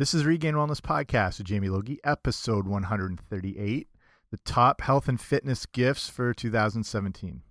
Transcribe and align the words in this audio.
This 0.00 0.14
is 0.14 0.24
Regained 0.24 0.56
Wellness 0.56 0.80
Podcast 0.80 1.36
with 1.36 1.48
Jamie 1.48 1.68
Logie, 1.68 2.00
episode 2.04 2.66
138 2.66 3.86
The 4.30 4.36
Top 4.46 4.80
Health 4.80 5.08
and 5.08 5.20
Fitness 5.20 5.66
Gifts 5.66 6.08
for 6.08 6.32
2017. 6.32 7.42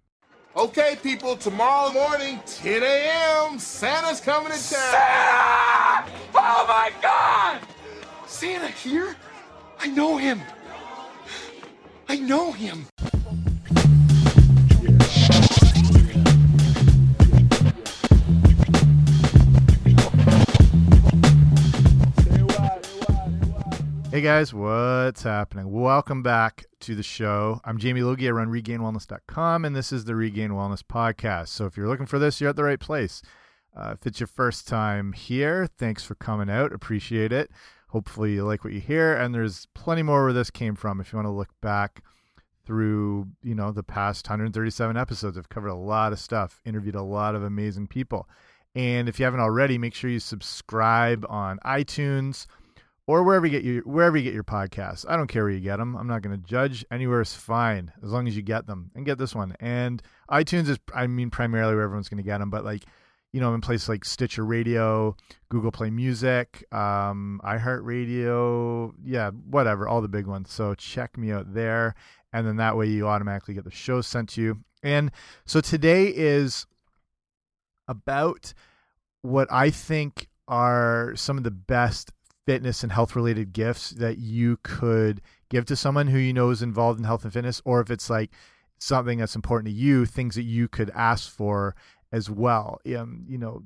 Okay, 0.58 0.98
people, 1.04 1.38
tomorrow 1.38 1.94
morning, 1.94 2.40
10 2.48 2.82
a.m., 2.82 3.60
Santa's 3.60 4.20
coming 4.20 4.48
to 4.52 4.54
town. 4.54 4.64
Santa! 4.64 6.12
Oh 6.34 6.66
my 6.68 6.92
God! 7.04 7.62
Santa 8.26 8.70
here? 8.70 9.16
I 9.80 9.86
know 9.86 10.18
him. 10.18 10.42
I 12.08 12.16
know 12.16 12.52
him. 12.52 12.88
Hey 24.12 24.22
guys, 24.22 24.56
what's 24.56 25.22
happening? 25.22 25.70
Welcome 25.70 26.24
back 26.24 26.66
to 26.80 26.96
the 26.96 27.04
show. 27.04 27.62
I'm 27.64 27.78
Jamie 27.78 28.02
Logie. 28.02 28.28
I 28.28 28.32
run 28.32 28.48
regainedwellness.com, 28.48 29.66
and 29.66 29.76
this 29.76 29.92
is 29.92 30.06
the 30.06 30.16
Regained 30.16 30.52
Wellness 30.52 30.82
Podcast. 30.82 31.50
So 31.50 31.68
if 31.68 31.78
you're 31.78 31.88
looking 31.88 32.08
for 32.08 32.18
this, 32.18 32.42
you're 32.42 32.50
at 32.50 32.56
the 32.56 32.64
right 32.64 32.80
place. 32.80 33.22
Uh, 33.78 33.94
if 33.94 34.08
it's 34.08 34.20
your 34.20 34.26
first 34.26 34.68
time 34.68 35.14
here, 35.14 35.68
thanks 35.78 36.04
for 36.04 36.16
coming 36.16 36.50
out. 36.50 36.74
Appreciate 36.74 37.32
it. 37.32 37.52
Hopefully, 37.90 38.34
you 38.34 38.44
like 38.46 38.64
what 38.64 38.74
you 38.74 38.80
hear, 38.80 39.16
and 39.16 39.34
there's 39.34 39.68
plenty 39.76 40.02
more 40.02 40.24
where 40.24 40.34
this 40.34 40.50
came 40.50 40.74
from. 40.74 41.00
If 41.00 41.14
you 41.14 41.18
want 41.18 41.28
to 41.28 41.32
look 41.32 41.54
back 41.62 42.02
through, 42.66 43.28
you 43.44 43.54
know, 43.54 43.72
the 43.72 43.84
past 43.84 44.28
137 44.28 44.98
episodes, 44.98 45.38
I've 45.38 45.50
covered 45.50 45.68
a 45.68 45.76
lot 45.76 46.14
of 46.14 46.20
stuff, 46.20 46.62
interviewed 46.66 46.96
a 46.96 47.04
lot 47.04 47.36
of 47.36 47.44
amazing 47.44 47.86
people. 47.86 48.28
And 48.74 49.08
if 49.08 49.20
you 49.20 49.26
haven't 49.26 49.40
already, 49.40 49.78
make 49.78 49.94
sure 49.94 50.10
you 50.10 50.20
subscribe 50.20 51.28
on 51.30 51.60
iTunes 51.60 52.48
or 53.10 53.24
wherever 53.24 53.48
you 53.48 53.52
get 53.52 53.64
your 53.64 53.82
wherever 53.86 54.16
you 54.16 54.24
get 54.24 54.36
your 54.36 54.44
podcasts. 54.44 55.04
I 55.10 55.18
don't 55.18 55.26
care 55.26 55.44
where 55.44 55.52
you 55.52 55.60
get 55.60 55.78
them. 55.78 55.96
I'm 55.96 56.06
not 56.06 56.22
going 56.22 56.40
to 56.40 56.48
judge. 56.48 56.86
Anywhere 56.92 57.22
is 57.22 57.34
fine 57.34 57.92
as 58.04 58.12
long 58.12 58.28
as 58.28 58.36
you 58.36 58.44
get 58.44 58.68
them 58.68 58.92
and 58.94 59.04
get 59.04 59.18
this 59.18 59.34
one. 59.34 59.56
And 59.60 60.00
iTunes 60.30 60.70
is, 60.70 60.78
I 60.94 61.08
mean, 61.08 61.32
primarily 61.32 61.74
where 61.74 61.86
everyone's 61.86 62.08
going 62.08 62.22
to 62.22 62.24
get 62.24 62.38
them. 62.38 62.52
But 62.52 62.64
like, 62.64 62.84
you 63.34 63.42
know, 63.42 63.56
in 63.56 63.62
places 63.62 63.90
like 63.90 64.06
Stitcher 64.06 64.46
Radio, 64.46 65.16
Google 65.50 65.72
Play 65.72 65.90
Music, 65.90 66.64
um, 66.72 67.42
iHeartRadio, 67.44 68.94
yeah, 69.04 69.32
whatever, 69.32 69.88
all 69.88 70.02
the 70.02 70.08
big 70.08 70.28
ones. 70.28 70.52
So 70.52 70.76
check 70.76 71.18
me 71.18 71.32
out 71.32 71.52
there, 71.52 71.96
and 72.32 72.46
then 72.46 72.58
that 72.58 72.78
way 72.78 72.86
you 72.86 73.08
automatically 73.08 73.56
get 73.56 73.64
the 73.64 73.72
show 73.72 74.02
sent 74.02 74.30
to 74.30 74.42
you. 74.42 74.60
And 74.84 75.10
so 75.48 75.62
today 75.62 76.14
is 76.16 76.68
about 77.88 78.54
what 79.24 79.48
I 79.52 79.72
think 79.72 80.28
are 80.48 81.14
some 81.16 81.40
of 81.40 81.44
the 81.44 81.50
best 81.50 82.12
fitness 82.50 82.82
and 82.82 82.92
health 82.92 83.16
related 83.16 83.54
gifts 83.54 83.92
that 83.92 84.18
you 84.18 84.58
could 84.64 85.22
give 85.52 85.66
to 85.66 85.76
someone 85.76 86.08
who 86.08 86.18
you 86.18 86.34
know 86.34 86.50
is 86.50 86.64
involved 86.64 86.98
in 86.98 87.06
health 87.06 87.24
and 87.24 87.32
fitness, 87.32 87.62
or 87.64 87.80
if 87.80 87.92
it's 87.92 88.10
like 88.10 88.32
something 88.80 89.20
that's 89.20 89.36
important 89.36 89.68
to 89.68 89.72
you, 89.72 90.04
things 90.04 90.34
that 90.34 90.46
you 90.46 90.68
could 90.68 90.90
ask 90.96 91.32
for 91.32 91.76
as 92.12 92.28
well. 92.28 92.80
Um, 92.98 93.24
you 93.30 93.38
know, 93.38 93.62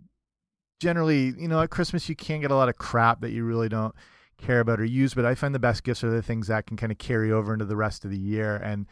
generally, 0.82 1.34
you 1.38 1.48
know, 1.48 1.62
at 1.62 1.70
Christmas 1.70 2.10
you 2.10 2.16
can't 2.18 2.42
get 2.42 2.52
a 2.52 2.58
lot 2.58 2.68
of 2.68 2.76
crap 2.76 3.22
that 3.22 3.32
you 3.32 3.46
really 3.46 3.70
don't 3.70 3.96
care 4.38 4.60
about 4.60 4.82
or 4.82 4.86
use, 4.86 5.14
but 5.14 5.24
I 5.24 5.34
find 5.34 5.56
the 5.56 5.60
best 5.60 5.86
gifts 5.86 6.04
are 6.04 6.10
the 6.10 6.22
things 6.22 6.48
that 6.48 6.68
can 6.68 6.76
kind 6.76 6.92
of 6.92 6.98
carry 6.98 7.32
over 7.32 7.54
into 7.54 7.64
the 7.64 7.78
rest 7.78 8.04
of 8.04 8.12
the 8.12 8.18
year. 8.18 8.58
And 8.58 8.86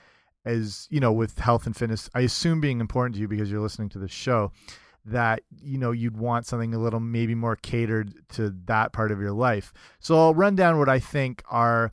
as 0.46 0.88
you 0.90 1.02
know, 1.02 1.12
with 1.12 1.38
health 1.38 1.66
and 1.66 1.76
fitness, 1.76 2.10
I 2.16 2.22
assume 2.22 2.62
being 2.62 2.80
important 2.80 3.16
to 3.16 3.20
you 3.22 3.28
because 3.28 3.52
you're 3.52 3.60
listening 3.60 3.90
to 3.90 4.00
the 4.00 4.08
show 4.08 4.54
that 5.06 5.42
you 5.62 5.78
know 5.78 5.92
you'd 5.92 6.18
want 6.18 6.46
something 6.46 6.74
a 6.74 6.80
little 6.80 7.00
maybe 7.00 7.36
more 7.36 7.56
catered 7.56 8.14
to 8.30 8.56
that 8.66 8.94
part 8.94 9.12
of 9.12 9.20
your 9.20 9.32
life. 9.32 9.74
So 10.00 10.18
I'll 10.18 10.36
run 10.36 10.56
down 10.56 10.78
what 10.78 10.90
I 10.90 11.00
think 11.00 11.44
are 11.50 11.92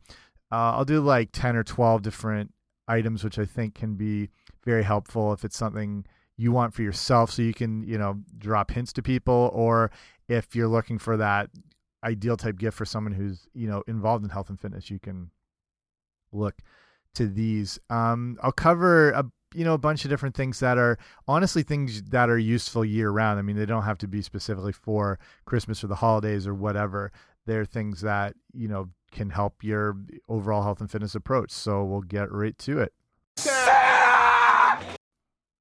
uh, 0.51 0.73
I'll 0.77 0.85
do 0.85 1.01
like 1.01 1.31
10 1.33 1.57
or 1.57 1.65
12 1.65 2.03
different 2.03 2.53
items 2.87 3.23
which 3.23 3.39
I 3.39 3.45
think 3.45 3.75
can 3.75 3.95
be 3.95 4.31
very 4.65 4.83
helpful 4.83 5.33
if 5.33 5.45
it's 5.45 5.57
something 5.57 6.05
you 6.39 6.53
want 6.53 6.73
for 6.73 6.83
yourself 6.83 7.31
so 7.33 7.43
you 7.43 7.53
can, 7.53 7.83
you 7.83 7.99
know, 7.99 8.21
drop 8.39 8.71
hints 8.71 8.93
to 8.95 9.03
people 9.03 9.51
or 9.53 9.91
if 10.29 10.55
you're 10.55 10.69
looking 10.69 10.99
for 10.99 11.17
that 11.17 11.51
ideal 12.05 12.37
type 12.37 12.57
gift 12.59 12.77
for 12.77 12.85
someone 12.85 13.13
who's, 13.13 13.49
you 13.55 13.69
know, 13.69 13.83
involved 13.89 14.25
in 14.25 14.31
health 14.31 14.49
and 14.49 14.61
fitness, 14.61 14.89
you 14.89 15.01
can 15.01 15.31
look 16.33 16.55
to 17.15 17.27
these. 17.27 17.81
Um, 17.91 18.39
I'll 18.41 18.53
cover 18.53 19.11
a 19.11 19.25
you 19.55 19.65
know 19.65 19.75
a 19.75 19.79
bunch 19.79 20.05
of 20.05 20.11
different 20.11 20.35
things 20.35 20.61
that 20.61 20.79
are 20.79 20.99
honestly 21.27 21.63
things 21.63 22.03
that 22.03 22.29
are 22.31 22.39
useful 22.39 22.85
year 22.85 23.11
round. 23.11 23.39
I 23.39 23.43
mean, 23.43 23.57
they 23.57 23.67
don't 23.67 23.85
have 23.85 23.99
to 23.99 24.09
be 24.09 24.23
specifically 24.23 24.73
for 24.73 25.19
Christmas 25.45 25.83
or 25.83 25.87
the 25.87 25.97
holidays 25.97 26.47
or 26.47 26.55
whatever. 26.55 27.13
They're 27.47 27.65
things 27.65 28.03
that 28.03 28.35
you 28.53 28.69
know 28.69 28.91
can 29.11 29.31
help 29.31 29.65
your 29.65 29.97
overall 30.29 30.63
health 30.63 30.81
and 30.81 30.91
fitness 30.91 31.15
approach. 31.15 31.51
So 31.51 31.85
we'll 31.85 32.03
get 32.03 32.31
right 32.31 32.57
to 32.59 32.81
it. 32.81 32.93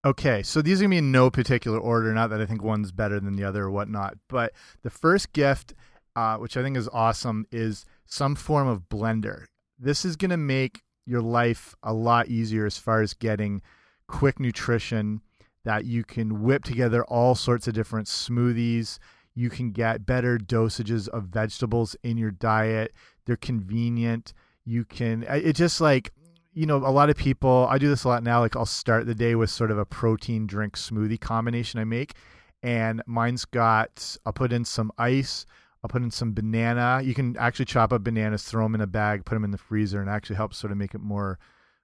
Okay, 0.05 0.41
so 0.41 0.61
these 0.61 0.79
are 0.79 0.85
gonna 0.85 0.91
be 0.91 0.97
in 0.97 1.11
no 1.11 1.29
particular 1.29 1.79
order. 1.79 2.13
Not 2.13 2.29
that 2.29 2.39
I 2.39 2.45
think 2.45 2.63
one's 2.63 2.91
better 2.91 3.19
than 3.19 3.35
the 3.35 3.43
other 3.43 3.63
or 3.63 3.71
whatnot, 3.71 4.17
but 4.29 4.53
the 4.81 4.89
first 4.89 5.33
gift, 5.33 5.73
uh, 6.15 6.37
which 6.37 6.55
I 6.55 6.63
think 6.63 6.77
is 6.77 6.87
awesome, 6.93 7.45
is 7.51 7.85
some 8.05 8.35
form 8.35 8.67
of 8.67 8.87
blender. 8.89 9.45
This 9.77 10.05
is 10.05 10.15
gonna 10.15 10.37
make 10.37 10.81
your 11.05 11.21
life 11.21 11.75
a 11.83 11.93
lot 11.93 12.27
easier 12.27 12.65
as 12.65 12.77
far 12.77 13.01
as 13.01 13.13
getting 13.13 13.61
quick 14.07 14.39
nutrition 14.39 15.21
that 15.63 15.85
you 15.85 16.03
can 16.03 16.41
whip 16.43 16.63
together 16.63 17.03
all 17.05 17.35
sorts 17.35 17.67
of 17.67 17.73
different 17.73 18.07
smoothies. 18.07 18.99
You 19.35 19.49
can 19.49 19.71
get 19.71 20.05
better 20.05 20.37
dosages 20.37 21.07
of 21.09 21.25
vegetables 21.25 21.95
in 22.03 22.17
your 22.17 22.31
diet. 22.31 22.93
They're 23.25 23.35
convenient. 23.35 24.33
You 24.65 24.85
can, 24.85 25.23
it 25.23 25.53
just 25.53 25.81
like, 25.81 26.11
you 26.53 26.65
know, 26.65 26.77
a 26.77 26.89
lot 26.89 27.09
of 27.09 27.17
people, 27.17 27.67
I 27.69 27.77
do 27.77 27.87
this 27.89 28.03
a 28.03 28.07
lot 28.07 28.23
now. 28.23 28.39
Like, 28.39 28.55
I'll 28.55 28.65
start 28.65 29.05
the 29.05 29.13
day 29.13 29.35
with 29.35 29.49
sort 29.49 29.69
of 29.69 29.77
a 29.77 29.85
protein 29.85 30.47
drink 30.47 30.75
smoothie 30.75 31.19
combination 31.19 31.79
I 31.79 31.83
make. 31.83 32.15
And 32.63 33.03
mine's 33.05 33.45
got, 33.45 34.17
I'll 34.25 34.33
put 34.33 34.51
in 34.51 34.65
some 34.65 34.91
ice, 34.97 35.45
I'll 35.83 35.89
put 35.89 36.01
in 36.01 36.09
some 36.09 36.33
banana. 36.33 37.01
You 37.03 37.13
can 37.13 37.37
actually 37.37 37.65
chop 37.65 37.93
up 37.93 38.03
bananas, 38.03 38.43
throw 38.43 38.63
them 38.63 38.73
in 38.73 38.81
a 38.81 38.87
bag, 38.87 39.25
put 39.25 39.35
them 39.35 39.43
in 39.43 39.51
the 39.51 39.57
freezer, 39.57 40.01
and 40.01 40.09
actually 40.09 40.37
helps 40.37 40.57
sort 40.57 40.71
of 40.71 40.77
make 40.77 40.95
it 40.95 41.01
more 41.01 41.37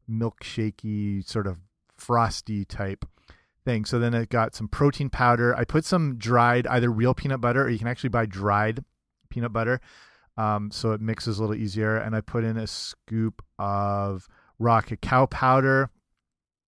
milkshakey, 0.10 1.24
sort 1.28 1.46
of 1.46 1.60
frosty 2.06 2.66
type 2.66 3.06
thing. 3.66 3.86
So 3.86 3.98
then 4.00 4.14
I 4.14 4.26
got 4.26 4.56
some 4.56 4.68
protein 4.68 5.10
powder. 5.10 5.56
I 5.56 5.64
put 5.64 5.86
some 5.86 6.18
dried, 6.18 6.68
either 6.68 6.92
real 6.92 7.14
peanut 7.14 7.42
butter 7.42 7.64
or 7.64 7.70
you 7.70 7.80
can 7.80 7.88
actually 7.88 8.10
buy 8.10 8.26
dried 8.26 8.84
peanut 9.30 9.54
butter. 9.54 9.80
Um, 10.36 10.72
so 10.72 10.92
it 10.92 11.02
mixes 11.02 11.38
a 11.38 11.42
little 11.42 11.56
easier. 11.56 11.96
And 11.98 12.16
I 12.16 12.22
put 12.22 12.44
in 12.44 12.58
a 12.58 12.68
scoop 12.68 13.42
of 13.58 14.28
raw 14.60 14.82
cacao 14.82 15.28
powder, 15.28 15.90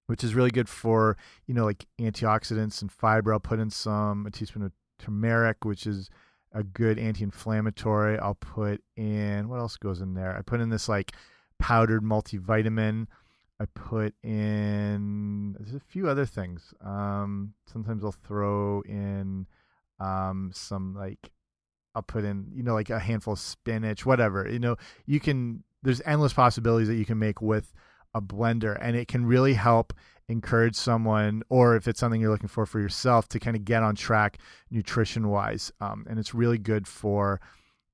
which 0.07 0.23
is 0.23 0.35
really 0.35 0.51
good 0.51 0.69
for, 0.69 1.17
you 1.47 1.53
know, 1.53 1.65
like 1.65 1.85
antioxidants 1.99 2.81
and 2.81 2.91
fiber. 2.91 3.33
I'll 3.33 3.39
put 3.39 3.59
in 3.59 3.69
some, 3.69 4.25
a 4.25 4.31
teaspoon 4.31 4.63
of 4.63 4.71
turmeric, 4.99 5.65
which 5.65 5.85
is 5.85 6.09
a 6.53 6.63
good 6.63 6.97
anti-inflammatory. 6.97 8.17
I'll 8.19 8.35
put 8.35 8.81
in, 8.95 9.49
what 9.49 9.59
else 9.59 9.75
goes 9.75 9.99
in 9.99 10.13
there? 10.13 10.37
I 10.37 10.41
put 10.41 10.61
in 10.61 10.69
this 10.69 10.87
like 10.87 11.11
powdered 11.59 12.03
multivitamin. 12.03 13.07
I 13.59 13.65
put 13.73 14.13
in 14.23 15.55
there's 15.57 15.75
a 15.75 15.79
few 15.79 16.09
other 16.09 16.25
things. 16.25 16.73
Um, 16.81 17.53
sometimes 17.71 18.03
I'll 18.03 18.11
throw 18.11 18.81
in 18.81 19.47
um, 19.99 20.51
some 20.53 20.93
like 20.95 21.31
I'll 21.93 22.01
put 22.01 22.25
in 22.25 22.51
you 22.53 22.63
know 22.63 22.73
like 22.73 22.89
a 22.89 22.99
handful 22.99 23.33
of 23.33 23.39
spinach, 23.39 24.05
whatever. 24.05 24.47
You 24.49 24.59
know, 24.59 24.75
you 25.05 25.19
can 25.19 25.63
there's 25.83 26.01
endless 26.05 26.33
possibilities 26.33 26.87
that 26.89 26.95
you 26.95 27.05
can 27.05 27.19
make 27.19 27.41
with 27.41 27.73
a 28.13 28.21
blender, 28.21 28.77
and 28.81 28.95
it 28.95 29.07
can 29.07 29.25
really 29.25 29.53
help 29.53 29.93
encourage 30.27 30.75
someone, 30.75 31.43
or 31.49 31.75
if 31.75 31.87
it's 31.87 31.99
something 31.99 32.19
you're 32.19 32.31
looking 32.31 32.49
for 32.49 32.65
for 32.65 32.79
yourself, 32.79 33.29
to 33.29 33.39
kind 33.39 33.55
of 33.55 33.63
get 33.63 33.83
on 33.83 33.95
track 33.95 34.39
nutrition 34.69 35.29
wise. 35.29 35.71
Um, 35.79 36.05
and 36.09 36.19
it's 36.19 36.33
really 36.33 36.57
good 36.57 36.87
for 36.87 37.39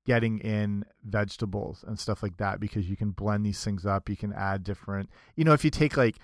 getting 0.04 0.38
in 0.38 0.84
vegetables 1.04 1.84
and 1.86 1.98
stuff 1.98 2.22
like 2.22 2.36
that 2.38 2.60
because 2.60 2.88
you 2.88 2.96
can 2.96 3.10
blend 3.10 3.46
these 3.46 3.62
things 3.62 3.86
up. 3.86 4.08
You 4.08 4.16
can 4.16 4.32
add 4.32 4.64
different, 4.64 5.10
you 5.36 5.44
know, 5.44 5.52
if 5.52 5.64
you 5.64 5.70
take 5.70 5.96
like, 5.96 6.18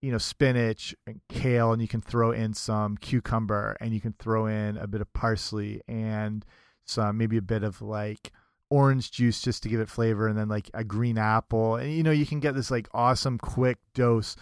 you 0.00 0.10
know, 0.10 0.18
spinach 0.18 0.94
and 1.06 1.20
kale 1.28 1.72
and 1.72 1.80
you 1.80 1.88
can 1.88 2.00
throw 2.00 2.32
in 2.32 2.54
some 2.54 2.96
cucumber 2.96 3.76
and 3.80 3.94
you 3.94 4.00
can 4.00 4.14
throw 4.18 4.46
in 4.46 4.76
a 4.76 4.86
bit 4.86 5.00
of 5.00 5.12
parsley 5.12 5.80
and 5.86 6.44
some 6.84 7.16
maybe 7.16 7.36
a 7.36 7.42
bit 7.42 7.62
of 7.62 7.80
like 7.80 8.32
orange 8.68 9.12
juice 9.12 9.40
just 9.40 9.62
to 9.62 9.68
give 9.68 9.80
it 9.80 9.88
flavor 9.88 10.26
and 10.26 10.36
then 10.36 10.48
like 10.48 10.70
a 10.74 10.82
green 10.82 11.18
apple. 11.18 11.76
And 11.76 11.92
you 11.92 12.02
know, 12.02 12.10
you 12.10 12.26
can 12.26 12.40
get 12.40 12.54
this 12.54 12.70
like 12.70 12.88
awesome 12.92 13.38
quick 13.38 13.78
dose 13.94 14.36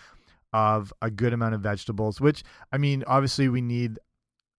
of 0.52 0.92
a 1.02 1.10
good 1.10 1.32
amount 1.32 1.54
of 1.54 1.60
vegetables, 1.60 2.20
which 2.20 2.42
I 2.72 2.78
mean, 2.78 3.04
obviously 3.06 3.48
we 3.48 3.60
need 3.60 3.98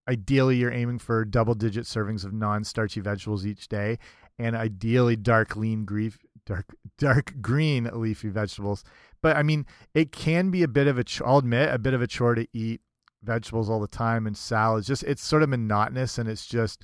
ideally 0.07 0.57
you're 0.57 0.71
aiming 0.71 0.99
for 0.99 1.23
double 1.25 1.53
digit 1.53 1.85
servings 1.85 2.25
of 2.25 2.33
non-starchy 2.33 2.99
vegetables 2.99 3.45
each 3.45 3.67
day 3.67 3.97
and 4.39 4.55
ideally 4.55 5.15
dark 5.15 5.55
lean 5.55 5.85
grief 5.85 6.17
dark 6.45 6.75
dark 6.97 7.35
green 7.41 7.89
leafy 7.93 8.29
vegetables. 8.29 8.83
But 9.21 9.37
i 9.37 9.43
mean 9.43 9.65
it 9.93 10.11
can 10.11 10.49
be 10.49 10.63
a 10.63 10.67
bit 10.67 10.87
of 10.87 10.97
a 10.97 11.05
i'll 11.25 11.37
admit 11.37 11.73
a 11.73 11.79
bit 11.79 11.93
of 11.93 12.01
a 12.01 12.07
chore 12.07 12.35
to 12.35 12.47
eat 12.53 12.81
vegetables 13.23 13.69
all 13.69 13.79
the 13.79 13.87
time 13.87 14.27
and 14.27 14.35
salads. 14.35 14.87
Just 14.87 15.03
it's 15.03 15.23
sort 15.23 15.43
of 15.43 15.49
monotonous 15.49 16.17
and 16.17 16.27
it's 16.29 16.45
just 16.45 16.83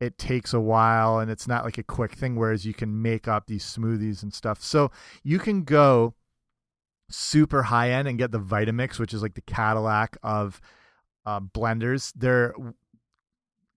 it 0.00 0.18
takes 0.18 0.52
a 0.52 0.60
while 0.60 1.18
and 1.18 1.30
it's 1.30 1.48
not 1.48 1.64
like 1.64 1.78
a 1.78 1.82
quick 1.82 2.12
thing 2.12 2.36
whereas 2.36 2.66
you 2.66 2.74
can 2.74 3.00
make 3.00 3.26
up 3.26 3.46
these 3.46 3.64
smoothies 3.64 4.22
and 4.22 4.34
stuff. 4.34 4.62
So 4.62 4.90
you 5.22 5.38
can 5.38 5.64
go 5.64 6.14
super 7.08 7.64
high 7.64 7.90
end 7.90 8.08
and 8.08 8.18
get 8.18 8.32
the 8.32 8.40
vitamix 8.40 8.98
which 8.98 9.14
is 9.14 9.22
like 9.22 9.34
the 9.34 9.40
cadillac 9.42 10.16
of 10.22 10.60
uh, 11.24 11.40
blenders. 11.40 12.12
They're 12.16 12.54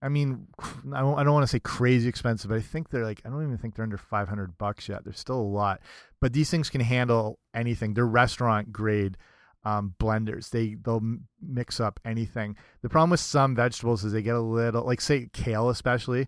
I 0.02 0.10
mean, 0.10 0.48
I 0.94 1.02
don't, 1.02 1.18
don't 1.18 1.34
want 1.34 1.44
to 1.44 1.48
say 1.48 1.60
crazy 1.60 2.08
expensive, 2.08 2.50
but 2.50 2.58
I 2.58 2.62
think 2.62 2.90
they're 2.90 3.06
like, 3.06 3.22
I 3.26 3.30
don't 3.30 3.44
even 3.44 3.58
think 3.58 3.76
they're 3.76 3.84
under 3.84 3.98
500 3.98 4.58
bucks 4.58 4.90
yet. 4.90 5.04
They're 5.04 5.14
still 5.14 5.40
a 5.40 5.42
lot, 5.42 5.82
but 6.22 6.34
these 6.34 6.50
things 6.50 6.70
can 6.70 6.82
handle 6.82 7.40
anything. 7.54 7.94
They're 7.94 8.06
restaurant 8.08 8.72
grade 8.72 9.18
um, 9.64 9.96
blenders. 10.00 10.50
They 10.50 10.76
they'll 10.76 11.04
mix 11.42 11.80
up 11.80 12.00
anything. 12.06 12.56
The 12.82 12.90
problem 12.90 13.12
with 13.12 13.20
some 13.20 13.56
vegetables 13.56 14.04
is 14.04 14.14
they 14.14 14.22
get 14.22 14.36
a 14.36 14.42
little 14.42 14.86
like 14.86 15.02
say 15.02 15.30
kale 15.34 15.70
especially 15.70 16.28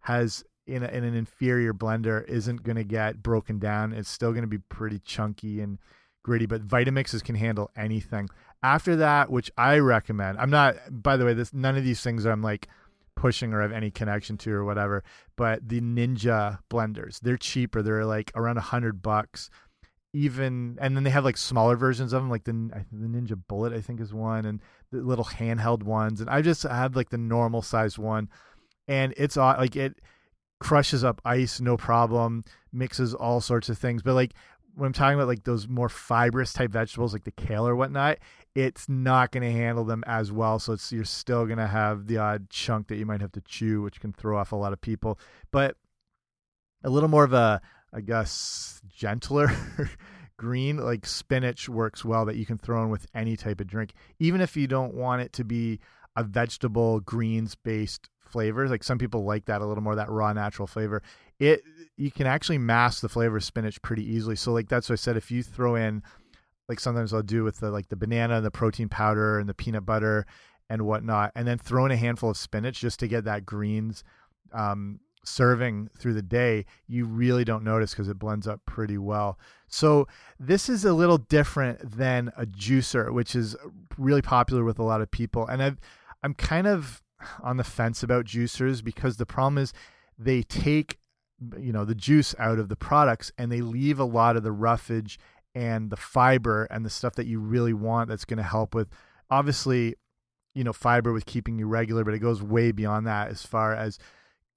has 0.00 0.44
in, 0.66 0.82
a, 0.82 0.88
in 0.88 1.04
an 1.04 1.14
inferior 1.14 1.74
blender 1.74 2.26
isn't 2.28 2.62
going 2.62 2.76
to 2.76 2.84
get 2.84 3.22
broken 3.22 3.58
down. 3.58 3.92
It's 3.92 4.08
still 4.08 4.30
going 4.30 4.42
to 4.42 4.48
be 4.48 4.58
pretty 4.58 4.98
chunky 5.00 5.60
and 5.60 5.78
gritty. 6.22 6.46
But 6.46 6.66
Vitamixes 6.66 7.22
can 7.22 7.34
handle 7.34 7.70
anything. 7.76 8.28
After 8.62 8.96
that, 8.96 9.30
which 9.30 9.50
I 9.56 9.78
recommend, 9.78 10.38
I'm 10.38 10.50
not. 10.50 10.76
By 10.90 11.16
the 11.16 11.24
way, 11.24 11.34
this 11.34 11.52
none 11.52 11.76
of 11.76 11.84
these 11.84 12.02
things 12.02 12.24
I'm 12.24 12.42
like 12.42 12.68
pushing 13.20 13.52
or 13.52 13.60
have 13.60 13.70
any 13.70 13.90
connection 13.90 14.38
to 14.38 14.52
or 14.52 14.64
whatever. 14.64 15.04
But 15.36 15.68
the 15.68 15.80
Ninja 15.80 16.58
blenders, 16.70 17.20
they're 17.20 17.36
cheaper. 17.36 17.82
They're 17.82 18.06
like 18.06 18.32
around 18.34 18.56
a 18.56 18.62
hundred 18.62 19.02
bucks 19.02 19.50
even 20.12 20.76
and 20.80 20.96
then 20.96 21.04
they 21.04 21.10
have 21.10 21.24
like 21.24 21.36
smaller 21.36 21.76
versions 21.76 22.12
of 22.12 22.20
them 22.20 22.30
like 22.30 22.42
the 22.42 22.52
the 22.90 23.06
ninja 23.06 23.40
bullet 23.46 23.72
i 23.72 23.80
think 23.80 24.00
is 24.00 24.12
one 24.12 24.44
and 24.44 24.60
the 24.90 24.98
little 24.98 25.24
handheld 25.24 25.84
ones 25.84 26.20
and 26.20 26.28
i 26.28 26.42
just 26.42 26.64
had 26.64 26.96
like 26.96 27.10
the 27.10 27.18
normal 27.18 27.62
size 27.62 27.96
one 27.96 28.28
and 28.88 29.14
it's 29.16 29.36
like 29.36 29.76
it 29.76 30.00
crushes 30.58 31.04
up 31.04 31.22
ice 31.24 31.60
no 31.60 31.76
problem 31.76 32.42
mixes 32.72 33.14
all 33.14 33.40
sorts 33.40 33.68
of 33.68 33.78
things 33.78 34.02
but 34.02 34.14
like 34.14 34.32
when 34.74 34.86
i'm 34.86 34.92
talking 34.92 35.14
about 35.14 35.28
like 35.28 35.44
those 35.44 35.68
more 35.68 35.88
fibrous 35.88 36.52
type 36.52 36.70
vegetables 36.70 37.12
like 37.12 37.24
the 37.24 37.30
kale 37.30 37.66
or 37.66 37.76
whatnot 37.76 38.18
it's 38.54 38.88
not 38.88 39.30
going 39.30 39.42
to 39.42 39.52
handle 39.52 39.84
them 39.84 40.02
as 40.06 40.32
well 40.32 40.58
so 40.58 40.72
it's 40.72 40.92
you're 40.92 41.04
still 41.04 41.46
going 41.46 41.58
to 41.58 41.66
have 41.66 42.06
the 42.06 42.18
odd 42.18 42.48
chunk 42.50 42.88
that 42.88 42.96
you 42.96 43.06
might 43.06 43.20
have 43.20 43.32
to 43.32 43.40
chew 43.42 43.82
which 43.82 44.00
can 44.00 44.12
throw 44.12 44.38
off 44.38 44.52
a 44.52 44.56
lot 44.56 44.72
of 44.72 44.80
people 44.80 45.18
but 45.50 45.76
a 46.82 46.90
little 46.90 47.08
more 47.08 47.24
of 47.24 47.32
a 47.32 47.60
I 47.92 48.00
guess, 48.00 48.80
gentler 48.88 49.50
green. 50.36 50.76
Like 50.76 51.06
spinach 51.06 51.68
works 51.68 52.04
well 52.04 52.24
that 52.26 52.36
you 52.36 52.46
can 52.46 52.58
throw 52.58 52.82
in 52.84 52.90
with 52.90 53.06
any 53.14 53.36
type 53.36 53.60
of 53.60 53.66
drink, 53.66 53.92
even 54.18 54.40
if 54.40 54.56
you 54.56 54.66
don't 54.66 54.94
want 54.94 55.22
it 55.22 55.32
to 55.34 55.44
be 55.44 55.80
a 56.16 56.24
vegetable 56.24 57.00
greens 57.00 57.54
based 57.54 58.08
flavor. 58.30 58.68
Like 58.68 58.84
some 58.84 58.98
people 58.98 59.24
like 59.24 59.46
that 59.46 59.60
a 59.60 59.66
little 59.66 59.82
more, 59.82 59.94
that 59.94 60.10
raw 60.10 60.32
natural 60.32 60.66
flavor. 60.66 61.02
It 61.38 61.62
you 61.96 62.10
can 62.10 62.26
actually 62.26 62.58
mask 62.58 63.02
the 63.02 63.08
flavor 63.08 63.38
of 63.38 63.44
spinach 63.44 63.80
pretty 63.82 64.04
easily. 64.04 64.36
So 64.36 64.52
like 64.52 64.68
that's 64.68 64.88
what 64.88 64.94
I 64.94 64.96
said. 64.96 65.16
If 65.16 65.30
you 65.30 65.42
throw 65.42 65.74
in 65.74 66.02
like 66.68 66.80
sometimes 66.80 67.12
I'll 67.12 67.22
do 67.22 67.44
with 67.44 67.58
the 67.60 67.70
like 67.70 67.88
the 67.88 67.96
banana 67.96 68.36
and 68.36 68.46
the 68.46 68.50
protein 68.50 68.88
powder 68.88 69.38
and 69.38 69.48
the 69.48 69.54
peanut 69.54 69.84
butter 69.84 70.26
and 70.68 70.82
whatnot, 70.82 71.32
and 71.34 71.46
then 71.48 71.58
throw 71.58 71.84
in 71.84 71.90
a 71.90 71.96
handful 71.96 72.30
of 72.30 72.36
spinach 72.36 72.80
just 72.80 73.00
to 73.00 73.08
get 73.08 73.24
that 73.24 73.44
greens 73.44 74.04
um, 74.52 75.00
serving 75.24 75.88
through 75.98 76.14
the 76.14 76.22
day, 76.22 76.64
you 76.86 77.04
really 77.04 77.44
don't 77.44 77.64
notice 77.64 77.90
because 77.90 78.08
it 78.08 78.18
blends 78.18 78.46
up 78.46 78.60
pretty 78.66 78.98
well. 78.98 79.38
So 79.68 80.06
this 80.38 80.68
is 80.68 80.84
a 80.84 80.92
little 80.92 81.18
different 81.18 81.96
than 81.96 82.32
a 82.36 82.46
juicer, 82.46 83.12
which 83.12 83.34
is 83.34 83.56
really 83.98 84.22
popular 84.22 84.64
with 84.64 84.78
a 84.78 84.84
lot 84.84 85.00
of 85.00 85.10
people. 85.10 85.46
And 85.46 85.62
I've, 85.62 85.80
I'm 86.22 86.34
kind 86.34 86.66
of 86.66 87.02
on 87.42 87.56
the 87.56 87.64
fence 87.64 88.02
about 88.02 88.24
juicers 88.24 88.82
because 88.82 89.16
the 89.16 89.26
problem 89.26 89.58
is 89.58 89.72
they 90.18 90.42
take 90.42 90.98
you 91.58 91.72
know 91.72 91.84
the 91.84 91.94
juice 91.94 92.34
out 92.38 92.58
of 92.58 92.68
the 92.68 92.76
products 92.76 93.32
and 93.38 93.50
they 93.50 93.62
leave 93.62 93.98
a 93.98 94.04
lot 94.04 94.36
of 94.36 94.42
the 94.42 94.52
roughage 94.52 95.18
and 95.54 95.90
the 95.90 95.96
fiber 95.96 96.64
and 96.64 96.84
the 96.84 96.90
stuff 96.90 97.14
that 97.14 97.26
you 97.26 97.40
really 97.40 97.72
want 97.72 98.08
that's 98.08 98.26
going 98.26 98.36
to 98.36 98.42
help 98.42 98.74
with 98.74 98.88
obviously 99.30 99.94
you 100.54 100.62
know 100.62 100.72
fiber 100.72 101.12
with 101.12 101.24
keeping 101.24 101.58
you 101.58 101.66
regular 101.66 102.04
but 102.04 102.12
it 102.12 102.18
goes 102.18 102.42
way 102.42 102.72
beyond 102.72 103.06
that 103.06 103.28
as 103.28 103.44
far 103.44 103.74
as 103.74 103.98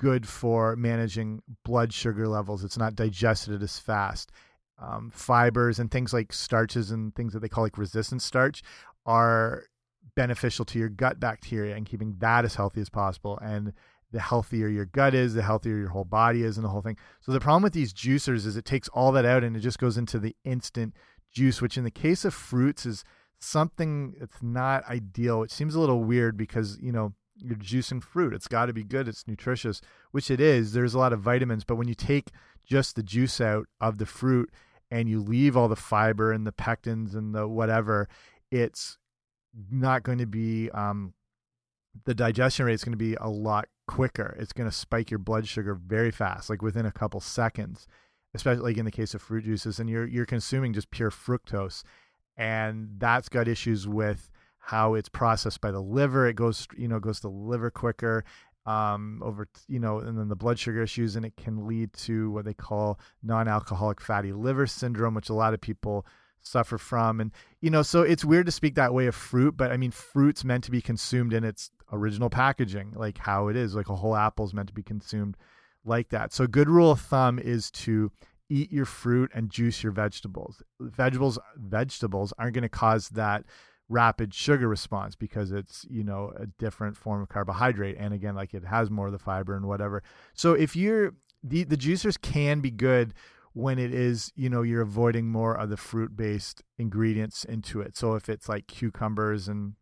good 0.03 0.27
for 0.27 0.75
managing 0.75 1.41
blood 1.63 1.93
sugar 1.93 2.27
levels. 2.27 2.63
It's 2.63 2.77
not 2.77 2.93
digested 2.93 3.63
as 3.63 3.79
fast. 3.79 4.33
Um, 4.77 5.11
fibers 5.13 5.79
and 5.79 5.89
things 5.89 6.11
like 6.11 6.33
starches 6.33 6.91
and 6.91 7.15
things 7.15 7.31
that 7.31 7.39
they 7.39 7.47
call 7.47 7.63
like 7.63 7.77
resistant 7.77 8.21
starch 8.21 8.63
are 9.05 9.63
beneficial 10.15 10.65
to 10.65 10.79
your 10.79 10.89
gut 10.89 11.19
bacteria 11.19 11.75
and 11.75 11.85
keeping 11.85 12.15
that 12.19 12.45
as 12.45 12.55
healthy 12.55 12.81
as 12.81 12.89
possible. 12.89 13.39
And 13.41 13.73
the 14.11 14.19
healthier 14.19 14.67
your 14.67 14.85
gut 14.85 15.13
is, 15.13 15.33
the 15.33 15.41
healthier 15.41 15.77
your 15.77 15.89
whole 15.89 16.05
body 16.05 16.43
is, 16.43 16.57
and 16.57 16.63
the 16.63 16.69
whole 16.69 16.81
thing. 16.81 16.97
So 17.21 17.31
the 17.31 17.39
problem 17.39 17.63
with 17.63 17.73
these 17.73 17.93
juicers 17.93 18.45
is 18.45 18.55
it 18.55 18.65
takes 18.65 18.87
all 18.89 19.11
that 19.13 19.25
out 19.25 19.43
and 19.43 19.57
it 19.57 19.61
just 19.61 19.79
goes 19.79 19.97
into 19.97 20.19
the 20.19 20.35
instant 20.45 20.93
juice, 21.31 21.61
which 21.61 21.77
in 21.77 21.83
the 21.83 21.91
case 21.91 22.23
of 22.23 22.33
fruits 22.33 22.85
is 22.85 23.03
something 23.39 24.13
that's 24.19 24.41
not 24.41 24.87
ideal. 24.87 25.43
It 25.43 25.51
seems 25.51 25.75
a 25.75 25.79
little 25.79 26.03
weird 26.03 26.37
because 26.37 26.77
you 26.79 26.91
know 26.91 27.13
you're 27.35 27.57
juicing 27.57 28.01
fruit. 28.01 28.33
It's 28.33 28.47
got 28.47 28.67
to 28.67 28.73
be 28.73 28.83
good. 28.83 29.07
It's 29.07 29.27
nutritious, 29.27 29.81
which 30.11 30.29
it 30.29 30.39
is. 30.39 30.73
There's 30.73 30.93
a 30.93 30.99
lot 30.99 31.13
of 31.13 31.19
vitamins, 31.19 31.63
but 31.63 31.75
when 31.75 31.87
you 31.87 31.95
take 31.95 32.29
just 32.65 32.95
the 32.95 33.03
juice 33.03 33.41
out 33.41 33.65
of 33.81 33.97
the 33.97 34.05
fruit 34.05 34.51
and 34.91 35.09
you 35.09 35.19
leave 35.19 35.57
all 35.57 35.67
the 35.67 35.75
fiber 35.75 36.31
and 36.31 36.45
the 36.45 36.51
pectins 36.51 37.15
and 37.15 37.33
the 37.33 37.47
whatever, 37.47 38.07
it's 38.51 38.97
not 39.71 40.03
going 40.03 40.17
to 40.17 40.25
be 40.25 40.69
um, 40.71 41.13
the 42.05 42.13
digestion 42.15 42.65
rate 42.65 42.73
is 42.73 42.83
going 42.83 42.93
to 42.93 42.97
be 42.97 43.15
a 43.15 43.29
lot 43.29 43.67
quicker. 43.87 44.35
It's 44.39 44.53
going 44.53 44.69
to 44.69 44.75
spike 44.75 45.11
your 45.11 45.19
blood 45.19 45.47
sugar 45.47 45.75
very 45.75 46.11
fast, 46.11 46.49
like 46.49 46.61
within 46.61 46.85
a 46.85 46.91
couple 46.91 47.19
seconds, 47.19 47.87
especially 48.33 48.63
like 48.63 48.77
in 48.77 48.85
the 48.85 48.91
case 48.91 49.13
of 49.13 49.21
fruit 49.21 49.45
juices. 49.45 49.79
And 49.79 49.89
you're 49.89 50.07
you're 50.07 50.25
consuming 50.25 50.73
just 50.73 50.91
pure 50.91 51.11
fructose, 51.11 51.83
and 52.35 52.89
that's 52.97 53.29
got 53.29 53.47
issues 53.47 53.87
with 53.87 54.29
how 54.57 54.93
it's 54.93 55.09
processed 55.09 55.61
by 55.61 55.71
the 55.71 55.81
liver. 55.81 56.27
It 56.27 56.35
goes, 56.35 56.67
you 56.77 56.87
know, 56.87 56.99
goes 56.99 57.17
to 57.17 57.23
the 57.23 57.33
liver 57.33 57.69
quicker 57.69 58.23
um, 58.65 59.21
over, 59.23 59.47
you 59.67 59.79
know, 59.79 59.99
and 59.99 60.17
then 60.17 60.29
the 60.29 60.35
blood 60.35 60.57
sugar 60.57 60.81
issues, 60.81 61.15
and 61.15 61.25
it 61.25 61.35
can 61.35 61.67
lead 61.67 61.93
to 61.93 62.31
what 62.31 62.45
they 62.45 62.53
call 62.53 62.99
non-alcoholic 63.21 63.99
fatty 63.99 64.31
liver 64.31 64.65
syndrome, 64.65 65.13
which 65.13 65.29
a 65.29 65.33
lot 65.33 65.53
of 65.53 65.61
people 65.61 66.05
suffer 66.43 66.77
from. 66.77 67.19
And 67.19 67.31
you 67.61 67.69
know, 67.69 67.81
so 67.81 68.01
it's 68.01 68.23
weird 68.23 68.45
to 68.45 68.51
speak 68.51 68.75
that 68.75 68.93
way 68.93 69.07
of 69.07 69.15
fruit, 69.15 69.57
but 69.57 69.71
I 69.71 69.77
mean, 69.77 69.91
fruit's 69.91 70.43
meant 70.43 70.63
to 70.65 70.71
be 70.71 70.81
consumed 70.81 71.33
in 71.33 71.43
its 71.43 71.71
original 71.91 72.29
packaging, 72.29 72.93
like 72.95 73.17
how 73.17 73.47
it 73.47 73.55
is. 73.55 73.75
Like 73.75 73.89
a 73.89 73.95
whole 73.95 74.15
apple 74.15 74.45
is 74.45 74.53
meant 74.53 74.67
to 74.67 74.73
be 74.73 74.83
consumed 74.83 75.37
like 75.85 76.09
that. 76.09 76.33
So, 76.33 76.43
a 76.43 76.47
good 76.47 76.69
rule 76.69 76.91
of 76.91 77.01
thumb 77.01 77.39
is 77.39 77.71
to 77.71 78.11
eat 78.49 78.71
your 78.71 78.85
fruit 78.85 79.31
and 79.33 79.49
juice 79.49 79.81
your 79.81 79.91
vegetables. 79.91 80.61
Vegetables, 80.79 81.39
vegetables 81.57 82.33
aren't 82.37 82.53
going 82.53 82.63
to 82.63 82.69
cause 82.69 83.09
that 83.09 83.45
rapid 83.89 84.33
sugar 84.33 84.67
response 84.67 85.15
because 85.15 85.51
it's 85.51 85.85
you 85.89 86.03
know 86.03 86.31
a 86.37 86.47
different 86.57 86.95
form 86.95 87.21
of 87.21 87.29
carbohydrate 87.29 87.97
and 87.99 88.13
again 88.13 88.33
like 88.33 88.53
it 88.53 88.63
has 88.63 88.89
more 88.89 89.07
of 89.07 89.11
the 89.11 89.19
fiber 89.19 89.55
and 89.55 89.67
whatever 89.67 90.01
so 90.33 90.53
if 90.53 90.75
you're 90.75 91.13
the 91.43 91.63
the 91.65 91.75
juicers 91.75 92.19
can 92.19 92.61
be 92.61 92.71
good 92.71 93.13
when 93.53 93.77
it 93.79 93.93
is 93.93 94.31
you 94.35 94.49
know 94.49 94.61
you're 94.61 94.81
avoiding 94.81 95.31
more 95.31 95.55
of 95.55 95.69
the 95.69 95.77
fruit 95.77 96.15
based 96.15 96.63
ingredients 96.77 97.43
into 97.43 97.81
it. 97.81 97.95
So 97.95 98.15
if 98.15 98.29
it's 98.29 98.49
like 98.49 98.67
cucumbers 98.67 99.47
and 99.47 99.73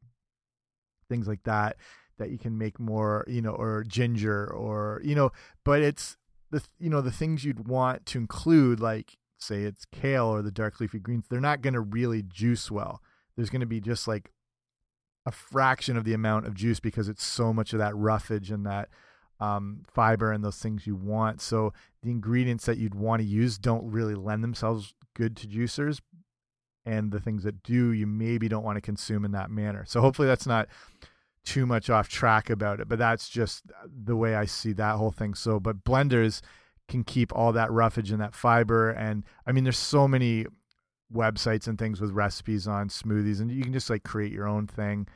things 1.10 1.28
like 1.28 1.44
that 1.44 1.78
that 2.18 2.30
you 2.30 2.38
can 2.38 2.58
make 2.58 2.80
more 2.80 3.26
you 3.28 3.42
know 3.42 3.52
or 3.52 3.84
ginger 3.86 4.48
or 4.48 5.02
you 5.04 5.16
know 5.16 5.32
but 5.66 5.82
it's 5.82 6.16
the 6.52 6.64
you 6.80 6.90
know 6.90 7.02
the 7.02 7.12
things 7.12 7.44
you'd 7.44 7.68
want 7.68 8.06
to 8.06 8.18
include 8.18 8.80
like 8.80 9.18
say 9.38 9.64
it's 9.64 9.86
kale 9.92 10.26
or 10.26 10.42
the 10.42 10.52
dark 10.52 10.80
leafy 10.80 11.00
greens 11.00 11.26
they're 11.30 11.40
not 11.40 11.62
going 11.62 11.74
to 11.74 11.82
really 11.82 12.22
juice 12.22 12.70
well. 12.70 13.02
There's 13.36 13.50
going 13.50 13.62
to 13.62 13.66
be 13.66 13.82
just 13.82 14.08
like 14.08 14.32
a 15.26 15.32
fraction 15.32 15.98
of 15.98 16.04
the 16.04 16.14
amount 16.14 16.48
of 16.48 16.54
juice 16.54 16.80
because 16.80 17.08
it's 17.08 17.24
so 17.24 17.54
much 17.54 17.74
of 17.74 17.80
that 17.80 17.96
roughage 17.96 18.52
and 18.52 18.66
that 18.66 18.90
um, 19.42 19.84
fiber 19.94 20.32
and 20.32 20.44
those 20.44 20.60
things 20.60 20.88
you 20.88 20.96
want. 20.96 21.42
So 21.42 21.74
the 22.04 22.12
ingredients 22.12 22.66
that 22.68 22.78
you'd 22.78 22.96
want 22.96 23.22
to 23.22 23.28
use 23.28 23.58
don't 23.58 23.90
really 23.92 24.16
lend 24.16 24.44
themselves 24.44 24.94
good 25.16 25.36
to 25.38 25.48
juicers. 25.48 26.00
And 26.86 27.12
the 27.12 27.20
things 27.20 27.44
that 27.44 27.62
do, 27.62 27.92
you 27.92 28.08
maybe 28.08 28.48
don't 28.48 28.64
want 28.64 28.78
to 28.78 28.82
consume 28.82 29.26
in 29.26 29.32
that 29.32 29.52
manner. 29.52 29.84
So 29.86 30.00
hopefully 30.00 30.28
that's 30.28 30.48
not 30.48 30.68
too 31.44 31.66
much 31.66 31.90
off 31.90 32.08
track 32.08 32.50
about 32.50 32.80
it, 32.80 32.88
but 32.88 33.00
that's 33.00 33.30
just 33.30 33.64
the 33.86 34.16
way 34.16 34.36
I 34.36 34.46
see 34.46 34.74
that 34.74 34.96
whole 34.96 35.12
thing. 35.12 35.34
So, 35.34 35.60
but 35.60 35.84
blenders 35.84 36.42
can 36.88 37.04
keep 37.04 37.36
all 37.36 37.52
that 37.54 37.72
roughage 37.72 38.12
and 38.12 38.22
that 38.22 38.36
fiber. 38.36 38.90
And 38.90 39.24
I 39.46 39.52
mean, 39.52 39.64
there's 39.64 39.78
so 39.78 40.08
many 40.08 40.46
websites 41.14 41.68
and 41.68 41.78
things 41.78 42.00
with 42.00 42.12
recipes 42.12 42.68
on 42.68 42.90
smoothies, 42.90 43.42
and 43.42 43.52
you 43.52 43.64
can 43.64 43.74
just 43.74 43.90
like 43.90 44.04
create 44.04 44.32
your 44.32 44.48
own 44.48 44.68
thing 44.68 45.08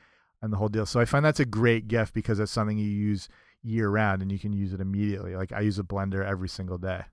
and 0.41 0.51
the 0.51 0.57
whole 0.57 0.67
deal. 0.67 0.85
So 0.85 0.99
I 0.99 1.05
find 1.05 1.23
that's 1.23 1.39
a 1.39 1.45
great 1.45 1.87
gift 1.87 2.13
because 2.13 2.39
it's 2.39 2.51
something 2.51 2.77
you 2.77 2.89
use 2.89 3.27
year 3.65 3.89
round 3.89 4.21
and 4.21 4.31
you 4.31 4.39
can 4.39 4.53
use 4.53 4.73
it 4.73 4.79
immediately. 4.79 5.35
Like 5.35 5.51
I 5.51 5.61
use 5.61 5.79
a 5.79 5.83
blender 5.83 6.25
every 6.25 6.49
single 6.49 6.77
day. 6.77 7.03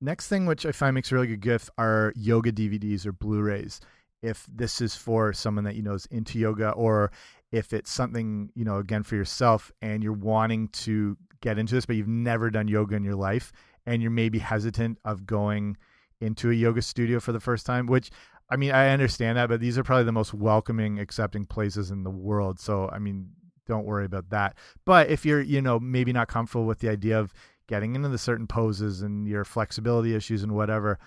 Next 0.00 0.28
thing, 0.28 0.46
which 0.46 0.64
I 0.64 0.72
find 0.72 0.94
makes 0.94 1.10
a 1.10 1.14
really 1.14 1.26
good 1.26 1.40
gift, 1.40 1.70
are 1.76 2.12
yoga 2.16 2.52
DVDs 2.52 3.04
or 3.04 3.12
Blu-rays. 3.12 3.80
If 4.22 4.46
this 4.52 4.80
is 4.80 4.96
for 4.96 5.32
someone 5.32 5.64
that 5.64 5.76
you 5.76 5.82
know 5.82 5.94
is 5.94 6.06
into 6.06 6.38
yoga, 6.38 6.70
or 6.70 7.12
if 7.52 7.72
it's 7.72 7.90
something 7.90 8.50
you 8.54 8.64
know 8.64 8.78
again 8.78 9.02
for 9.02 9.14
yourself, 9.14 9.70
and 9.80 10.02
you're 10.02 10.12
wanting 10.12 10.68
to 10.68 11.16
get 11.40 11.58
into 11.58 11.74
this, 11.74 11.86
but 11.86 11.96
you've 11.96 12.08
never 12.08 12.50
done 12.50 12.68
yoga 12.68 12.96
in 12.96 13.04
your 13.04 13.14
life 13.14 13.52
and 13.86 14.02
you're 14.02 14.10
maybe 14.10 14.38
hesitant 14.38 14.98
of 15.04 15.24
going 15.24 15.76
into 16.20 16.50
a 16.50 16.54
yoga 16.54 16.82
studio 16.82 17.20
for 17.20 17.32
the 17.32 17.40
first 17.40 17.64
time, 17.64 17.86
which 17.86 18.10
I 18.50 18.56
mean, 18.56 18.72
I 18.72 18.90
understand 18.90 19.36
that, 19.36 19.48
but 19.48 19.60
these 19.60 19.76
are 19.76 19.82
probably 19.82 20.04
the 20.04 20.12
most 20.12 20.32
welcoming, 20.32 20.98
accepting 20.98 21.44
places 21.44 21.90
in 21.90 22.02
the 22.02 22.10
world. 22.10 22.58
So, 22.58 22.88
I 22.88 22.98
mean, 22.98 23.30
don't 23.68 23.84
worry 23.86 24.04
about 24.04 24.30
that. 24.30 24.56
But 24.84 25.10
if 25.10 25.24
you're, 25.24 25.40
you 25.40 25.62
know, 25.62 25.78
maybe 25.78 26.12
not 26.12 26.26
comfortable 26.26 26.66
with 26.66 26.80
the 26.80 26.88
idea 26.88 27.20
of 27.20 27.32
getting 27.68 27.94
into 27.94 28.08
the 28.08 28.18
certain 28.18 28.46
poses 28.46 29.02
and 29.02 29.28
your 29.28 29.44
flexibility 29.44 30.14
issues 30.14 30.42
and 30.42 30.52
whatever, 30.52 30.98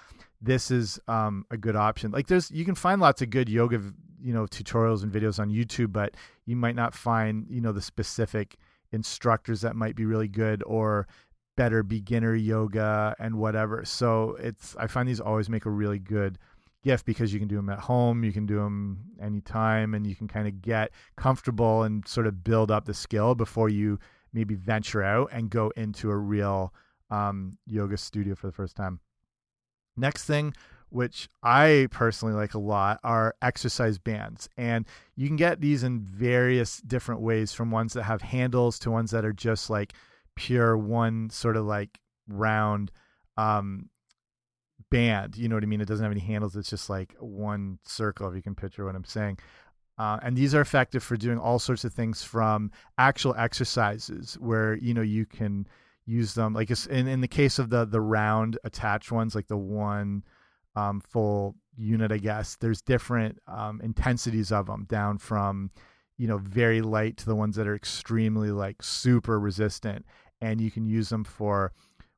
this 0.41 0.71
is 0.71 0.99
um, 1.07 1.45
a 1.51 1.57
good 1.57 1.75
option. 1.75 2.11
Like, 2.11 2.27
there's, 2.27 2.49
you 2.51 2.63
can 2.63 2.75
find 2.75 3.01
lots 3.01 3.21
of 3.21 3.29
good 3.29 3.49
yoga, 3.49 3.81
you 4.21 4.33
know, 4.33 4.45
tutorials 4.45 5.03
and 5.03 5.11
videos 5.11 5.39
on 5.39 5.49
YouTube, 5.49 5.91
but 5.91 6.15
you 6.45 6.55
might 6.55 6.75
not 6.75 6.95
find, 6.95 7.47
you 7.49 7.59
know, 7.59 7.71
the 7.71 7.81
specific 7.81 8.55
instructors 8.91 9.61
that 9.61 9.75
might 9.75 9.95
be 9.95 10.05
really 10.05 10.27
good 10.27 10.63
or 10.65 11.07
better 11.57 11.83
beginner 11.83 12.35
yoga 12.35 13.15
and 13.19 13.35
whatever. 13.35 13.83
So 13.85 14.37
it's 14.39 14.75
I 14.77 14.87
find 14.87 15.07
these 15.07 15.19
always 15.19 15.49
make 15.49 15.65
a 15.65 15.69
really 15.69 15.99
good 15.99 16.37
gift 16.83 17.05
because 17.05 17.33
you 17.33 17.39
can 17.39 17.47
do 17.47 17.55
them 17.55 17.69
at 17.69 17.79
home, 17.79 18.23
you 18.23 18.31
can 18.31 18.45
do 18.45 18.55
them 18.55 18.99
anytime, 19.21 19.93
and 19.93 20.05
you 20.05 20.15
can 20.15 20.27
kind 20.27 20.47
of 20.47 20.61
get 20.61 20.91
comfortable 21.15 21.83
and 21.83 22.07
sort 22.07 22.27
of 22.27 22.43
build 22.43 22.71
up 22.71 22.85
the 22.85 22.93
skill 22.93 23.35
before 23.35 23.69
you 23.69 23.99
maybe 24.33 24.55
venture 24.55 25.03
out 25.03 25.29
and 25.31 25.49
go 25.49 25.71
into 25.75 26.09
a 26.09 26.17
real 26.17 26.73
um, 27.09 27.57
yoga 27.65 27.97
studio 27.97 28.35
for 28.35 28.47
the 28.47 28.53
first 28.53 28.75
time. 28.75 28.99
Next 29.97 30.25
thing, 30.25 30.53
which 30.89 31.29
I 31.43 31.87
personally 31.91 32.33
like 32.33 32.53
a 32.53 32.59
lot, 32.59 32.99
are 33.03 33.35
exercise 33.41 33.97
bands. 33.97 34.49
And 34.57 34.85
you 35.15 35.27
can 35.27 35.37
get 35.37 35.61
these 35.61 35.83
in 35.83 35.99
various 35.99 36.79
different 36.79 37.21
ways 37.21 37.53
from 37.53 37.71
ones 37.71 37.93
that 37.93 38.03
have 38.03 38.21
handles 38.21 38.79
to 38.79 38.91
ones 38.91 39.11
that 39.11 39.25
are 39.25 39.33
just 39.33 39.69
like 39.69 39.93
pure 40.35 40.77
one 40.77 41.29
sort 41.29 41.57
of 41.57 41.65
like 41.65 41.99
round 42.27 42.91
um, 43.37 43.89
band. 44.91 45.35
You 45.35 45.49
know 45.49 45.55
what 45.55 45.63
I 45.63 45.67
mean? 45.67 45.81
It 45.81 45.87
doesn't 45.87 46.03
have 46.03 46.11
any 46.11 46.21
handles. 46.21 46.55
It's 46.55 46.69
just 46.69 46.89
like 46.89 47.15
one 47.19 47.79
circle, 47.83 48.29
if 48.29 48.35
you 48.35 48.43
can 48.43 48.53
picture 48.53 48.85
what 48.85 48.95
I'm 48.95 49.03
saying. 49.03 49.39
Uh, 49.97 50.19
and 50.21 50.35
these 50.35 50.53
are 50.53 50.61
effective 50.61 51.03
for 51.03 51.17
doing 51.17 51.39
all 51.39 51.57
sorts 51.57 51.83
of 51.83 51.93
things 51.93 52.23
from 52.23 52.71
actual 52.97 53.35
exercises 53.35 54.35
where, 54.39 54.75
you 54.75 54.93
know, 54.93 55.01
you 55.01 55.25
can 55.25 55.67
use 56.05 56.33
them 56.33 56.53
like 56.53 56.71
in, 56.89 57.07
in 57.07 57.21
the 57.21 57.27
case 57.27 57.59
of 57.59 57.69
the, 57.69 57.85
the 57.85 58.01
round 58.01 58.57
attached 58.63 59.11
ones, 59.11 59.35
like 59.35 59.47
the 59.47 59.57
one 59.57 60.23
um, 60.75 61.01
full 61.01 61.55
unit, 61.75 62.11
I 62.11 62.17
guess 62.17 62.55
there's 62.55 62.81
different 62.81 63.39
um, 63.47 63.81
intensities 63.83 64.51
of 64.51 64.67
them 64.67 64.85
down 64.89 65.17
from, 65.17 65.71
you 66.17 66.27
know, 66.27 66.37
very 66.37 66.81
light 66.81 67.17
to 67.17 67.25
the 67.25 67.35
ones 67.35 67.55
that 67.55 67.67
are 67.67 67.75
extremely 67.75 68.51
like 68.51 68.81
super 68.81 69.39
resistant. 69.39 70.05
And 70.41 70.59
you 70.59 70.71
can 70.71 70.85
use 70.85 71.09
them 71.09 71.23
for 71.23 71.73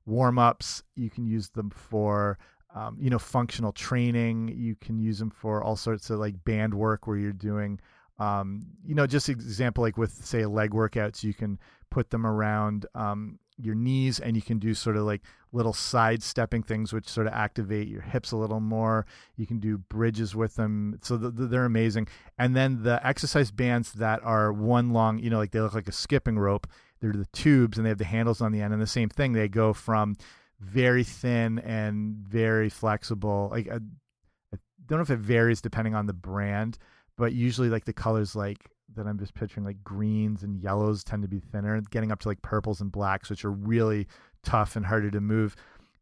warm 0.05 0.39
ups. 0.39 0.83
You 0.95 1.09
can 1.09 1.25
use 1.25 1.49
them 1.49 1.69
for 1.69 2.37
um, 2.73 2.97
you 2.99 3.09
know, 3.09 3.19
functional 3.19 3.71
training. 3.71 4.53
You 4.55 4.75
can 4.75 4.99
use 4.99 5.19
them 5.19 5.29
for 5.29 5.63
all 5.63 5.75
sorts 5.75 6.09
of 6.09 6.19
like 6.19 6.43
band 6.43 6.73
work 6.73 7.07
where 7.07 7.17
you're 7.17 7.31
doing, 7.31 7.79
um, 8.19 8.65
you 8.85 8.95
know, 8.95 9.07
just 9.07 9.29
example 9.29 9.83
like 9.83 9.97
with 9.97 10.25
say 10.25 10.45
leg 10.45 10.71
workouts, 10.71 11.23
you 11.23 11.33
can 11.33 11.59
put 11.89 12.09
them 12.09 12.25
around 12.25 12.85
um, 12.95 13.37
your 13.57 13.75
knees 13.75 14.19
and 14.19 14.35
you 14.35 14.41
can 14.41 14.57
do 14.57 14.73
sort 14.73 14.97
of 14.97 15.03
like 15.03 15.21
little 15.51 15.73
side 15.73 16.23
stepping 16.23 16.63
things 16.63 16.91
which 16.91 17.07
sort 17.07 17.27
of 17.27 17.33
activate 17.33 17.87
your 17.87 18.01
hips 18.01 18.31
a 18.31 18.37
little 18.37 18.59
more. 18.59 19.05
You 19.35 19.45
can 19.45 19.59
do 19.59 19.77
bridges 19.77 20.35
with 20.35 20.55
them, 20.55 20.99
so 21.03 21.17
they're 21.17 21.65
amazing. 21.65 22.07
And 22.39 22.55
then 22.55 22.81
the 22.81 23.05
exercise 23.05 23.51
bands 23.51 23.93
that 23.93 24.23
are 24.23 24.51
one 24.51 24.91
long, 24.91 25.19
you 25.19 25.29
know, 25.29 25.37
like 25.37 25.51
they 25.51 25.59
look 25.59 25.75
like 25.75 25.87
a 25.87 25.93
skipping 25.93 26.39
rope. 26.39 26.67
They're 26.99 27.11
the 27.11 27.27
tubes 27.33 27.77
and 27.77 27.85
they 27.85 27.89
have 27.89 27.97
the 27.97 28.05
handles 28.05 28.41
on 28.41 28.51
the 28.51 28.61
end, 28.61 28.73
and 28.73 28.81
the 28.81 28.87
same 28.87 29.09
thing. 29.09 29.33
They 29.33 29.47
go 29.47 29.73
from 29.73 30.15
very 30.63 31.03
thin 31.03 31.60
and 31.60 32.15
very 32.15 32.70
flexible. 32.70 33.50
Like 33.51 33.70
I, 33.70 33.75
I 33.75 34.58
don't 34.86 35.00
know 35.00 35.03
if 35.03 35.10
it 35.10 35.20
varies 35.20 35.62
depending 35.62 35.96
on 35.96 36.05
the 36.05 36.13
brand, 36.13 36.77
but 37.17 37.34
usually 37.34 37.70
like 37.70 37.86
the 37.86 37.93
colors 37.93 38.36
like 38.36 38.70
that 38.96 39.08
I'm 39.08 39.20
just 39.20 39.34
picturing 39.34 39.65
like 39.65 39.84
greens 39.84 40.43
and 40.43 40.58
yellows 40.58 41.03
tend 41.03 41.24
to 41.24 41.27
be 41.27 41.39
thinner, 41.39 41.79
getting 41.82 42.12
up 42.12 42.20
to 42.22 42.27
like 42.27 42.41
purples 42.41 42.82
and 42.82 42.91
blacks, 42.91 43.29
which 43.29 43.46
are 43.46 43.51
really 43.51 44.08
tough 44.43 44.75
and 44.75 44.86
harder 44.86 45.12
to 45.12 45.22
move. 45.22 45.55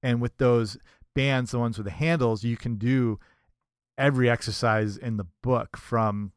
And 0.04 0.22
with 0.22 0.38
those 0.38 0.78
bands, 1.16 1.52
the 1.52 1.60
ones 1.60 1.78
with 1.78 1.86
the 1.86 1.92
handles, 1.92 2.44
you 2.44 2.58
can 2.58 2.76
do 2.76 3.20
every 3.98 4.30
exercise 4.30 4.98
in 4.98 5.18
the 5.18 5.28
book 5.44 5.78
from 5.78 6.32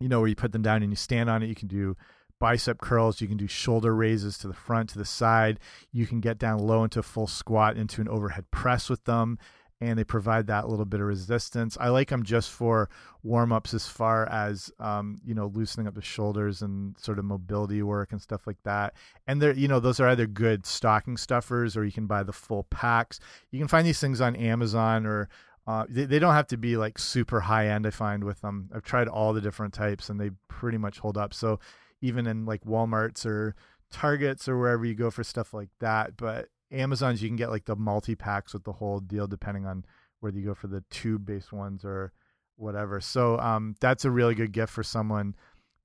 you 0.00 0.08
know 0.08 0.20
where 0.20 0.28
you 0.28 0.34
put 0.34 0.52
them 0.52 0.62
down 0.62 0.82
and 0.82 0.92
you 0.92 0.96
stand 0.96 1.30
on 1.30 1.42
it. 1.42 1.48
You 1.48 1.54
can 1.54 1.68
do 1.68 1.96
bicep 2.44 2.78
curls. 2.78 3.22
You 3.22 3.26
can 3.26 3.38
do 3.38 3.46
shoulder 3.46 3.94
raises 3.94 4.36
to 4.36 4.48
the 4.48 4.52
front, 4.52 4.90
to 4.90 4.98
the 4.98 5.06
side. 5.06 5.58
You 5.92 6.06
can 6.06 6.20
get 6.20 6.38
down 6.38 6.58
low 6.58 6.84
into 6.84 6.98
a 6.98 7.02
full 7.02 7.26
squat, 7.26 7.78
into 7.78 8.02
an 8.02 8.08
overhead 8.08 8.50
press 8.50 8.90
with 8.90 9.02
them. 9.04 9.38
And 9.80 9.98
they 9.98 10.04
provide 10.04 10.46
that 10.48 10.68
little 10.68 10.84
bit 10.84 11.00
of 11.00 11.06
resistance. 11.06 11.78
I 11.80 11.88
like 11.88 12.10
them 12.10 12.22
just 12.22 12.50
for 12.50 12.90
warm 13.22 13.50
ups 13.50 13.72
as 13.72 13.88
far 13.88 14.28
as, 14.28 14.70
um, 14.78 15.16
you 15.24 15.34
know, 15.34 15.46
loosening 15.46 15.86
up 15.86 15.94
the 15.94 16.02
shoulders 16.02 16.60
and 16.60 16.98
sort 16.98 17.18
of 17.18 17.24
mobility 17.24 17.82
work 17.82 18.12
and 18.12 18.20
stuff 18.20 18.46
like 18.46 18.62
that. 18.64 18.92
And 19.26 19.40
they're, 19.40 19.54
you 19.54 19.66
know, 19.66 19.80
those 19.80 19.98
are 19.98 20.08
either 20.08 20.26
good 20.26 20.66
stocking 20.66 21.16
stuffers 21.16 21.78
or 21.78 21.84
you 21.86 21.92
can 21.92 22.06
buy 22.06 22.24
the 22.24 22.32
full 22.34 22.64
packs. 22.64 23.20
You 23.52 23.58
can 23.58 23.68
find 23.68 23.86
these 23.86 24.00
things 24.00 24.20
on 24.20 24.36
Amazon 24.36 25.06
or 25.06 25.30
uh, 25.66 25.86
they, 25.88 26.04
they, 26.04 26.18
don't 26.18 26.34
have 26.34 26.48
to 26.48 26.58
be 26.58 26.76
like 26.76 26.98
super 26.98 27.40
high 27.40 27.68
end. 27.68 27.86
I 27.86 27.90
find 27.90 28.22
with 28.22 28.42
them, 28.42 28.68
I've 28.74 28.82
tried 28.82 29.08
all 29.08 29.32
the 29.32 29.40
different 29.40 29.72
types 29.72 30.10
and 30.10 30.20
they 30.20 30.30
pretty 30.46 30.76
much 30.76 30.98
hold 30.98 31.16
up. 31.16 31.32
So 31.32 31.58
even 32.04 32.26
in 32.26 32.44
like 32.44 32.64
Walmart's 32.64 33.24
or 33.24 33.54
Targets 33.90 34.48
or 34.48 34.58
wherever 34.58 34.84
you 34.84 34.94
go 34.94 35.10
for 35.10 35.24
stuff 35.24 35.54
like 35.54 35.70
that. 35.80 36.16
But 36.16 36.48
Amazon's 36.70 37.22
you 37.22 37.28
can 37.28 37.36
get 37.36 37.50
like 37.50 37.64
the 37.64 37.76
multi 37.76 38.14
packs 38.14 38.52
with 38.52 38.64
the 38.64 38.72
whole 38.72 39.00
deal 39.00 39.26
depending 39.26 39.66
on 39.66 39.84
whether 40.20 40.38
you 40.38 40.46
go 40.46 40.54
for 40.54 40.66
the 40.66 40.84
tube 40.90 41.24
based 41.24 41.52
ones 41.52 41.84
or 41.84 42.12
whatever. 42.56 43.00
So 43.00 43.38
um, 43.38 43.74
that's 43.80 44.04
a 44.04 44.10
really 44.10 44.34
good 44.34 44.52
gift 44.52 44.72
for 44.72 44.82
someone 44.82 45.34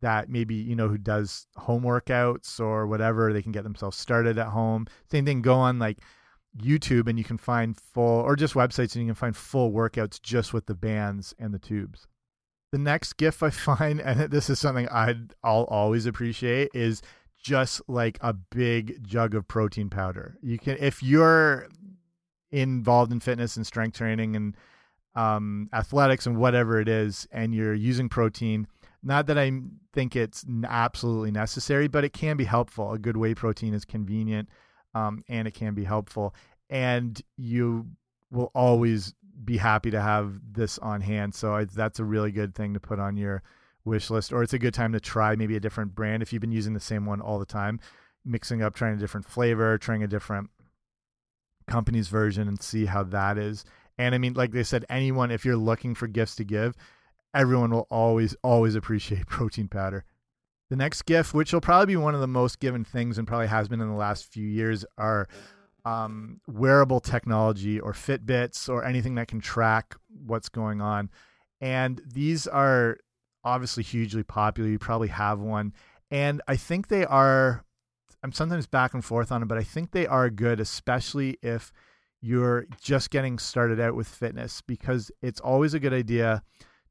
that 0.01 0.29
maybe 0.29 0.55
you 0.55 0.75
know 0.75 0.87
who 0.87 0.97
does 0.97 1.47
home 1.55 1.83
workouts 1.83 2.59
or 2.59 2.87
whatever. 2.87 3.31
They 3.31 3.41
can 3.41 3.51
get 3.51 3.63
themselves 3.63 3.97
started 3.97 4.37
at 4.37 4.47
home. 4.47 4.87
Same 5.11 5.25
thing. 5.25 5.41
Go 5.41 5.55
on 5.55 5.79
like 5.79 5.99
YouTube 6.57 7.07
and 7.07 7.17
you 7.17 7.23
can 7.23 7.37
find 7.37 7.77
full 7.77 8.21
or 8.21 8.35
just 8.35 8.53
websites 8.53 8.95
and 8.95 9.03
you 9.03 9.09
can 9.09 9.15
find 9.15 9.35
full 9.35 9.71
workouts 9.71 10.21
just 10.21 10.53
with 10.53 10.65
the 10.65 10.75
bands 10.75 11.33
and 11.39 11.53
the 11.53 11.59
tubes. 11.59 12.07
The 12.71 12.77
next 12.77 13.13
gift 13.13 13.41
I 13.41 13.49
find, 13.49 13.99
and 14.01 14.31
this 14.31 14.49
is 14.49 14.59
something 14.59 14.87
I'd, 14.89 15.33
I'll 15.43 15.65
always 15.65 16.05
appreciate, 16.05 16.71
is 16.73 17.01
just 17.41 17.81
like 17.87 18.17
a 18.21 18.33
big 18.33 19.03
jug 19.07 19.33
of 19.33 19.47
protein 19.47 19.89
powder. 19.89 20.37
You 20.41 20.57
can, 20.57 20.77
if 20.79 21.01
you're 21.01 21.67
involved 22.51 23.11
in 23.11 23.19
fitness 23.19 23.55
and 23.55 23.65
strength 23.65 23.97
training 23.97 24.35
and 24.35 24.57
um, 25.15 25.69
athletics 25.73 26.25
and 26.25 26.37
whatever 26.37 26.79
it 26.79 26.87
is, 26.87 27.27
and 27.31 27.55
you're 27.55 27.73
using 27.73 28.09
protein, 28.09 28.67
not 29.01 29.27
that 29.27 29.37
I 29.37 29.51
think 29.93 30.15
it's 30.15 30.45
absolutely 30.65 31.31
necessary, 31.31 31.87
but 31.87 32.03
it 32.03 32.13
can 32.13 32.35
be 32.35 32.43
helpful. 32.43 32.91
A 32.91 32.99
good 32.99 33.15
whey 33.15 33.33
protein 33.33 33.73
is 33.73 33.85
convenient 33.85 34.49
um, 34.93 35.23
and 35.29 35.47
it 35.47 35.53
can 35.53 35.73
be 35.73 35.83
helpful. 35.83 36.35
And 36.69 37.19
you 37.37 37.87
will 38.31 38.51
always 38.53 39.13
be 39.43 39.57
happy 39.57 39.91
to 39.91 40.01
have 40.01 40.33
this 40.51 40.77
on 40.79 41.01
hand. 41.01 41.33
So 41.33 41.55
I, 41.55 41.65
that's 41.65 41.99
a 41.99 42.05
really 42.05 42.31
good 42.31 42.55
thing 42.55 42.73
to 42.73 42.79
put 42.79 42.99
on 42.99 43.17
your 43.17 43.43
wish 43.85 44.09
list, 44.09 44.33
or 44.33 44.43
it's 44.43 44.53
a 44.53 44.59
good 44.59 44.73
time 44.73 44.93
to 44.93 44.99
try 44.99 45.35
maybe 45.35 45.55
a 45.55 45.61
different 45.61 45.95
brand 45.95 46.21
if 46.21 46.33
you've 46.33 46.41
been 46.41 46.51
using 46.51 46.73
the 46.73 46.79
same 46.79 47.05
one 47.05 47.21
all 47.21 47.39
the 47.39 47.45
time, 47.45 47.79
mixing 48.25 48.61
up, 48.61 48.75
trying 48.75 48.95
a 48.95 48.99
different 48.99 49.25
flavor, 49.25 49.77
trying 49.77 50.03
a 50.03 50.07
different 50.07 50.49
company's 51.67 52.07
version, 52.07 52.47
and 52.47 52.61
see 52.61 52.85
how 52.85 53.03
that 53.03 53.37
is. 53.37 53.63
And 53.97 54.15
I 54.15 54.17
mean, 54.17 54.33
like 54.33 54.51
they 54.51 54.63
said, 54.63 54.85
anyone 54.89 55.31
if 55.31 55.45
you're 55.45 55.57
looking 55.57 55.95
for 55.95 56.07
gifts 56.07 56.35
to 56.37 56.43
give, 56.43 56.75
everyone 57.33 57.71
will 57.71 57.87
always 57.89 58.35
always 58.43 58.75
appreciate 58.75 59.25
protein 59.27 59.67
powder. 59.67 60.05
The 60.69 60.75
next 60.75 61.03
gift, 61.03 61.33
which 61.33 61.51
will 61.51 61.61
probably 61.61 61.93
be 61.93 61.97
one 61.97 62.13
of 62.13 62.21
the 62.21 62.27
most 62.27 62.59
given 62.59 62.85
things 62.85 63.17
and 63.17 63.27
probably 63.27 63.47
has 63.47 63.67
been 63.67 63.81
in 63.81 63.89
the 63.89 63.95
last 63.95 64.31
few 64.31 64.47
years, 64.47 64.85
are 64.99 65.27
um, 65.85 66.41
wearable 66.47 66.99
technology 66.99 67.79
or 67.79 67.93
Fitbits 67.93 68.69
or 68.69 68.85
anything 68.85 69.15
that 69.15 69.27
can 69.27 69.39
track 69.39 69.95
what's 70.25 70.49
going 70.49 70.81
on. 70.81 71.09
And 71.61 72.01
these 72.05 72.47
are 72.47 72.97
obviously 73.43 73.83
hugely 73.83 74.23
popular. 74.23 74.69
You 74.69 74.79
probably 74.79 75.07
have 75.09 75.39
one. 75.39 75.73
And 76.11 76.41
I 76.47 76.55
think 76.55 76.87
they 76.87 77.05
are, 77.05 77.63
I'm 78.23 78.31
sometimes 78.31 78.67
back 78.67 78.93
and 78.93 79.03
forth 79.03 79.31
on 79.31 79.43
it, 79.43 79.47
but 79.47 79.57
I 79.57 79.63
think 79.63 79.91
they 79.91 80.07
are 80.07 80.29
good, 80.29 80.59
especially 80.59 81.37
if 81.41 81.71
you're 82.21 82.65
just 82.81 83.11
getting 83.11 83.39
started 83.39 83.79
out 83.79 83.95
with 83.95 84.07
fitness, 84.07 84.61
because 84.61 85.11
it's 85.21 85.39
always 85.39 85.73
a 85.73 85.79
good 85.79 85.93
idea 85.93 86.43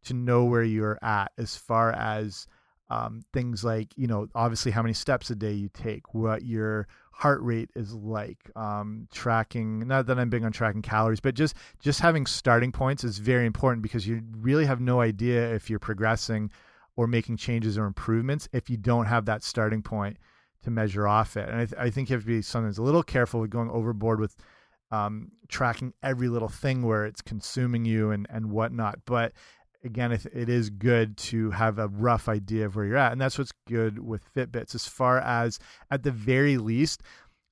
to 0.04 0.14
know 0.14 0.44
where 0.44 0.62
you're 0.62 0.98
at 1.02 1.32
as 1.36 1.56
far 1.56 1.92
as 1.92 2.46
um, 2.88 3.20
things 3.34 3.62
like, 3.62 3.88
you 3.96 4.06
know, 4.06 4.28
obviously 4.34 4.72
how 4.72 4.80
many 4.80 4.94
steps 4.94 5.28
a 5.28 5.34
day 5.34 5.52
you 5.52 5.68
take, 5.68 6.14
what 6.14 6.44
your 6.44 6.88
heart 7.18 7.42
rate 7.42 7.68
is 7.74 7.92
like 7.94 8.50
um, 8.56 9.08
tracking 9.12 9.80
not 9.86 10.06
that 10.06 10.18
i'm 10.18 10.30
big 10.30 10.44
on 10.44 10.52
tracking 10.52 10.82
calories 10.82 11.20
but 11.20 11.34
just 11.34 11.54
just 11.80 12.00
having 12.00 12.26
starting 12.26 12.70
points 12.70 13.02
is 13.02 13.18
very 13.18 13.44
important 13.44 13.82
because 13.82 14.06
you 14.06 14.22
really 14.40 14.64
have 14.64 14.80
no 14.80 15.00
idea 15.00 15.52
if 15.54 15.68
you're 15.68 15.80
progressing 15.80 16.50
or 16.96 17.06
making 17.06 17.36
changes 17.36 17.78
or 17.78 17.86
improvements 17.86 18.48
if 18.52 18.68
you 18.70 18.76
don't 18.76 19.06
have 19.06 19.24
that 19.24 19.42
starting 19.42 19.82
point 19.82 20.16
to 20.62 20.70
measure 20.70 21.06
off 21.06 21.36
it. 21.36 21.48
And 21.48 21.60
I, 21.60 21.64
th 21.64 21.74
I 21.78 21.90
think 21.90 22.10
you 22.10 22.14
have 22.14 22.24
to 22.24 22.26
be 22.26 22.42
sometimes 22.42 22.78
a 22.78 22.82
little 22.82 23.02
careful 23.02 23.40
with 23.40 23.50
going 23.50 23.70
overboard 23.70 24.20
with 24.20 24.34
um, 24.90 25.30
tracking 25.48 25.92
every 26.02 26.28
little 26.28 26.48
thing 26.48 26.82
where 26.82 27.04
it's 27.04 27.22
consuming 27.22 27.84
you 27.84 28.10
and 28.10 28.26
and 28.30 28.50
whatnot. 28.50 29.00
But 29.04 29.32
again, 29.88 30.12
it, 30.12 30.48
is 30.48 30.70
good 30.70 31.16
to 31.16 31.50
have 31.50 31.78
a 31.78 31.88
rough 31.88 32.28
idea 32.28 32.66
of 32.66 32.76
where 32.76 32.84
you're 32.84 32.96
at, 32.96 33.12
and 33.12 33.20
that's 33.20 33.38
what's 33.38 33.52
good 33.66 33.98
with 33.98 34.22
Fitbits. 34.34 34.74
As 34.74 34.86
far 34.86 35.18
as 35.18 35.58
at 35.90 36.02
the 36.02 36.10
very 36.12 36.58
least, 36.58 37.02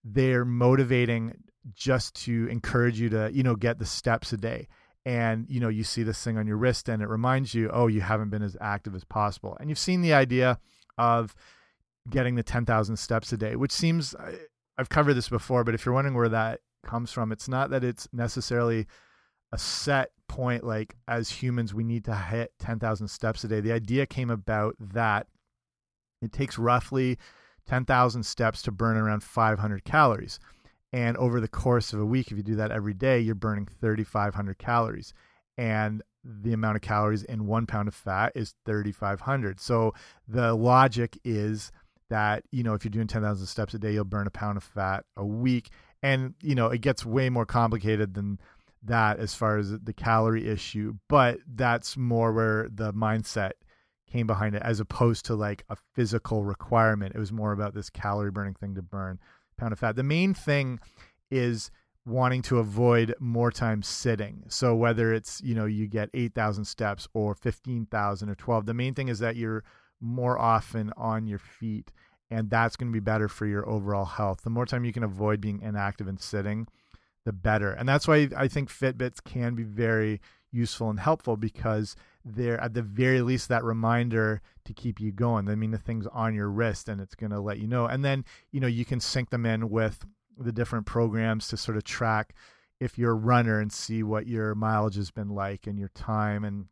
they're 0.04 0.44
motivating 0.44 1.32
just 1.74 2.14
to 2.24 2.46
encourage 2.48 3.00
you 3.00 3.08
to 3.08 3.28
you 3.32 3.42
know 3.42 3.56
get 3.56 3.78
the 3.78 3.86
steps 3.86 4.32
a 4.32 4.36
day 4.36 4.68
and 5.04 5.46
you 5.48 5.58
know 5.58 5.68
you 5.68 5.82
see 5.82 6.04
this 6.04 6.22
thing 6.22 6.38
on 6.38 6.46
your 6.46 6.56
wrist 6.56 6.88
and 6.88 7.02
it 7.02 7.08
reminds 7.08 7.54
you 7.54 7.68
oh 7.72 7.88
you 7.88 8.00
haven't 8.00 8.30
been 8.30 8.42
as 8.42 8.56
active 8.60 8.94
as 8.94 9.02
possible 9.02 9.56
and 9.58 9.68
you've 9.68 9.78
seen 9.78 10.00
the 10.00 10.14
idea 10.14 10.60
of 10.96 11.34
getting 12.08 12.36
the 12.36 12.42
10,000 12.44 12.96
steps 12.96 13.32
a 13.32 13.36
day 13.36 13.56
which 13.56 13.72
seems 13.72 14.14
I've 14.78 14.88
covered 14.88 15.14
this 15.14 15.28
before 15.28 15.64
but 15.64 15.74
if 15.74 15.84
you're 15.84 15.92
wondering 15.92 16.14
where 16.14 16.28
that 16.28 16.60
comes 16.84 17.10
from 17.10 17.32
it's 17.32 17.48
not 17.48 17.70
that 17.70 17.82
it's 17.82 18.06
necessarily 18.12 18.86
a 19.56 19.58
set 19.58 20.10
point 20.28 20.64
like 20.64 20.94
as 21.08 21.30
humans 21.30 21.72
we 21.72 21.84
need 21.84 22.04
to 22.04 22.14
hit 22.14 22.52
10,000 22.58 23.08
steps 23.08 23.42
a 23.44 23.48
day 23.48 23.60
the 23.60 23.72
idea 23.72 24.06
came 24.06 24.30
about 24.30 24.74
that 24.78 25.26
it 26.22 26.32
takes 26.32 26.58
roughly 26.58 27.18
10,000 27.66 28.22
steps 28.22 28.62
to 28.62 28.70
burn 28.70 28.96
around 28.96 29.22
500 29.22 29.84
calories 29.84 30.38
and 30.92 31.16
over 31.18 31.40
the 31.40 31.48
course 31.48 31.92
of 31.92 32.00
a 32.00 32.06
week, 32.06 32.30
if 32.30 32.36
you 32.36 32.42
do 32.42 32.56
that 32.56 32.70
every 32.70 32.94
day, 32.94 33.20
you're 33.20 33.34
burning 33.34 33.66
3,500 33.66 34.58
calories. 34.58 35.12
And 35.58 36.02
the 36.24 36.52
amount 36.52 36.76
of 36.76 36.82
calories 36.82 37.22
in 37.22 37.46
one 37.46 37.66
pound 37.66 37.88
of 37.88 37.94
fat 37.94 38.32
is 38.34 38.54
3,500. 38.64 39.60
So 39.60 39.92
the 40.26 40.54
logic 40.54 41.18
is 41.22 41.70
that, 42.08 42.44
you 42.50 42.62
know, 42.62 42.74
if 42.74 42.84
you're 42.84 42.90
doing 42.90 43.08
10,000 43.08 43.46
steps 43.46 43.74
a 43.74 43.78
day, 43.78 43.92
you'll 43.92 44.04
burn 44.04 44.26
a 44.26 44.30
pound 44.30 44.56
of 44.56 44.64
fat 44.64 45.04
a 45.16 45.24
week. 45.24 45.70
And, 46.02 46.34
you 46.40 46.54
know, 46.54 46.68
it 46.68 46.80
gets 46.80 47.04
way 47.04 47.30
more 47.30 47.46
complicated 47.46 48.14
than 48.14 48.38
that 48.86 49.18
as 49.18 49.34
far 49.34 49.58
as 49.58 49.70
the 49.70 49.92
calorie 49.92 50.48
issue. 50.48 50.94
But 51.08 51.38
that's 51.46 51.96
more 51.96 52.32
where 52.32 52.68
the 52.72 52.92
mindset 52.92 53.52
came 54.10 54.26
behind 54.26 54.54
it 54.54 54.62
as 54.62 54.80
opposed 54.80 55.24
to 55.26 55.34
like 55.34 55.64
a 55.68 55.76
physical 55.94 56.44
requirement. 56.44 57.14
It 57.14 57.18
was 57.18 57.32
more 57.32 57.52
about 57.52 57.74
this 57.74 57.90
calorie 57.90 58.30
burning 58.30 58.54
thing 58.54 58.74
to 58.74 58.82
burn 58.82 59.18
pound 59.56 59.72
of 59.72 59.78
fat. 59.78 59.96
The 59.96 60.02
main 60.02 60.34
thing 60.34 60.78
is 61.30 61.70
wanting 62.04 62.42
to 62.42 62.58
avoid 62.58 63.14
more 63.18 63.50
time 63.50 63.82
sitting. 63.82 64.44
So 64.48 64.74
whether 64.76 65.12
it's, 65.12 65.40
you 65.42 65.54
know, 65.54 65.64
you 65.64 65.88
get 65.88 66.08
8,000 66.14 66.64
steps 66.64 67.08
or 67.14 67.34
15,000 67.34 68.28
or 68.28 68.34
12, 68.34 68.66
the 68.66 68.74
main 68.74 68.94
thing 68.94 69.08
is 69.08 69.18
that 69.18 69.34
you're 69.34 69.64
more 70.00 70.38
often 70.38 70.92
on 70.96 71.26
your 71.26 71.38
feet 71.38 71.90
and 72.30 72.50
that's 72.50 72.76
going 72.76 72.90
to 72.90 72.92
be 72.92 73.00
better 73.00 73.28
for 73.28 73.46
your 73.46 73.68
overall 73.68 74.04
health. 74.04 74.42
The 74.42 74.50
more 74.50 74.66
time 74.66 74.84
you 74.84 74.92
can 74.92 75.04
avoid 75.04 75.40
being 75.40 75.60
inactive 75.62 76.08
and 76.08 76.20
sitting, 76.20 76.66
the 77.26 77.32
better. 77.32 77.72
And 77.72 77.86
that's 77.86 78.08
why 78.08 78.28
I 78.34 78.48
think 78.48 78.70
Fitbits 78.70 79.22
can 79.22 79.54
be 79.54 79.64
very 79.64 80.20
useful 80.52 80.88
and 80.88 80.98
helpful 80.98 81.36
because 81.36 81.96
they're 82.24 82.60
at 82.60 82.72
the 82.72 82.82
very 82.82 83.20
least 83.20 83.48
that 83.48 83.64
reminder 83.64 84.40
to 84.64 84.72
keep 84.72 85.00
you 85.00 85.12
going. 85.12 85.48
I 85.48 85.56
mean, 85.56 85.72
the 85.72 85.78
thing's 85.78 86.06
on 86.06 86.34
your 86.34 86.48
wrist 86.48 86.88
and 86.88 87.00
it's 87.00 87.16
going 87.16 87.32
to 87.32 87.40
let 87.40 87.58
you 87.58 87.66
know. 87.66 87.86
And 87.86 88.04
then, 88.04 88.24
you 88.52 88.60
know, 88.60 88.68
you 88.68 88.84
can 88.84 89.00
sync 89.00 89.30
them 89.30 89.44
in 89.44 89.68
with 89.68 90.06
the 90.38 90.52
different 90.52 90.86
programs 90.86 91.48
to 91.48 91.56
sort 91.56 91.76
of 91.76 91.84
track 91.84 92.32
if 92.78 92.96
you're 92.96 93.12
a 93.12 93.14
runner 93.14 93.58
and 93.58 93.72
see 93.72 94.02
what 94.02 94.26
your 94.26 94.54
mileage 94.54 94.96
has 94.96 95.10
been 95.10 95.30
like 95.30 95.66
and 95.66 95.78
your 95.78 95.90
time 95.94 96.44
and 96.44 96.66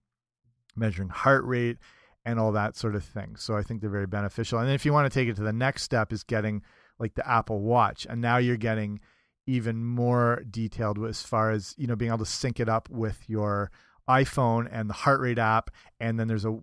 measuring 0.77 1.09
heart 1.09 1.45
rate 1.45 1.79
and 2.25 2.39
all 2.39 2.53
that 2.53 2.77
sort 2.77 2.95
of 2.95 3.05
thing. 3.05 3.35
So 3.37 3.57
I 3.57 3.63
think 3.63 3.81
they're 3.81 3.91
very 3.91 4.07
beneficial. 4.07 4.61
And 4.61 4.69
then 4.69 4.75
if 4.75 4.87
you 4.87 4.93
want 4.93 5.13
to 5.13 5.19
take 5.19 5.29
it 5.29 5.37
to 5.37 5.43
the 5.43 5.53
next 5.53 5.83
step 5.83 6.13
is 6.13 6.23
getting 6.23 6.63
like 7.01 7.15
the 7.15 7.29
Apple 7.29 7.61
Watch. 7.61 8.07
And 8.09 8.21
now 8.21 8.37
you're 8.37 8.57
getting 8.57 9.01
even 9.47 9.85
more 9.85 10.43
detailed 10.51 11.05
as 11.05 11.23
far 11.23 11.51
as, 11.51 11.75
you 11.77 11.87
know, 11.87 11.97
being 11.97 12.11
able 12.11 12.25
to 12.25 12.31
sync 12.31 12.61
it 12.61 12.69
up 12.69 12.89
with 12.89 13.29
your 13.29 13.71
iPhone 14.09 14.69
and 14.71 14.89
the 14.89 14.95
heart 14.95 15.21
rate 15.21 15.39
app, 15.39 15.71
and 16.01 16.19
then 16.19 16.29
there's 16.29 16.45
a 16.45 16.59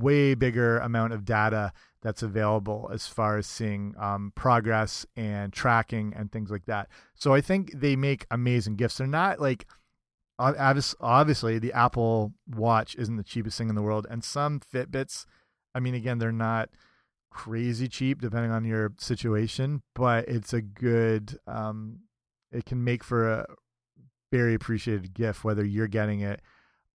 way 0.00 0.34
bigger 0.34 0.78
amount 0.78 1.12
of 1.12 1.24
data 1.24 1.72
that's 2.02 2.22
available 2.22 2.90
as 2.92 3.06
far 3.06 3.38
as 3.38 3.46
seeing 3.46 3.94
um, 3.98 4.32
progress 4.34 5.04
and 5.16 5.52
tracking 5.52 6.12
and 6.14 6.30
things 6.30 6.50
like 6.50 6.66
that. 6.66 6.88
So 7.14 7.34
I 7.34 7.40
think 7.40 7.72
they 7.74 7.96
make 7.96 8.26
amazing 8.30 8.76
gifts. 8.76 8.98
They're 8.98 9.06
not 9.06 9.40
like 9.40 9.66
obviously 10.38 11.58
the 11.58 11.72
Apple 11.72 12.32
Watch 12.54 12.94
isn't 12.96 13.16
the 13.16 13.24
cheapest 13.24 13.58
thing 13.58 13.68
in 13.68 13.74
the 13.74 13.82
world, 13.82 14.06
and 14.08 14.22
some 14.22 14.60
Fitbits. 14.60 15.26
I 15.74 15.80
mean, 15.80 15.94
again, 15.94 16.18
they're 16.18 16.32
not 16.32 16.68
crazy 17.30 17.88
cheap 17.88 18.20
depending 18.20 18.50
on 18.50 18.64
your 18.64 18.92
situation, 18.98 19.82
but 19.94 20.28
it's 20.28 20.52
a 20.52 20.62
good. 20.62 21.38
Um, 21.46 22.00
it 22.50 22.64
can 22.64 22.82
make 22.82 23.04
for 23.04 23.28
a 23.30 23.46
very 24.32 24.54
appreciated 24.54 25.14
gift, 25.14 25.44
whether 25.44 25.64
you're 25.64 25.88
getting 25.88 26.20
it 26.20 26.40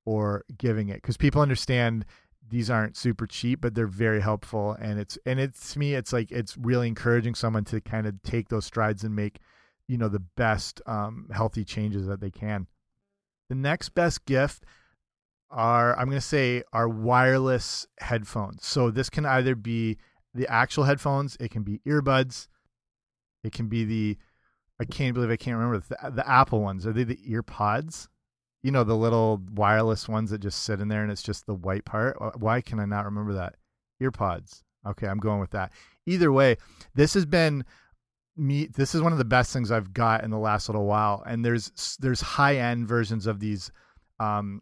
or 0.05 0.43
giving 0.57 0.89
it, 0.89 0.95
because 0.95 1.17
people 1.17 1.41
understand 1.41 2.05
these 2.49 2.69
aren't 2.69 2.97
super 2.97 3.25
cheap, 3.25 3.61
but 3.61 3.73
they're 3.73 3.87
very 3.87 4.21
helpful. 4.21 4.75
And 4.79 4.99
it's 4.99 5.17
and 5.25 5.39
it's 5.39 5.73
to 5.73 5.79
me, 5.79 5.95
it's 5.95 6.13
like 6.13 6.31
it's 6.31 6.57
really 6.57 6.87
encouraging 6.87 7.35
someone 7.35 7.63
to 7.65 7.81
kind 7.81 8.05
of 8.05 8.21
take 8.23 8.49
those 8.49 8.65
strides 8.65 9.03
and 9.03 9.15
make, 9.15 9.39
you 9.87 9.97
know, 9.97 10.09
the 10.09 10.19
best 10.19 10.81
um, 10.85 11.29
healthy 11.33 11.63
changes 11.63 12.07
that 12.07 12.19
they 12.19 12.31
can. 12.31 12.67
The 13.49 13.55
next 13.55 13.89
best 13.89 14.25
gift 14.25 14.65
are 15.49 15.97
I'm 15.97 16.07
going 16.07 16.17
to 16.17 16.21
say 16.21 16.63
are 16.73 16.89
wireless 16.89 17.87
headphones. 17.99 18.65
So 18.65 18.89
this 18.91 19.09
can 19.09 19.25
either 19.25 19.55
be 19.55 19.97
the 20.33 20.47
actual 20.47 20.83
headphones, 20.83 21.37
it 21.39 21.51
can 21.51 21.63
be 21.63 21.79
earbuds, 21.85 22.47
it 23.43 23.51
can 23.51 23.67
be 23.67 23.83
the 23.83 24.17
I 24.79 24.85
can't 24.85 25.13
believe 25.13 25.29
I 25.29 25.37
can't 25.37 25.57
remember 25.57 25.83
the, 25.87 26.11
the 26.11 26.29
Apple 26.29 26.61
ones. 26.61 26.87
Are 26.87 26.93
they 26.93 27.03
the 27.03 27.19
ear 27.25 27.43
pods? 27.43 28.09
You 28.63 28.71
know, 28.71 28.83
the 28.83 28.95
little 28.95 29.41
wireless 29.53 30.07
ones 30.07 30.31
that 30.31 30.39
just 30.39 30.63
sit 30.63 30.79
in 30.79 30.87
there 30.87 31.03
and 31.03 31.11
it's 31.11 31.23
just 31.23 31.45
the 31.45 31.53
white 31.53 31.85
part. 31.85 32.17
Why 32.39 32.61
can 32.61 32.79
I 32.79 32.85
not 32.85 33.05
remember 33.05 33.33
that? 33.33 33.55
Ear 34.01 34.11
pods. 34.11 34.63
Okay, 34.85 35.07
I'm 35.07 35.19
going 35.19 35.39
with 35.39 35.51
that. 35.51 35.71
Either 36.05 36.31
way, 36.31 36.57
this 36.95 37.13
has 37.13 37.25
been 37.25 37.63
me 38.35 38.65
this 38.65 38.95
is 38.95 39.01
one 39.01 39.11
of 39.11 39.19
the 39.19 39.25
best 39.25 39.53
things 39.53 39.71
I've 39.71 39.93
got 39.93 40.23
in 40.23 40.31
the 40.31 40.39
last 40.39 40.67
little 40.67 40.85
while. 40.85 41.23
And 41.25 41.45
there's 41.45 41.97
there's 41.99 42.21
high 42.21 42.57
end 42.57 42.87
versions 42.87 43.27
of 43.27 43.39
these 43.39 43.71
um 44.19 44.61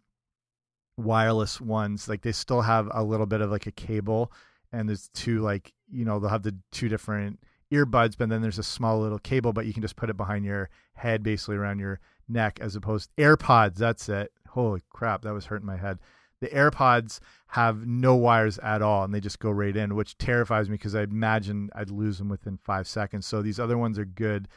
wireless 0.98 1.62
ones. 1.62 2.10
Like 2.10 2.22
they 2.22 2.34
still 2.34 2.62
have 2.62 2.90
a 2.92 3.04
little 3.04 3.26
bit 3.26 3.42
of 3.42 3.50
like 3.50 3.68
a 3.68 3.72
cable 3.72 4.32
and 4.72 4.88
there's 4.88 5.10
two 5.14 5.40
like, 5.40 5.74
you 5.92 6.06
know, 6.06 6.20
they'll 6.20 6.30
have 6.30 6.44
the 6.44 6.56
two 6.72 6.90
different 6.90 7.40
earbuds, 7.72 8.16
but 8.18 8.30
then 8.30 8.42
there's 8.42 8.60
a 8.60 8.64
small 8.64 9.00
little 9.00 9.20
cable, 9.20 9.54
but 9.54 9.66
you 9.66 9.74
can 9.74 9.82
just 9.82 9.96
put 9.96 10.10
it 10.10 10.18
behind 10.18 10.46
your 10.46 10.70
head, 10.94 11.24
basically 11.24 11.56
around 11.56 11.80
your 11.80 12.00
neck, 12.28 12.60
as 12.62 12.76
opposed 12.76 13.10
to 13.16 13.24
AirPods. 13.24 13.76
That's 13.76 14.10
it. 14.10 14.32
Holy 14.50 14.82
crap, 14.90 15.22
that 15.22 15.34
was 15.34 15.46
hurting 15.46 15.66
my 15.68 15.78
head. 15.78 16.00
The 16.42 16.48
AirPods 16.48 17.20
have 17.48 17.86
no 17.86 18.16
wires 18.16 18.58
at 18.60 18.82
all, 18.82 19.04
and 19.04 19.14
they 19.14 19.20
just 19.20 19.40
go 19.40 19.52
right 19.52 19.76
in, 19.76 19.96
which 19.96 20.18
terrifies 20.18 20.70
me 20.70 20.76
because 20.76 20.96
I 20.96 21.04
imagine 21.04 21.70
I'd 21.76 21.92
lose 21.92 22.18
them 22.18 22.30
within 22.30 22.58
five 22.58 22.88
seconds. 22.88 23.28
So 23.28 23.42
these 23.42 23.60
other 23.60 23.78
ones 23.78 24.00
are 24.00 24.06
good 24.06 24.48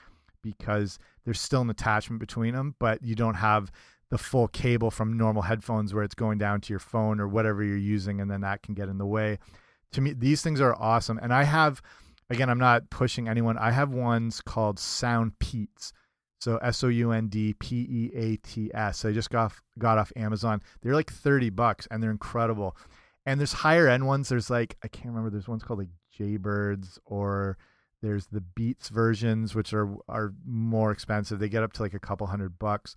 because 0.43 0.99
there's 1.25 1.41
still 1.41 1.61
an 1.61 1.71
attachment 1.71 2.21
between 2.21 2.55
them, 2.55 2.75
but 2.79 3.03
you 3.03 3.15
don't 3.15 3.35
have 3.35 3.71
the 4.11 4.19
full 4.19 4.49
cable 4.49 4.91
from 4.91 5.17
normal 5.17 5.43
headphones 5.43 5.93
where 5.93 6.05
it's 6.05 6.15
going 6.15 6.39
down 6.39 6.61
to 6.63 6.73
your 6.73 6.81
phone 6.81 7.21
or 7.21 7.29
whatever 7.29 7.63
you're 7.63 7.77
using, 7.77 8.21
and 8.21 8.31
then 8.31 8.41
that 8.41 8.63
can 8.63 8.75
get 8.75 8.89
in 8.89 8.99
the 8.99 9.07
way. 9.07 9.39
To 9.95 10.01
me, 10.01 10.13
these 10.13 10.43
things 10.43 10.61
are 10.61 10.75
awesome, 10.75 11.19
and 11.19 11.33
I 11.33 11.43
have 11.43 11.83
again, 12.31 12.51
I'm 12.51 12.59
not 12.59 12.91
pushing 12.91 13.29
anyone. 13.29 13.59
I 13.59 13.71
have 13.71 13.91
ones 13.91 14.41
called 14.41 14.79
Sound 14.79 15.39
Peats. 15.39 15.93
So 16.41 16.59
S 16.59 16.85
O 16.85 16.89
U 16.89 17.13
N 17.13 17.29
D 17.29 17.55
P 17.55 17.87
E 17.89 18.11
A 18.15 18.37
T 18.37 18.71
S. 18.75 19.05
I 19.05 19.13
just 19.13 19.31
got 19.31 19.47
off, 19.47 19.63
got 19.79 19.97
off 19.99 20.13
Amazon. 20.15 20.61
They're 20.83 20.95
like 20.95 21.11
30 21.11 21.51
bucks 21.51 21.89
and 21.91 22.03
they're 22.03 22.11
incredible. 22.11 22.77
And 23.25 23.41
there's 23.41 23.55
higher 23.55 23.89
end 23.89 24.07
ones. 24.07 24.29
There's 24.29 24.51
like 24.51 24.77
I 24.85 24.89
can't 24.89 25.07
remember. 25.07 25.31
There's 25.31 25.49
ones 25.49 25.63
called 25.63 25.79
like 25.79 25.89
Jaybirds 26.19 26.99
or 27.07 27.57
there's 28.03 28.27
the 28.27 28.43
Beats 28.43 28.91
versions 28.91 29.55
which 29.55 29.73
are 29.73 29.97
are 30.07 30.35
more 30.45 30.91
expensive. 30.91 31.39
They 31.39 31.49
get 31.49 31.63
up 31.63 31.73
to 31.75 31.83
like 31.83 31.95
a 31.95 31.99
couple 31.99 32.27
hundred 32.27 32.59
bucks. 32.59 32.95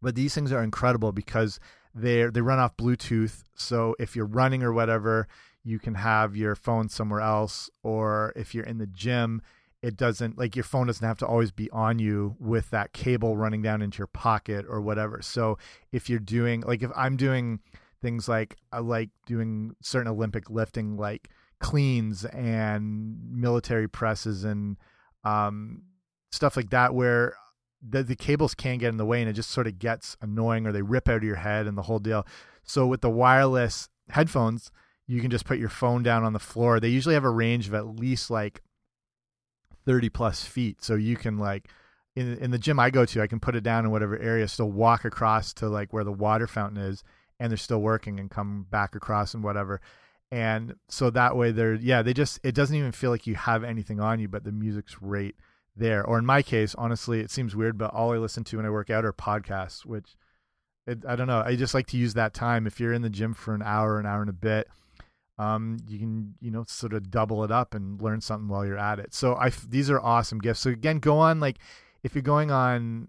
But 0.00 0.14
these 0.14 0.34
things 0.34 0.52
are 0.52 0.62
incredible 0.62 1.10
because 1.10 1.58
they 1.92 2.26
they 2.26 2.40
run 2.40 2.60
off 2.60 2.76
Bluetooth. 2.76 3.42
So 3.56 3.96
if 3.98 4.14
you're 4.14 4.26
running 4.26 4.62
or 4.62 4.72
whatever, 4.72 5.26
you 5.64 5.78
can 5.78 5.94
have 5.94 6.36
your 6.36 6.54
phone 6.54 6.88
somewhere 6.88 7.20
else 7.20 7.70
or 7.82 8.32
if 8.36 8.54
you're 8.54 8.64
in 8.64 8.78
the 8.78 8.86
gym 8.86 9.42
it 9.82 9.96
doesn't 9.96 10.38
like 10.38 10.54
your 10.54 10.62
phone 10.64 10.86
doesn't 10.86 11.06
have 11.06 11.18
to 11.18 11.26
always 11.26 11.50
be 11.50 11.68
on 11.70 11.98
you 11.98 12.36
with 12.38 12.70
that 12.70 12.92
cable 12.92 13.36
running 13.36 13.62
down 13.62 13.82
into 13.82 13.98
your 13.98 14.06
pocket 14.06 14.64
or 14.68 14.80
whatever. 14.80 15.20
So 15.20 15.58
if 15.90 16.08
you're 16.08 16.20
doing 16.20 16.62
like 16.62 16.82
if 16.82 16.90
i'm 16.94 17.16
doing 17.16 17.58
things 18.00 18.28
like 18.28 18.56
i 18.72 18.78
like 18.78 19.10
doing 19.26 19.74
certain 19.80 20.08
olympic 20.08 20.50
lifting 20.50 20.96
like 20.96 21.28
cleans 21.62 22.24
and 22.26 23.16
military 23.30 23.88
presses 23.88 24.44
and 24.44 24.76
um, 25.24 25.82
stuff 26.32 26.56
like 26.56 26.70
that 26.70 26.94
where 26.94 27.34
the, 27.88 28.02
the 28.02 28.16
cables 28.16 28.54
can 28.54 28.78
get 28.78 28.88
in 28.88 28.96
the 28.96 29.06
way 29.06 29.20
and 29.20 29.30
it 29.30 29.34
just 29.34 29.50
sort 29.50 29.66
of 29.66 29.78
gets 29.78 30.16
annoying 30.20 30.66
or 30.66 30.72
they 30.72 30.82
rip 30.82 31.08
out 31.08 31.16
of 31.16 31.22
your 31.22 31.36
head 31.36 31.66
and 31.66 31.78
the 31.78 31.82
whole 31.82 31.98
deal. 31.98 32.26
So 32.64 32.86
with 32.86 33.00
the 33.00 33.10
wireless 33.10 33.88
headphones 34.10 34.70
you 35.06 35.20
can 35.20 35.30
just 35.30 35.44
put 35.44 35.58
your 35.58 35.68
phone 35.68 36.02
down 36.02 36.24
on 36.24 36.32
the 36.32 36.38
floor. 36.38 36.80
They 36.80 36.88
usually 36.88 37.14
have 37.14 37.24
a 37.24 37.30
range 37.30 37.68
of 37.68 37.74
at 37.74 37.86
least 37.86 38.30
like 38.30 38.62
30 39.84 40.08
plus 40.08 40.44
feet. 40.44 40.82
So 40.82 40.94
you 40.94 41.16
can 41.16 41.38
like 41.38 41.68
in 42.14 42.36
in 42.38 42.50
the 42.50 42.58
gym 42.58 42.78
I 42.78 42.90
go 42.90 43.04
to, 43.04 43.22
I 43.22 43.26
can 43.26 43.40
put 43.40 43.56
it 43.56 43.64
down 43.64 43.84
in 43.84 43.90
whatever 43.90 44.18
area, 44.18 44.46
still 44.48 44.70
walk 44.70 45.04
across 45.04 45.52
to 45.54 45.68
like 45.68 45.92
where 45.92 46.04
the 46.04 46.12
water 46.12 46.46
fountain 46.46 46.82
is, 46.82 47.02
and 47.40 47.50
they're 47.50 47.56
still 47.56 47.80
working 47.80 48.20
and 48.20 48.30
come 48.30 48.66
back 48.70 48.94
across 48.94 49.34
and 49.34 49.42
whatever. 49.42 49.80
And 50.30 50.76
so 50.88 51.10
that 51.10 51.36
way 51.36 51.50
they're 51.50 51.74
yeah, 51.74 52.02
they 52.02 52.14
just 52.14 52.40
it 52.42 52.54
doesn't 52.54 52.76
even 52.76 52.92
feel 52.92 53.10
like 53.10 53.26
you 53.26 53.34
have 53.34 53.64
anything 53.64 54.00
on 54.00 54.20
you, 54.20 54.28
but 54.28 54.44
the 54.44 54.52
music's 54.52 55.00
right 55.02 55.34
there. 55.76 56.04
Or 56.04 56.18
in 56.18 56.26
my 56.26 56.42
case, 56.42 56.74
honestly, 56.76 57.20
it 57.20 57.30
seems 57.30 57.56
weird, 57.56 57.78
but 57.78 57.92
all 57.92 58.12
I 58.12 58.18
listen 58.18 58.44
to 58.44 58.56
when 58.56 58.66
I 58.66 58.70
work 58.70 58.90
out 58.90 59.04
are 59.04 59.12
podcasts, 59.12 59.84
which 59.84 60.16
it, 60.86 61.04
I 61.06 61.16
don't 61.16 61.26
know. 61.26 61.42
I 61.44 61.56
just 61.56 61.74
like 61.74 61.86
to 61.88 61.96
use 61.96 62.14
that 62.14 62.34
time. 62.34 62.66
If 62.66 62.80
you're 62.80 62.92
in 62.92 63.02
the 63.02 63.10
gym 63.10 63.34
for 63.34 63.54
an 63.54 63.62
hour, 63.62 64.00
an 64.00 64.06
hour 64.06 64.20
and 64.20 64.30
a 64.30 64.34
bit, 64.34 64.68
um, 65.38 65.78
you 65.86 65.98
can 65.98 66.34
you 66.40 66.50
know 66.50 66.64
sort 66.66 66.92
of 66.92 67.10
double 67.10 67.44
it 67.44 67.50
up 67.50 67.74
and 67.74 68.00
learn 68.00 68.20
something 68.20 68.48
while 68.48 68.66
you're 68.66 68.78
at 68.78 68.98
it. 68.98 69.14
So 69.14 69.34
I 69.36 69.50
these 69.68 69.90
are 69.90 70.00
awesome 70.00 70.38
gifts. 70.38 70.60
So 70.60 70.70
again, 70.70 70.98
go 70.98 71.18
on 71.18 71.40
like 71.40 71.58
if 72.02 72.14
you're 72.14 72.22
going 72.22 72.50
on 72.50 73.08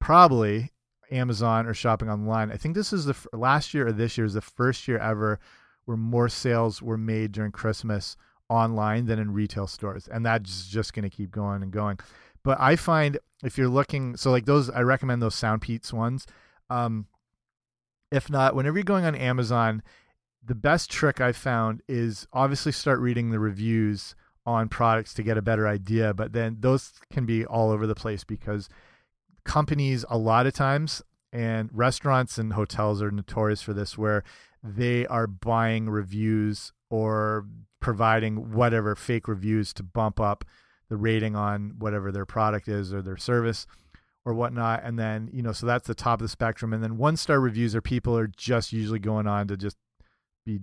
probably 0.00 0.72
Amazon 1.10 1.66
or 1.66 1.74
shopping 1.74 2.10
online. 2.10 2.50
I 2.50 2.56
think 2.56 2.74
this 2.74 2.92
is 2.92 3.04
the 3.04 3.16
last 3.32 3.74
year 3.74 3.88
or 3.88 3.92
this 3.92 4.18
year 4.18 4.24
is 4.24 4.34
the 4.34 4.40
first 4.40 4.88
year 4.88 4.98
ever 4.98 5.38
where 5.84 5.96
more 5.96 6.28
sales 6.28 6.82
were 6.82 6.98
made 6.98 7.32
during 7.32 7.52
Christmas 7.52 8.16
online 8.48 9.06
than 9.06 9.18
in 9.18 9.32
retail 9.32 9.66
stores, 9.66 10.08
and 10.08 10.24
that's 10.24 10.68
just 10.68 10.92
going 10.92 11.08
to 11.08 11.14
keep 11.14 11.30
going 11.30 11.62
and 11.62 11.72
going. 11.72 11.98
But 12.42 12.60
I 12.60 12.76
find 12.76 13.18
if 13.42 13.58
you're 13.58 13.68
looking, 13.68 14.16
so 14.16 14.30
like 14.30 14.46
those, 14.46 14.70
I 14.70 14.80
recommend 14.80 15.22
those 15.22 15.34
Sound 15.34 15.62
Soundpeats 15.62 15.92
ones. 15.92 16.26
Um, 16.70 17.06
if 18.12 18.30
not, 18.30 18.54
whenever 18.54 18.76
you're 18.78 18.84
going 18.84 19.04
on 19.04 19.14
Amazon 19.14 19.82
the 20.46 20.54
best 20.54 20.90
trick 20.90 21.20
I 21.20 21.32
found 21.32 21.82
is 21.88 22.26
obviously 22.32 22.72
start 22.72 23.00
reading 23.00 23.30
the 23.30 23.40
reviews 23.40 24.14
on 24.44 24.68
products 24.68 25.12
to 25.14 25.22
get 25.24 25.36
a 25.36 25.42
better 25.42 25.66
idea, 25.66 26.14
but 26.14 26.32
then 26.32 26.58
those 26.60 26.92
can 27.12 27.26
be 27.26 27.44
all 27.44 27.70
over 27.70 27.86
the 27.86 27.96
place 27.96 28.22
because 28.22 28.68
companies 29.44 30.04
a 30.08 30.16
lot 30.16 30.46
of 30.46 30.54
times 30.54 31.02
and 31.32 31.68
restaurants 31.72 32.38
and 32.38 32.52
hotels 32.52 33.02
are 33.02 33.10
notorious 33.10 33.60
for 33.60 33.72
this 33.72 33.98
where 33.98 34.22
they 34.62 35.06
are 35.06 35.26
buying 35.26 35.90
reviews 35.90 36.72
or 36.90 37.44
providing 37.80 38.52
whatever 38.52 38.94
fake 38.94 39.26
reviews 39.28 39.72
to 39.74 39.82
bump 39.82 40.20
up 40.20 40.44
the 40.88 40.96
rating 40.96 41.34
on 41.34 41.74
whatever 41.78 42.12
their 42.12 42.26
product 42.26 42.68
is 42.68 42.94
or 42.94 43.02
their 43.02 43.16
service 43.16 43.66
or 44.24 44.34
whatnot 44.34 44.80
and 44.84 44.98
then 44.98 45.28
you 45.32 45.42
know 45.42 45.52
so 45.52 45.66
that's 45.66 45.86
the 45.86 45.94
top 45.94 46.20
of 46.20 46.24
the 46.24 46.28
spectrum 46.28 46.72
and 46.72 46.82
then 46.82 46.96
one 46.96 47.16
star 47.16 47.40
reviews 47.40 47.74
are 47.74 47.82
people 47.82 48.16
are 48.16 48.28
just 48.36 48.72
usually 48.72 48.98
going 48.98 49.26
on 49.26 49.46
to 49.46 49.56
just 49.56 49.76
be 50.46 50.60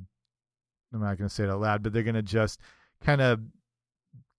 I'm 0.94 1.02
not 1.02 1.18
going 1.18 1.28
to 1.28 1.34
say 1.34 1.44
it 1.44 1.50
out 1.50 1.60
loud, 1.60 1.84
but 1.84 1.94
they're 1.94 2.04
going 2.04 2.16
to 2.16 2.22
just 2.22 2.60
kind 3.02 3.22
of 3.22 3.42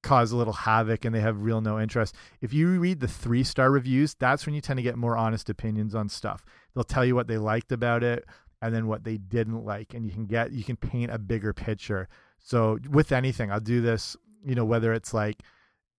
cause 0.03 0.33
a 0.33 0.37
little 0.37 0.53
havoc 0.53 1.05
and 1.05 1.15
they 1.15 1.21
have 1.21 1.43
real 1.43 1.61
no 1.61 1.81
interest. 1.81 2.15
If 2.41 2.53
you 2.53 2.79
read 2.79 3.01
the 3.01 3.09
three 3.09 3.43
star 3.43 3.71
reviews, 3.71 4.15
that's 4.15 4.47
when 4.47 4.55
you 4.55 4.61
tend 4.61 4.77
to 4.77 4.83
get 4.83 4.97
more 4.97 5.17
honest 5.17 5.49
opinions 5.51 5.95
on 5.95 6.09
stuff. 6.09 6.45
They'll 6.75 6.85
tell 6.85 7.05
you 7.05 7.15
what 7.15 7.27
they 7.27 7.39
liked 7.39 7.73
about 7.73 8.03
it 8.03 8.25
and 8.63 8.75
then 8.75 8.87
what 8.87 9.05
they 9.05 9.17
didn't 9.17 9.65
like 9.65 9.95
and 9.95 10.05
you 10.05 10.13
can 10.13 10.27
get 10.27 10.53
you 10.53 10.63
can 10.63 10.77
paint 10.77 11.11
a 11.11 11.19
bigger 11.19 11.53
picture. 11.53 12.09
So 12.39 12.79
with 12.91 13.13
anything, 13.13 13.51
I'll 13.51 13.61
do 13.61 13.81
this, 13.81 14.17
you 14.45 14.55
know, 14.55 14.65
whether 14.65 14.93
it's 14.93 15.15
like 15.15 15.43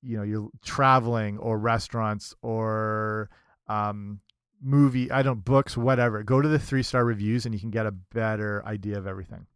you 0.02 0.18
know, 0.18 0.24
you're 0.24 0.50
traveling 0.64 1.40
or 1.40 1.58
restaurants 1.58 2.34
or 2.44 3.30
um 3.68 4.20
movie, 4.62 5.12
I 5.12 5.22
don't 5.22 5.46
books, 5.46 5.78
whatever. 5.78 6.24
Go 6.24 6.41
to 6.41 6.48
the 6.48 6.60
three 6.60 6.84
star 6.84 7.06
reviews 7.06 7.46
and 7.46 7.54
you 7.54 7.60
can 7.60 7.72
get 7.72 7.86
a 7.86 7.91
better 7.91 8.63
idea 8.65 8.98
of 8.98 9.08
everything. 9.08 9.48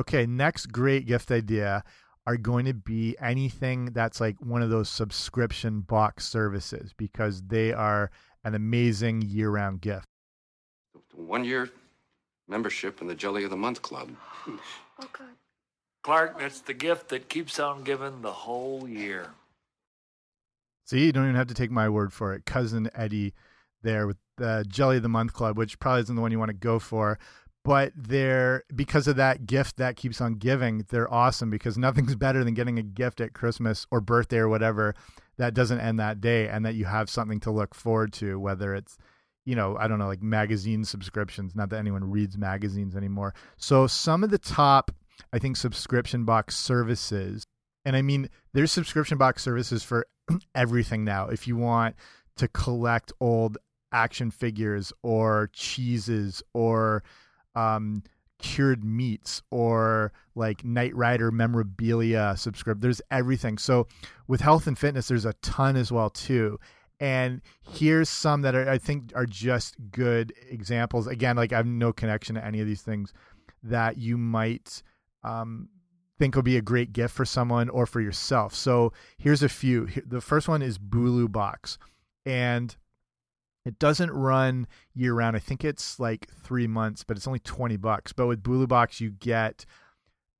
Okay, 0.00 0.26
next 0.26 0.66
great 0.66 1.06
gift 1.06 1.30
idea 1.30 1.82
are 2.26 2.36
going 2.36 2.66
to 2.66 2.74
be 2.74 3.16
anything 3.20 3.86
that's 3.86 4.20
like 4.20 4.36
one 4.40 4.62
of 4.62 4.70
those 4.70 4.88
subscription 4.88 5.80
box 5.80 6.26
services 6.26 6.92
because 6.96 7.42
they 7.42 7.72
are 7.72 8.10
an 8.44 8.54
amazing 8.54 9.22
year 9.22 9.50
round 9.50 9.80
gift. 9.80 10.06
One 11.14 11.42
year 11.44 11.70
membership 12.48 13.00
in 13.00 13.06
the 13.06 13.14
Jelly 13.14 13.44
of 13.44 13.50
the 13.50 13.56
Month 13.56 13.82
Club. 13.82 14.10
Oh, 15.00 15.08
God. 15.12 15.28
Clark, 16.02 16.40
that's 16.40 16.60
the 16.60 16.74
gift 16.74 17.08
that 17.10 17.28
keeps 17.28 17.60
on 17.60 17.84
giving 17.84 18.22
the 18.22 18.32
whole 18.32 18.88
year. 18.88 19.28
See, 20.86 21.04
you 21.04 21.12
don't 21.12 21.24
even 21.24 21.36
have 21.36 21.48
to 21.48 21.54
take 21.54 21.70
my 21.70 21.88
word 21.88 22.12
for 22.12 22.34
it. 22.34 22.46
Cousin 22.46 22.88
Eddie 22.94 23.34
there 23.82 24.06
with 24.06 24.16
the 24.36 24.64
Jelly 24.68 24.96
of 24.96 25.02
the 25.02 25.08
Month 25.08 25.32
Club, 25.32 25.56
which 25.56 25.78
probably 25.78 26.02
isn't 26.02 26.14
the 26.14 26.22
one 26.22 26.32
you 26.32 26.38
want 26.38 26.50
to 26.50 26.54
go 26.54 26.78
for. 26.78 27.18
But 27.64 27.92
they're 27.96 28.64
because 28.74 29.08
of 29.08 29.16
that 29.16 29.46
gift 29.46 29.76
that 29.76 29.96
keeps 29.96 30.20
on 30.20 30.34
giving, 30.34 30.86
they're 30.88 31.12
awesome 31.12 31.50
because 31.50 31.76
nothing's 31.76 32.14
better 32.16 32.44
than 32.44 32.54
getting 32.54 32.78
a 32.78 32.82
gift 32.82 33.20
at 33.20 33.34
Christmas 33.34 33.86
or 33.90 34.00
birthday 34.00 34.38
or 34.38 34.48
whatever 34.48 34.94
that 35.36 35.54
doesn't 35.54 35.80
end 35.80 35.98
that 35.98 36.20
day 36.20 36.48
and 36.48 36.64
that 36.64 36.74
you 36.74 36.84
have 36.84 37.10
something 37.10 37.40
to 37.40 37.50
look 37.50 37.74
forward 37.74 38.12
to, 38.14 38.38
whether 38.38 38.74
it's 38.74 38.96
you 39.48 39.54
know, 39.54 39.78
I 39.78 39.88
don't 39.88 39.98
know, 39.98 40.08
like 40.08 40.22
magazine 40.22 40.84
subscriptions. 40.84 41.56
Not 41.56 41.70
that 41.70 41.78
anyone 41.78 42.10
reads 42.10 42.36
magazines 42.36 42.94
anymore. 42.94 43.32
So 43.56 43.86
some 43.86 44.22
of 44.22 44.28
the 44.28 44.36
top, 44.36 44.90
I 45.32 45.38
think, 45.38 45.56
subscription 45.56 46.26
box 46.26 46.54
services, 46.54 47.46
and 47.86 47.96
I 47.96 48.02
mean, 48.02 48.28
there's 48.52 48.70
subscription 48.70 49.16
box 49.16 49.42
services 49.42 49.82
for 49.82 50.06
everything 50.54 51.02
now. 51.02 51.28
If 51.28 51.48
you 51.48 51.56
want 51.56 51.96
to 52.36 52.48
collect 52.48 53.10
old 53.20 53.56
action 53.92 54.30
figures 54.30 54.92
or 55.02 55.50
cheeses 55.52 56.42
or 56.52 57.02
um, 57.54 58.02
cured 58.38 58.84
meats 58.84 59.42
or 59.50 60.12
like 60.34 60.64
Knight 60.64 60.94
Rider 60.94 61.30
memorabilia 61.30 62.34
subscribe. 62.36 62.80
There's 62.80 63.02
everything. 63.10 63.58
So 63.58 63.86
with 64.26 64.40
health 64.40 64.66
and 64.66 64.78
fitness, 64.78 65.08
there's 65.08 65.24
a 65.24 65.34
ton 65.42 65.76
as 65.76 65.90
well 65.90 66.10
too. 66.10 66.58
And 67.00 67.40
here's 67.62 68.08
some 68.08 68.42
that 68.42 68.54
are, 68.54 68.68
I 68.68 68.78
think 68.78 69.12
are 69.14 69.26
just 69.26 69.76
good 69.90 70.32
examples. 70.50 71.06
Again, 71.06 71.36
like 71.36 71.52
I 71.52 71.56
have 71.56 71.66
no 71.66 71.92
connection 71.92 72.34
to 72.34 72.44
any 72.44 72.60
of 72.60 72.66
these 72.66 72.82
things 72.82 73.12
that 73.62 73.98
you 73.98 74.16
might 74.16 74.82
um, 75.22 75.68
think 76.18 76.34
will 76.34 76.42
be 76.42 76.56
a 76.56 76.62
great 76.62 76.92
gift 76.92 77.14
for 77.14 77.24
someone 77.24 77.68
or 77.68 77.86
for 77.86 78.00
yourself. 78.00 78.54
So 78.54 78.92
here's 79.16 79.42
a 79.42 79.48
few. 79.48 79.88
The 80.06 80.20
first 80.20 80.48
one 80.48 80.62
is 80.62 80.78
Bulu 80.78 81.30
Box, 81.30 81.78
and 82.26 82.76
it 83.68 83.78
doesn't 83.78 84.10
run 84.10 84.66
year 84.94 85.12
round. 85.12 85.36
I 85.36 85.40
think 85.40 85.62
it's 85.62 86.00
like 86.00 86.26
three 86.42 86.66
months, 86.66 87.04
but 87.04 87.18
it's 87.18 87.26
only 87.26 87.38
20 87.40 87.76
bucks. 87.76 88.14
But 88.14 88.26
with 88.26 88.42
Bulu 88.42 88.66
Box, 88.66 88.98
you 88.98 89.10
get 89.10 89.66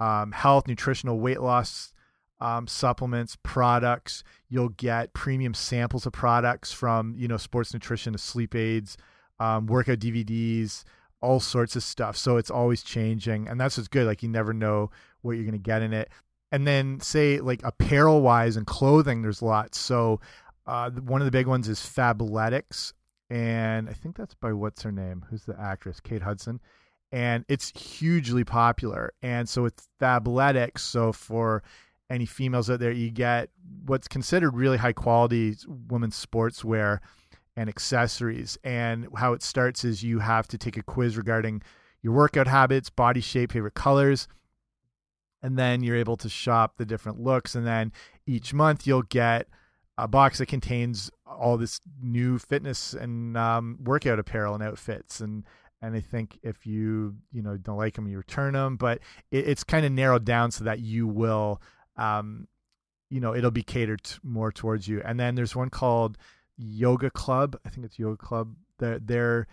um, 0.00 0.32
health, 0.32 0.66
nutritional, 0.66 1.20
weight 1.20 1.42
loss 1.42 1.92
um, 2.40 2.66
supplements, 2.66 3.36
products. 3.42 4.24
You'll 4.48 4.70
get 4.70 5.12
premium 5.12 5.52
samples 5.52 6.06
of 6.06 6.14
products 6.14 6.72
from, 6.72 7.14
you 7.18 7.28
know, 7.28 7.36
sports 7.36 7.74
nutrition 7.74 8.14
to 8.14 8.18
sleep 8.18 8.54
aids, 8.54 8.96
um, 9.38 9.66
workout 9.66 9.98
DVDs, 9.98 10.84
all 11.20 11.38
sorts 11.38 11.76
of 11.76 11.82
stuff. 11.82 12.16
So 12.16 12.38
it's 12.38 12.50
always 12.50 12.82
changing. 12.82 13.46
And 13.46 13.60
that's 13.60 13.76
what's 13.76 13.88
good. 13.88 14.06
Like 14.06 14.22
you 14.22 14.30
never 14.30 14.54
know 14.54 14.90
what 15.20 15.32
you're 15.32 15.44
going 15.44 15.52
to 15.52 15.58
get 15.58 15.82
in 15.82 15.92
it. 15.92 16.08
And 16.50 16.66
then, 16.66 16.98
say, 17.00 17.40
like 17.40 17.60
apparel 17.62 18.22
wise 18.22 18.56
and 18.56 18.66
clothing, 18.66 19.20
there's 19.20 19.42
lots. 19.42 19.78
So, 19.78 20.18
uh, 20.66 20.90
one 20.90 21.20
of 21.20 21.26
the 21.26 21.30
big 21.30 21.46
ones 21.46 21.68
is 21.68 21.78
Fabletics 21.78 22.94
and 23.30 23.88
I 23.88 23.92
think 23.92 24.16
that's 24.16 24.34
by 24.34 24.52
what's 24.52 24.82
her 24.82 24.92
name? 24.92 25.24
Who's 25.28 25.44
the 25.44 25.58
actress? 25.60 26.00
Kate 26.00 26.22
Hudson. 26.22 26.60
And 27.12 27.44
it's 27.48 27.70
hugely 27.78 28.44
popular. 28.44 29.12
And 29.22 29.48
so 29.48 29.64
it's 29.64 29.88
Fabletics. 30.00 30.80
So 30.80 31.12
for 31.12 31.62
any 32.10 32.26
females 32.26 32.70
out 32.70 32.80
there, 32.80 32.92
you 32.92 33.10
get 33.10 33.50
what's 33.86 34.08
considered 34.08 34.54
really 34.54 34.78
high 34.78 34.92
quality 34.92 35.56
women's 35.66 36.24
sportswear 36.24 36.98
and 37.56 37.68
accessories. 37.68 38.58
And 38.64 39.08
how 39.16 39.32
it 39.32 39.42
starts 39.42 39.84
is 39.84 40.02
you 40.02 40.20
have 40.20 40.48
to 40.48 40.58
take 40.58 40.76
a 40.76 40.82
quiz 40.82 41.16
regarding 41.16 41.62
your 42.02 42.14
workout 42.14 42.46
habits, 42.46 42.88
body 42.88 43.20
shape, 43.20 43.52
favorite 43.52 43.74
colors. 43.74 44.28
And 45.42 45.58
then 45.58 45.82
you're 45.82 45.96
able 45.96 46.16
to 46.18 46.28
shop 46.28 46.74
the 46.76 46.86
different 46.86 47.20
looks. 47.20 47.54
And 47.54 47.66
then 47.66 47.92
each 48.26 48.54
month 48.54 48.86
you'll 48.86 49.02
get 49.02 49.48
a 49.98 50.08
box 50.08 50.38
that 50.38 50.46
contains 50.46 51.10
all 51.28 51.56
this 51.56 51.80
new 52.00 52.38
fitness 52.38 52.94
and 52.94 53.36
um, 53.36 53.78
workout 53.82 54.18
apparel 54.18 54.54
and 54.54 54.62
outfits 54.62 55.20
and 55.20 55.44
and 55.80 55.94
I 55.94 56.00
think 56.00 56.38
if 56.42 56.66
you 56.66 57.16
you 57.32 57.42
know 57.42 57.56
don't 57.56 57.76
like 57.76 57.94
them 57.94 58.08
you 58.08 58.16
return 58.16 58.54
them 58.54 58.76
but 58.76 59.00
it, 59.30 59.48
it's 59.48 59.64
kind 59.64 59.84
of 59.86 59.92
narrowed 59.92 60.24
down 60.24 60.50
so 60.50 60.64
that 60.64 60.80
you 60.80 61.06
will 61.06 61.60
um, 61.96 62.48
you 63.10 63.20
know 63.20 63.34
it'll 63.34 63.50
be 63.50 63.62
catered 63.62 64.08
more 64.22 64.52
towards 64.52 64.88
you. 64.88 65.02
And 65.04 65.18
then 65.18 65.34
there's 65.34 65.56
one 65.56 65.70
called 65.70 66.16
Yoga 66.56 67.10
Club. 67.10 67.58
I 67.64 67.70
think 67.70 67.84
it's 67.84 67.98
Yoga 67.98 68.16
Club. 68.16 68.54
They're, 68.78 68.98
they're 68.98 69.46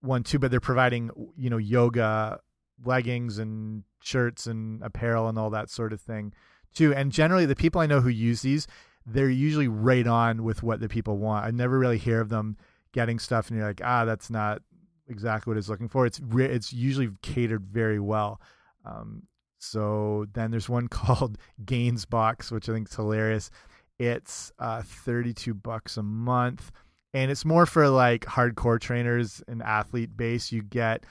one 0.00 0.22
too 0.22 0.38
but 0.38 0.50
they're 0.50 0.60
providing 0.60 1.10
you 1.36 1.50
know 1.50 1.58
yoga 1.58 2.40
leggings 2.84 3.38
and 3.38 3.84
shirts 4.02 4.46
and 4.46 4.82
apparel 4.82 5.28
and 5.28 5.38
all 5.38 5.50
that 5.50 5.68
sort 5.68 5.92
of 5.92 6.00
thing 6.00 6.32
too. 6.74 6.94
And 6.94 7.12
generally 7.12 7.46
the 7.46 7.56
people 7.56 7.80
I 7.80 7.86
know 7.86 8.00
who 8.00 8.08
use 8.08 8.42
these 8.42 8.66
they're 9.06 9.30
usually 9.30 9.68
right 9.68 10.06
on 10.06 10.44
with 10.44 10.62
what 10.62 10.80
the 10.80 10.88
people 10.88 11.16
want. 11.18 11.46
I 11.46 11.50
never 11.50 11.78
really 11.78 11.98
hear 11.98 12.20
of 12.20 12.28
them 12.28 12.56
getting 12.92 13.18
stuff 13.18 13.48
and 13.48 13.58
you're 13.58 13.68
like, 13.68 13.80
ah, 13.84 14.04
that's 14.04 14.30
not 14.30 14.62
exactly 15.08 15.50
what 15.50 15.58
it's 15.58 15.68
looking 15.68 15.88
for. 15.88 16.06
It's 16.06 16.20
it's 16.34 16.72
usually 16.72 17.10
catered 17.22 17.66
very 17.66 18.00
well. 18.00 18.40
Um, 18.84 19.24
So 19.58 20.26
then 20.32 20.50
there's 20.50 20.68
one 20.68 20.88
called 21.00 21.38
Gainz 21.64 22.08
Box, 22.08 22.50
which 22.50 22.68
I 22.68 22.72
think 22.72 22.88
is 22.88 22.96
hilarious. 22.96 23.50
It's 23.98 24.50
uh, 24.58 24.82
32 24.82 25.52
bucks 25.52 25.98
a 25.98 26.02
month, 26.02 26.70
and 27.12 27.30
it's 27.30 27.44
more 27.44 27.66
for 27.66 27.88
like 27.90 28.24
hardcore 28.24 28.80
trainers 28.80 29.42
and 29.46 29.62
athlete 29.62 30.16
base. 30.16 30.50
You 30.50 30.62
get, 30.62 31.04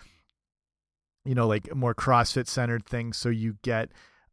you 1.23 1.35
know, 1.35 1.47
like 1.47 1.73
more 1.75 1.93
CrossFit 1.93 2.47
centered 2.47 2.85
things. 2.87 3.17
So 3.17 3.29
you 3.29 3.57
get 3.61 3.91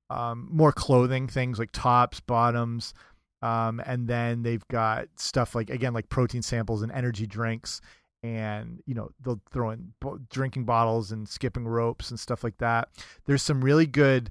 um, 0.09 0.49
more 0.51 0.73
clothing 0.73 1.29
things 1.29 1.59
like 1.59 1.71
tops, 1.73 2.21
bottoms, 2.21 2.95
um, 3.43 3.81
and 3.85 4.09
then 4.09 4.43
they've 4.43 4.67
got 4.69 5.09
stuff 5.17 5.55
like 5.55 5.71
again 5.71 5.93
like 5.93 6.09
protein 6.09 6.43
samples 6.43 6.83
and 6.83 6.91
energy 6.93 7.27
drinks 7.27 7.81
and 8.23 8.81
you 8.87 8.95
know 8.95 9.11
they'll 9.23 9.41
throw 9.53 9.71
in 9.71 9.93
drinking 10.31 10.65
bottles 10.65 11.13
and 11.13 11.29
skipping 11.29 11.67
ropes 11.67 12.11
and 12.11 12.19
stuff 12.19 12.43
like 12.43 12.59
that. 12.59 12.89
There's 13.27 13.43
some 13.43 13.63
really 13.63 13.87
good 13.87 14.31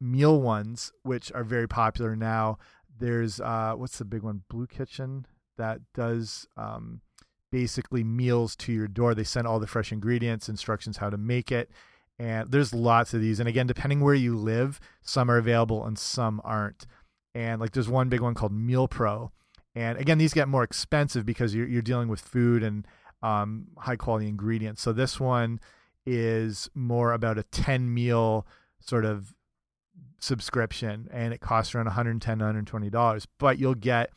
meal 0.00 0.40
ones 0.40 0.92
which 1.02 1.32
are 1.32 1.44
very 1.44 1.68
popular 1.68 2.14
now. 2.16 2.58
There's 2.98 3.40
uh 3.40 3.74
what's 3.76 3.98
the 3.98 4.04
big 4.04 4.22
one? 4.22 4.42
Blue 4.48 4.66
kitchen 4.66 5.26
that 5.58 5.80
does 5.94 6.46
um 6.56 7.00
basically 7.50 8.02
meals 8.02 8.56
to 8.56 8.72
your 8.72 8.88
door. 8.88 9.14
They 9.14 9.24
send 9.24 9.46
all 9.46 9.60
the 9.60 9.66
fresh 9.66 9.92
ingredients 9.92 10.48
instructions 10.48 10.96
how 10.96 11.10
to 11.10 11.18
make 11.18 11.52
it 11.52 11.70
and 12.18 12.50
there's 12.52 12.72
lots 12.72 13.12
of 13.12 13.20
these. 13.20 13.40
And 13.40 13.48
again 13.48 13.66
depending 13.66 14.00
where 14.00 14.14
you 14.14 14.36
live 14.36 14.80
some 15.02 15.30
are 15.30 15.38
available 15.38 15.84
and 15.84 15.98
some 15.98 16.40
aren't 16.44 16.86
and 17.34 17.60
like 17.60 17.72
there's 17.72 17.88
one 17.88 18.08
big 18.08 18.20
one 18.20 18.34
called 18.34 18.52
meal 18.52 18.88
pro. 18.88 19.30
And 19.74 19.98
again 19.98 20.18
these 20.18 20.32
get 20.32 20.48
more 20.48 20.62
expensive 20.62 21.26
because 21.26 21.54
you're, 21.54 21.66
you're 21.66 21.82
dealing 21.82 22.08
with 22.08 22.20
food 22.20 22.62
and 22.62 22.86
um, 23.22 23.68
high 23.78 23.96
quality 23.96 24.28
ingredients. 24.28 24.82
So 24.82 24.92
this 24.92 25.18
one 25.18 25.60
is 26.06 26.70
more 26.74 27.12
about 27.12 27.38
a 27.38 27.42
10 27.44 27.92
meal 27.92 28.46
sort 28.80 29.04
of 29.04 29.34
subscription 30.20 31.08
and 31.12 31.34
it 31.34 31.40
costs 31.40 31.74
around 31.74 31.86
110 31.86 32.38
to 32.38 32.44
$120 32.44 33.26
but 33.38 33.58
you'll 33.58 33.74
get 33.74 34.10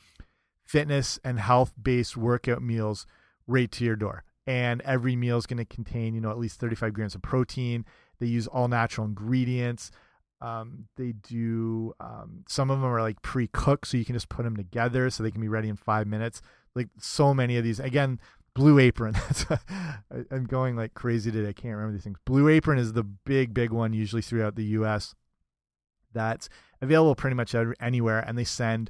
fitness 0.65 1.19
and 1.23 1.39
health 1.39 1.73
based 1.81 2.15
workout 2.17 2.61
meals 2.61 3.07
right 3.47 3.71
to 3.71 3.85
your 3.85 3.95
door. 3.95 4.23
And 4.45 4.81
every 4.81 5.15
meal 5.15 5.37
is 5.37 5.45
going 5.45 5.57
to 5.57 5.65
contain 5.65 6.13
you 6.13 6.21
know 6.21 6.29
at 6.29 6.37
least 6.37 6.59
35 6.59 6.93
grams 6.93 7.15
of 7.15 7.21
protein. 7.21 7.85
They 8.19 8.27
use 8.27 8.47
all 8.47 8.67
natural 8.67 9.07
ingredients 9.07 9.91
um, 10.41 10.87
they 10.97 11.13
do 11.13 11.93
um, 11.99 12.43
some 12.47 12.69
of 12.69 12.79
them 12.79 12.89
are 12.89 13.01
like 13.01 13.21
pre-cooked 13.21 13.87
so 13.87 13.97
you 13.97 14.05
can 14.05 14.15
just 14.15 14.29
put 14.29 14.43
them 14.43 14.55
together 14.55 15.09
so 15.09 15.23
they 15.23 15.31
can 15.31 15.41
be 15.41 15.47
ready 15.47 15.69
in 15.69 15.75
five 15.75 16.07
minutes 16.07 16.41
like 16.75 16.89
so 16.99 17.33
many 17.33 17.57
of 17.57 17.63
these 17.63 17.79
again 17.79 18.19
Blue 18.57 18.79
Apron. 18.79 19.13
I'm 20.31 20.45
going 20.45 20.75
like 20.75 20.95
crazy 20.95 21.31
today. 21.31 21.49
I 21.49 21.53
can't 21.53 21.75
remember 21.75 21.93
these 21.93 22.03
things. 22.03 22.17
Blue 22.25 22.49
Apron 22.49 22.79
is 22.79 22.93
the 22.93 23.03
big, 23.03 23.53
big 23.53 23.71
one 23.71 23.93
usually 23.93 24.23
throughout 24.23 24.55
the 24.55 24.65
U.S. 24.65 25.13
That's 26.11 26.49
available 26.81 27.13
pretty 27.13 27.35
much 27.35 27.53
anywhere, 27.79 28.19
and 28.25 28.35
they 28.35 28.43
send, 28.43 28.89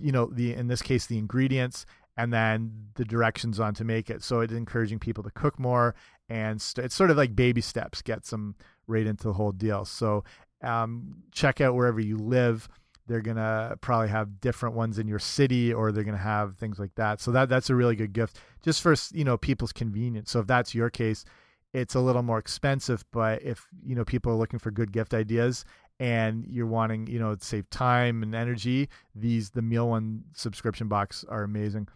you 0.00 0.12
know, 0.12 0.26
the 0.26 0.54
in 0.54 0.68
this 0.68 0.80
case 0.80 1.06
the 1.06 1.18
ingredients 1.18 1.86
and 2.16 2.32
then 2.32 2.70
the 2.94 3.04
directions 3.04 3.58
on 3.58 3.74
to 3.74 3.84
make 3.84 4.10
it. 4.10 4.22
So 4.22 4.40
it's 4.40 4.52
encouraging 4.52 5.00
people 5.00 5.24
to 5.24 5.30
cook 5.30 5.58
more, 5.58 5.96
and 6.28 6.64
it's 6.78 6.94
sort 6.94 7.10
of 7.10 7.16
like 7.16 7.34
baby 7.34 7.62
steps, 7.62 8.02
gets 8.02 8.30
them 8.30 8.54
right 8.86 9.08
into 9.08 9.24
the 9.24 9.32
whole 9.32 9.50
deal. 9.50 9.84
So 9.84 10.22
um, 10.62 11.22
check 11.32 11.60
out 11.60 11.74
wherever 11.74 12.00
you 12.00 12.16
live. 12.16 12.68
They're 13.06 13.20
gonna 13.20 13.76
probably 13.80 14.08
have 14.08 14.40
different 14.40 14.76
ones 14.76 14.98
in 14.98 15.08
your 15.08 15.18
city 15.18 15.72
or 15.72 15.90
they're 15.90 16.04
gonna 16.04 16.16
have 16.16 16.56
things 16.56 16.78
like 16.78 16.94
that. 16.94 17.20
So 17.20 17.32
that 17.32 17.48
that's 17.48 17.70
a 17.70 17.74
really 17.74 17.96
good 17.96 18.12
gift 18.12 18.38
just 18.62 18.82
for 18.82 18.94
you 19.12 19.24
know 19.24 19.36
people's 19.36 19.72
convenience. 19.72 20.30
So 20.30 20.40
if 20.40 20.46
that's 20.46 20.74
your 20.74 20.90
case 20.90 21.24
it's 21.72 21.94
a 21.94 22.00
little 22.00 22.22
more 22.22 22.38
expensive 22.38 23.04
but 23.12 23.42
if 23.42 23.68
you 23.84 23.94
know 23.94 24.04
people 24.04 24.32
are 24.32 24.36
looking 24.36 24.58
for 24.58 24.70
good 24.70 24.92
gift 24.92 25.14
ideas 25.14 25.64
and 25.98 26.44
you're 26.48 26.66
wanting 26.66 27.06
you 27.06 27.18
know 27.18 27.34
to 27.34 27.44
save 27.44 27.68
time 27.70 28.22
and 28.22 28.34
energy 28.34 28.88
these 29.14 29.50
the 29.50 29.62
meal 29.62 29.88
one 29.88 30.22
subscription 30.34 30.88
box 30.88 31.24
are 31.28 31.42
amazing. 31.42 31.88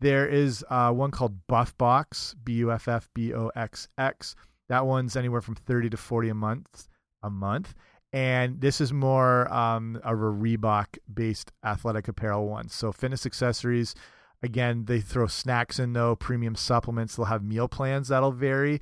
There 0.00 0.26
is 0.26 0.64
uh, 0.68 0.90
one 0.90 1.12
called 1.12 1.46
buff 1.46 1.76
box 1.78 2.34
b-u-f-f-b-o-x-x 2.44 4.34
that 4.68 4.86
one's 4.86 5.16
anywhere 5.16 5.40
from 5.40 5.54
30 5.54 5.90
to 5.90 5.96
40 5.96 6.28
a 6.30 6.34
month 6.34 6.88
a 7.22 7.30
month 7.30 7.74
and 8.12 8.60
this 8.60 8.80
is 8.80 8.92
more 8.92 9.52
um, 9.52 9.98
of 10.04 10.20
a 10.20 10.24
Reebok 10.24 10.98
based 11.12 11.50
athletic 11.64 12.08
apparel 12.08 12.46
one. 12.46 12.68
So 12.68 12.92
fitness 12.92 13.24
accessories, 13.24 13.94
again, 14.42 14.84
they 14.84 15.00
throw 15.00 15.26
snacks 15.26 15.78
in 15.78 15.94
though, 15.94 16.14
premium 16.16 16.54
supplements. 16.54 17.16
They'll 17.16 17.26
have 17.26 17.42
meal 17.42 17.68
plans 17.68 18.08
that'll 18.08 18.32
vary 18.32 18.80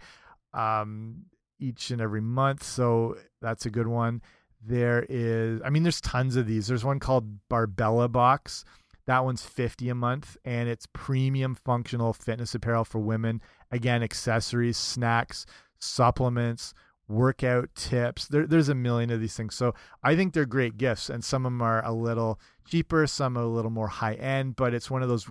um, 0.52 1.26
each 1.60 1.90
and 1.90 2.00
every 2.00 2.20
month. 2.20 2.64
So 2.64 3.16
that's 3.40 3.66
a 3.66 3.70
good 3.70 3.86
one. 3.86 4.20
There 4.62 5.06
is, 5.08 5.60
I 5.64 5.70
mean, 5.70 5.84
there's 5.84 6.00
tons 6.00 6.36
of 6.36 6.46
these. 6.46 6.66
There's 6.66 6.84
one 6.84 6.98
called 6.98 7.48
Barbella 7.48 8.08
Box. 8.08 8.64
That 9.06 9.24
one's 9.24 9.44
50 9.44 9.88
a 9.88 9.94
month 9.94 10.36
and 10.44 10.68
it's 10.68 10.86
premium 10.92 11.54
functional 11.54 12.12
fitness 12.12 12.54
apparel 12.54 12.84
for 12.84 12.98
women. 12.98 13.40
Again, 13.70 14.02
accessories, 14.02 14.76
snacks, 14.76 15.46
supplements, 15.78 16.74
workout 17.10 17.74
tips. 17.74 18.28
There, 18.28 18.46
there's 18.46 18.68
a 18.68 18.74
million 18.74 19.10
of 19.10 19.20
these 19.20 19.34
things. 19.34 19.54
So 19.54 19.74
I 20.02 20.14
think 20.14 20.32
they're 20.32 20.46
great 20.46 20.78
gifts, 20.78 21.10
and 21.10 21.24
some 21.24 21.44
of 21.44 21.52
them 21.52 21.62
are 21.62 21.84
a 21.84 21.92
little 21.92 22.40
cheaper, 22.64 23.06
some 23.06 23.36
a 23.36 23.44
little 23.44 23.70
more 23.70 23.88
high 23.88 24.14
end, 24.14 24.56
but 24.56 24.72
it's 24.72 24.90
one 24.90 25.02
of 25.02 25.08
those 25.08 25.28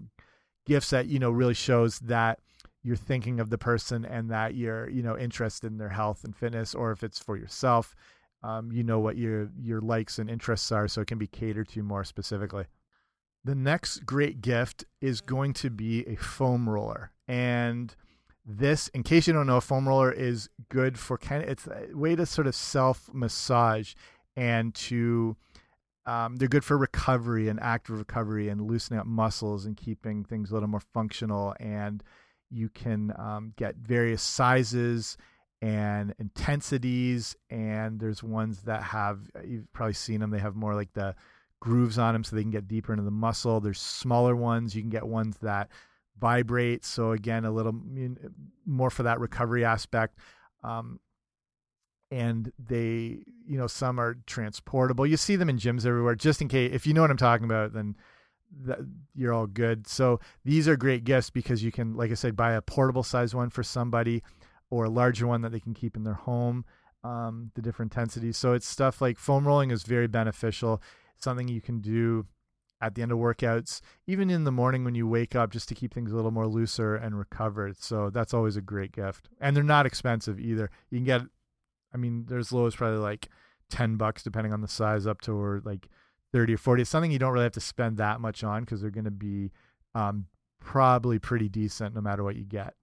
gifts 0.65 0.89
that 0.91 1.07
you 1.07 1.17
know 1.17 1.31
really 1.31 1.53
shows 1.53 1.99
that 1.99 2.39
you're 2.83 2.95
thinking 2.95 3.39
of 3.39 3.49
the 3.49 3.57
person 3.57 4.05
and 4.05 4.29
that 4.29 4.55
you're 4.55 4.89
you 4.89 5.01
know 5.01 5.17
interested 5.17 5.71
in 5.71 5.77
their 5.77 5.89
health 5.89 6.23
and 6.23 6.35
fitness, 6.35 6.75
or 6.75 6.91
if 6.91 7.03
it's 7.03 7.19
for 7.19 7.37
yourself, 7.37 7.95
um, 8.43 8.71
you 8.71 8.83
know 8.83 8.99
what 8.99 9.17
your 9.17 9.49
your 9.59 9.81
likes 9.81 10.19
and 10.19 10.29
interests 10.29 10.71
are, 10.71 10.87
so 10.87 11.01
it 11.01 11.07
can 11.07 11.17
be 11.17 11.27
catered 11.27 11.69
to 11.69 11.81
more 11.81 12.03
specifically. 12.03 12.65
The 13.45 13.55
next 13.55 14.05
great 14.05 14.41
gift 14.41 14.83
is 14.99 15.21
going 15.21 15.53
to 15.53 15.69
be 15.69 16.05
a 16.07 16.15
foam 16.17 16.67
roller, 16.69 17.11
and 17.27 17.95
this, 18.45 18.87
in 18.89 19.03
case 19.03 19.27
you 19.27 19.33
don't 19.33 19.47
know, 19.47 19.57
a 19.57 19.61
foam 19.61 19.87
roller 19.87 20.11
is 20.11 20.49
good 20.69 20.97
for 20.97 21.17
kind 21.17 21.43
of 21.43 21.49
it's 21.49 21.67
a 21.67 21.95
way 21.95 22.15
to 22.15 22.25
sort 22.25 22.47
of 22.47 22.55
self 22.55 23.09
massage 23.13 23.93
and 24.35 24.73
to 24.73 25.35
um, 26.05 26.37
they're 26.37 26.47
good 26.47 26.63
for 26.63 26.75
recovery 26.77 27.49
and 27.49 27.59
active 27.59 27.99
recovery 27.99 28.49
and 28.49 28.61
loosening 28.61 28.99
up 28.99 29.05
muscles 29.05 29.65
and 29.65 29.77
keeping 29.77 30.23
things 30.23 30.49
a 30.49 30.53
little 30.55 30.69
more 30.69 30.79
functional. 30.79 31.53
And 31.59 32.03
you 32.49 32.69
can 32.69 33.13
um, 33.19 33.53
get 33.57 33.75
various 33.75 34.23
sizes 34.23 35.17
and 35.61 36.15
intensities. 36.17 37.35
And 37.51 37.99
there's 37.99 38.23
ones 38.23 38.63
that 38.63 38.81
have 38.81 39.19
you've 39.45 39.71
probably 39.71 39.93
seen 39.93 40.19
them. 40.19 40.31
They 40.31 40.39
have 40.39 40.55
more 40.55 40.73
like 40.73 40.93
the 40.93 41.15
grooves 41.59 41.99
on 41.99 42.13
them 42.13 42.23
so 42.23 42.35
they 42.35 42.41
can 42.41 42.49
get 42.49 42.67
deeper 42.67 42.91
into 42.91 43.05
the 43.05 43.11
muscle. 43.11 43.59
There's 43.59 43.79
smaller 43.79 44.35
ones. 44.35 44.75
You 44.75 44.81
can 44.81 44.89
get 44.89 45.07
ones 45.07 45.37
that 45.43 45.69
vibrate. 46.19 46.85
So 46.85 47.11
again, 47.11 47.45
a 47.45 47.51
little 47.51 47.73
more 48.65 48.89
for 48.89 49.03
that 49.03 49.19
recovery 49.19 49.65
aspect. 49.65 50.17
Um, 50.63 50.99
and 52.11 52.51
they, 52.57 53.23
you 53.45 53.57
know, 53.57 53.67
some 53.67 53.99
are 53.99 54.17
transportable. 54.25 55.05
You 55.05 55.17
see 55.17 55.35
them 55.35 55.49
in 55.49 55.57
gyms 55.57 55.85
everywhere. 55.85 56.15
Just 56.15 56.41
in 56.41 56.47
case, 56.47 56.71
if 56.73 56.87
you 56.87 56.93
know 56.93 57.01
what 57.01 57.11
I'm 57.11 57.17
talking 57.17 57.45
about, 57.45 57.73
then 57.73 57.95
that, 58.65 58.79
you're 59.13 59.33
all 59.33 59.47
good. 59.47 59.87
So 59.87 60.19
these 60.43 60.67
are 60.67 60.75
great 60.75 61.03
gifts 61.03 61.29
because 61.29 61.63
you 61.63 61.71
can, 61.71 61.93
like 61.93 62.09
I 62.11 62.15
said, 62.15 62.35
buy 62.35 62.53
a 62.53 62.61
portable 62.61 63.03
size 63.03 63.35
one 63.35 63.49
for 63.49 63.61
somebody, 63.61 64.23
or 64.71 64.85
a 64.85 64.89
larger 64.89 65.27
one 65.27 65.41
that 65.41 65.51
they 65.51 65.59
can 65.59 65.73
keep 65.73 65.95
in 65.95 66.03
their 66.03 66.13
home. 66.13 66.65
Um, 67.03 67.51
the 67.55 67.61
different 67.61 67.93
intensities. 67.93 68.35
So 68.35 68.53
it's 68.53 68.67
stuff 68.67 69.01
like 69.01 69.17
foam 69.17 69.47
rolling 69.47 69.71
is 69.71 69.83
very 69.83 70.07
beneficial. 70.07 70.81
something 71.17 71.47
you 71.47 71.61
can 71.61 71.79
do 71.79 72.25
at 72.81 72.95
the 72.95 73.01
end 73.01 73.11
of 73.11 73.17
workouts, 73.17 73.81
even 74.07 74.29
in 74.29 74.43
the 74.43 74.51
morning 74.51 74.83
when 74.83 74.95
you 74.95 75.07
wake 75.07 75.35
up, 75.35 75.51
just 75.51 75.67
to 75.69 75.75
keep 75.75 75.93
things 75.93 76.11
a 76.11 76.15
little 76.15 76.31
more 76.31 76.47
looser 76.47 76.95
and 76.95 77.17
recovered. 77.17 77.77
So 77.81 78.09
that's 78.09 78.33
always 78.33 78.55
a 78.55 78.61
great 78.61 78.91
gift. 78.91 79.29
And 79.41 79.55
they're 79.55 79.63
not 79.63 79.85
expensive 79.85 80.39
either. 80.39 80.69
You 80.89 80.97
can 80.97 81.05
get, 81.05 81.21
I 81.93 81.97
mean, 81.97 82.25
there's 82.27 82.51
low 82.51 82.65
as 82.65 82.75
probably 82.75 82.99
like 82.99 83.29
10 83.69 83.97
bucks, 83.97 84.23
depending 84.23 84.53
on 84.53 84.61
the 84.61 84.67
size, 84.67 85.05
up 85.05 85.21
to 85.21 85.33
or 85.33 85.61
like 85.65 85.89
30 86.31 86.53
or 86.53 86.57
40. 86.57 86.81
It's 86.81 86.91
something 86.91 87.11
you 87.11 87.19
don't 87.19 87.33
really 87.33 87.43
have 87.43 87.51
to 87.53 87.59
spend 87.59 87.97
that 87.97 88.21
much 88.21 88.43
on 88.43 88.61
because 88.61 88.81
they're 88.81 88.91
going 88.91 89.05
to 89.05 89.11
be 89.11 89.51
um, 89.93 90.27
probably 90.59 91.19
pretty 91.19 91.49
decent 91.49 91.95
no 91.95 92.01
matter 92.01 92.23
what 92.23 92.35
you 92.35 92.45
get. 92.45 92.75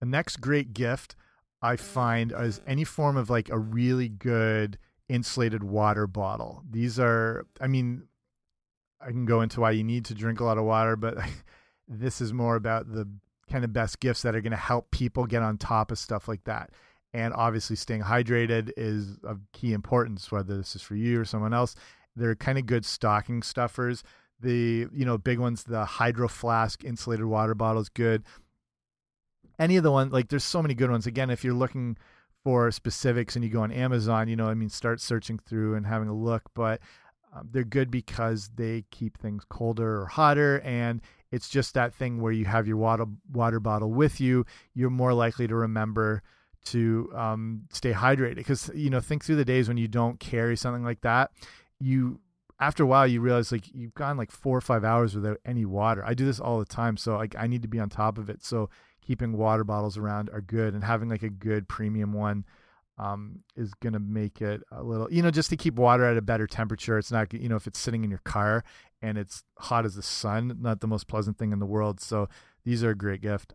The 0.00 0.06
next 0.06 0.40
great 0.40 0.74
gift 0.74 1.16
I 1.62 1.76
find 1.76 2.32
is 2.38 2.60
any 2.66 2.84
form 2.84 3.16
of 3.16 3.30
like 3.30 3.48
a 3.48 3.58
really 3.58 4.08
good 4.08 4.78
insulated 5.08 5.64
water 5.64 6.06
bottle. 6.06 6.62
These 6.68 6.98
are, 7.00 7.46
I 7.60 7.66
mean, 7.66 8.07
I 9.00 9.06
can 9.06 9.24
go 9.26 9.40
into 9.40 9.60
why 9.60 9.72
you 9.72 9.84
need 9.84 10.04
to 10.06 10.14
drink 10.14 10.40
a 10.40 10.44
lot 10.44 10.58
of 10.58 10.64
water, 10.64 10.96
but 10.96 11.16
this 11.88 12.20
is 12.20 12.32
more 12.32 12.56
about 12.56 12.92
the 12.92 13.08
kind 13.50 13.64
of 13.64 13.72
best 13.72 14.00
gifts 14.00 14.22
that 14.22 14.34
are 14.34 14.40
going 14.40 14.50
to 14.52 14.56
help 14.56 14.90
people 14.90 15.26
get 15.26 15.42
on 15.42 15.56
top 15.56 15.90
of 15.90 15.98
stuff 15.98 16.28
like 16.28 16.44
that. 16.44 16.70
And 17.14 17.32
obviously, 17.32 17.76
staying 17.76 18.02
hydrated 18.02 18.70
is 18.76 19.16
of 19.24 19.40
key 19.52 19.72
importance, 19.72 20.30
whether 20.30 20.56
this 20.56 20.76
is 20.76 20.82
for 20.82 20.94
you 20.94 21.20
or 21.20 21.24
someone 21.24 21.54
else. 21.54 21.74
They're 22.14 22.34
kind 22.34 22.58
of 22.58 22.66
good 22.66 22.84
stocking 22.84 23.42
stuffers. 23.42 24.02
The 24.40 24.86
you 24.92 25.04
know 25.04 25.16
big 25.16 25.38
ones, 25.38 25.64
the 25.64 25.84
Hydro 25.84 26.28
Flask 26.28 26.84
insulated 26.84 27.24
water 27.24 27.54
bottle 27.54 27.80
is 27.80 27.88
good. 27.88 28.24
Any 29.58 29.76
of 29.76 29.82
the 29.82 29.90
ones 29.90 30.12
like 30.12 30.28
there's 30.28 30.44
so 30.44 30.60
many 30.60 30.74
good 30.74 30.90
ones. 30.90 31.06
Again, 31.06 31.30
if 31.30 31.44
you're 31.44 31.54
looking 31.54 31.96
for 32.44 32.70
specifics 32.70 33.36
and 33.36 33.44
you 33.44 33.50
go 33.50 33.62
on 33.62 33.72
Amazon, 33.72 34.28
you 34.28 34.36
know, 34.36 34.48
I 34.48 34.54
mean, 34.54 34.68
start 34.68 35.00
searching 35.00 35.38
through 35.38 35.74
and 35.76 35.86
having 35.86 36.08
a 36.08 36.14
look. 36.14 36.42
But 36.54 36.80
um, 37.34 37.48
they're 37.52 37.64
good 37.64 37.90
because 37.90 38.50
they 38.54 38.84
keep 38.90 39.18
things 39.18 39.44
colder 39.48 40.02
or 40.02 40.06
hotter, 40.06 40.60
and 40.60 41.00
it's 41.30 41.48
just 41.48 41.74
that 41.74 41.94
thing 41.94 42.20
where 42.20 42.32
you 42.32 42.46
have 42.46 42.66
your 42.66 42.76
water 42.76 43.06
water 43.32 43.60
bottle 43.60 43.90
with 43.90 44.20
you. 44.20 44.46
You're 44.74 44.90
more 44.90 45.12
likely 45.12 45.46
to 45.46 45.54
remember 45.54 46.22
to 46.66 47.10
um, 47.14 47.62
stay 47.70 47.92
hydrated 47.92 48.36
because 48.36 48.70
you 48.74 48.90
know 48.90 49.00
think 49.00 49.24
through 49.24 49.36
the 49.36 49.44
days 49.44 49.68
when 49.68 49.76
you 49.76 49.88
don't 49.88 50.18
carry 50.20 50.56
something 50.56 50.84
like 50.84 51.00
that. 51.02 51.30
You 51.78 52.20
after 52.60 52.82
a 52.82 52.86
while 52.86 53.06
you 53.06 53.20
realize 53.20 53.52
like 53.52 53.72
you've 53.72 53.94
gone 53.94 54.16
like 54.16 54.30
four 54.30 54.56
or 54.56 54.62
five 54.62 54.84
hours 54.84 55.14
without 55.14 55.38
any 55.44 55.64
water. 55.64 56.04
I 56.04 56.14
do 56.14 56.24
this 56.24 56.40
all 56.40 56.58
the 56.58 56.64
time, 56.64 56.96
so 56.96 57.16
like 57.16 57.36
I 57.38 57.46
need 57.46 57.62
to 57.62 57.68
be 57.68 57.78
on 57.78 57.88
top 57.88 58.18
of 58.18 58.30
it. 58.30 58.42
So 58.42 58.70
keeping 59.00 59.36
water 59.36 59.64
bottles 59.64 59.96
around 59.96 60.30
are 60.30 60.40
good, 60.40 60.74
and 60.74 60.84
having 60.84 61.08
like 61.08 61.22
a 61.22 61.30
good 61.30 61.68
premium 61.68 62.12
one 62.12 62.44
um, 62.98 63.40
is 63.56 63.72
going 63.74 63.92
to 63.92 64.00
make 64.00 64.40
it 64.42 64.62
a 64.72 64.82
little, 64.82 65.10
you 65.12 65.22
know, 65.22 65.30
just 65.30 65.50
to 65.50 65.56
keep 65.56 65.74
water 65.74 66.04
at 66.04 66.16
a 66.16 66.22
better 66.22 66.46
temperature. 66.46 66.98
It's 66.98 67.12
not, 67.12 67.32
you 67.32 67.48
know, 67.48 67.56
if 67.56 67.66
it's 67.66 67.78
sitting 67.78 68.04
in 68.04 68.10
your 68.10 68.20
car 68.24 68.64
and 69.00 69.16
it's 69.16 69.44
hot 69.58 69.84
as 69.84 69.94
the 69.94 70.02
sun, 70.02 70.58
not 70.60 70.80
the 70.80 70.88
most 70.88 71.06
pleasant 71.06 71.38
thing 71.38 71.52
in 71.52 71.60
the 71.60 71.66
world. 71.66 72.00
So 72.00 72.28
these 72.64 72.82
are 72.82 72.90
a 72.90 72.96
great 72.96 73.20
gift. 73.20 73.54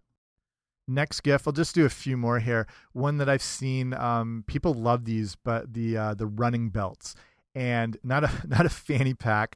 Next 0.87 1.21
gift, 1.21 1.47
I'll 1.47 1.53
just 1.53 1.75
do 1.75 1.85
a 1.85 1.89
few 1.89 2.17
more 2.17 2.39
here. 2.39 2.67
One 2.91 3.17
that 3.17 3.29
I've 3.29 3.43
seen, 3.43 3.93
um, 3.93 4.43
people 4.47 4.73
love 4.73 5.05
these, 5.05 5.35
but 5.35 5.73
the 5.73 5.95
uh, 5.95 6.13
the 6.13 6.25
running 6.25 6.69
belts, 6.69 7.15
and 7.55 7.95
not 8.03 8.25
a 8.25 8.31
not 8.47 8.65
a 8.65 8.69
fanny 8.69 9.13
pack, 9.13 9.55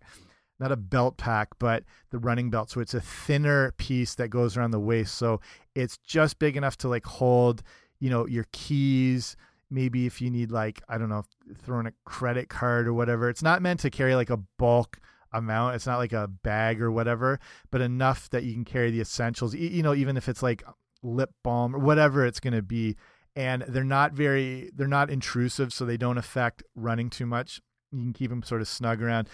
not 0.57 0.71
a 0.71 0.77
belt 0.77 1.17
pack, 1.17 1.49
but 1.59 1.83
the 2.11 2.17
running 2.17 2.49
belt. 2.49 2.69
So 2.69 2.79
it's 2.79 2.93
a 2.93 3.01
thinner 3.01 3.73
piece 3.77 4.15
that 4.15 4.29
goes 4.29 4.55
around 4.55 4.71
the 4.71 4.79
waist, 4.79 5.15
so 5.15 5.41
it's 5.75 5.97
just 5.97 6.39
big 6.39 6.55
enough 6.55 6.77
to 6.77 6.87
like 6.87 7.05
hold, 7.05 7.61
you 7.99 8.09
know, 8.09 8.25
your 8.25 8.45
keys, 8.53 9.35
maybe 9.69 10.05
if 10.05 10.21
you 10.21 10.29
need 10.29 10.51
like 10.51 10.81
I 10.87 10.97
don't 10.97 11.09
know, 11.09 11.23
throwing 11.61 11.87
a 11.87 11.93
credit 12.05 12.49
card 12.49 12.87
or 12.87 12.93
whatever. 12.93 13.29
It's 13.29 13.43
not 13.43 13.61
meant 13.61 13.79
to 13.81 13.89
carry 13.89 14.15
like 14.15 14.29
a 14.29 14.39
bulk 14.57 14.99
amount. 15.33 15.75
It's 15.75 15.87
not 15.87 15.97
like 15.97 16.13
a 16.13 16.27
bag 16.27 16.81
or 16.81 16.91
whatever, 16.91 17.39
but 17.71 17.81
enough 17.81 18.29
that 18.29 18.43
you 18.43 18.53
can 18.53 18.65
carry 18.65 18.91
the 18.91 19.01
essentials. 19.01 19.53
You 19.53 19.83
know, 19.83 19.93
even 19.93 20.17
if 20.17 20.29
it's 20.29 20.43
like 20.43 20.63
lip 21.03 21.31
balm 21.43 21.75
or 21.75 21.79
whatever 21.79 22.25
it's 22.25 22.39
going 22.39 22.53
to 22.53 22.61
be. 22.61 22.95
And 23.35 23.63
they're 23.67 23.83
not 23.83 24.13
very, 24.13 24.71
they're 24.75 24.87
not 24.87 25.11
intrusive, 25.11 25.71
so 25.71 25.85
they 25.85 25.97
don't 25.97 26.17
affect 26.17 26.63
running 26.75 27.09
too 27.09 27.27
much. 27.27 27.61
You 27.91 27.99
can 27.99 28.13
keep 28.13 28.29
them 28.29 28.41
sort 28.41 28.61
of 28.61 28.67
snug 28.67 29.01
around. 29.01 29.29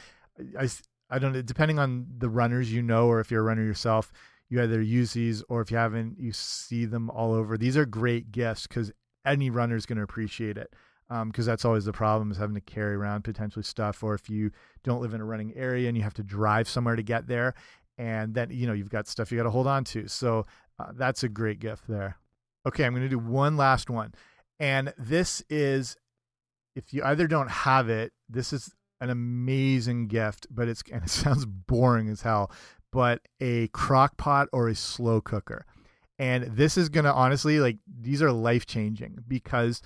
I, 0.60 0.69
I 1.10 1.19
don't 1.19 1.32
know, 1.32 1.41
depending 1.41 1.80
on 1.80 2.08
the 2.17 2.30
runners 2.30 2.72
you 2.72 2.82
know, 2.82 3.08
or 3.08 3.22
if 3.22 3.32
you're 3.32 3.41
a 3.41 3.43
runner 3.43 3.63
yourself, 3.63 4.12
you 4.50 4.62
either 4.62 4.82
use 4.82 5.13
these 5.13 5.41
or 5.48 5.62
if 5.62 5.72
you 5.72 5.78
haven't, 5.78 6.19
you 6.19 6.34
see 6.34 6.86
them 6.86 7.10
all 7.10 7.34
over. 7.34 7.58
These 7.58 7.78
are 7.78 7.86
great 7.86 8.32
gifts 8.32 8.67
because 8.67 8.91
any 9.26 9.50
runner 9.50 9.76
is 9.76 9.86
going 9.86 9.98
to 9.98 10.04
appreciate 10.04 10.58
it 10.58 10.74
because 11.10 11.48
um, 11.48 11.52
that's 11.52 11.66
always 11.66 11.86
the 11.86 11.94
problem 11.94 12.32
is 12.32 12.38
having 12.38 12.56
to 12.56 12.62
carry 12.62 12.96
around 12.96 13.24
potentially 13.24 13.64
stuff 13.64 14.04
or 14.04 14.14
if 14.14 14.30
you 14.30 14.52
don't 14.84 15.02
live 15.02 15.14
in 15.14 15.22
a 15.22 15.26
running 15.26 15.54
area 15.56 15.88
and 15.88 15.98
you 15.98 16.04
have 16.04 16.14
to 16.14 16.24
drive 16.24 16.68
somewhere 16.68 16.96
to 16.96 17.04
get 17.04 17.28
there 17.28 17.54
and 17.98 18.34
then 18.34 18.50
you 18.50 18.66
know 18.66 18.74
you've 18.74 18.90
got 18.90 19.08
stuff 19.08 19.32
you 19.32 19.38
got 19.38 19.44
to 19.44 19.52
hold 19.52 19.68
on 19.68 19.84
to. 19.84 20.08
So 20.08 20.46
uh, 20.80 20.92
that's 20.96 21.24
a 21.24 21.30
great 21.30 21.60
gift 21.60 21.84
there. 21.88 22.18
Okay 22.66 22.86
i'm 22.86 22.94
going 22.94 23.04
to 23.04 23.10
do 23.10 23.20
one 23.20 23.58
last 23.58 23.90
one 23.90 24.14
and 24.60 24.94
this 24.98 25.44
is 25.50 25.98
if 26.76 26.94
you 26.94 27.04
either 27.04 27.28
don't 27.28 27.50
have 27.50 27.90
it 27.90 28.14
this 28.30 28.54
is 28.54 28.74
an 29.02 29.10
amazing 29.10 30.08
gift 30.08 30.48
but 30.50 30.68
it's 30.68 30.82
and 30.92 31.04
it 31.04 31.10
sounds 31.12 31.46
boring 31.46 32.08
as 32.08 32.22
hell 32.22 32.52
but 32.92 33.22
a 33.42 33.68
crock 33.70 34.18
pot 34.18 34.48
or 34.54 34.70
a 34.70 34.76
slow 34.76 35.20
cooker 35.20 35.66
and 36.24 36.56
this 36.56 36.78
is 36.78 36.88
going 36.88 37.04
to 37.04 37.14
honestly, 37.14 37.60
like, 37.60 37.80
these 38.00 38.22
are 38.22 38.32
life 38.32 38.66
changing 38.66 39.26
because, 39.28 39.82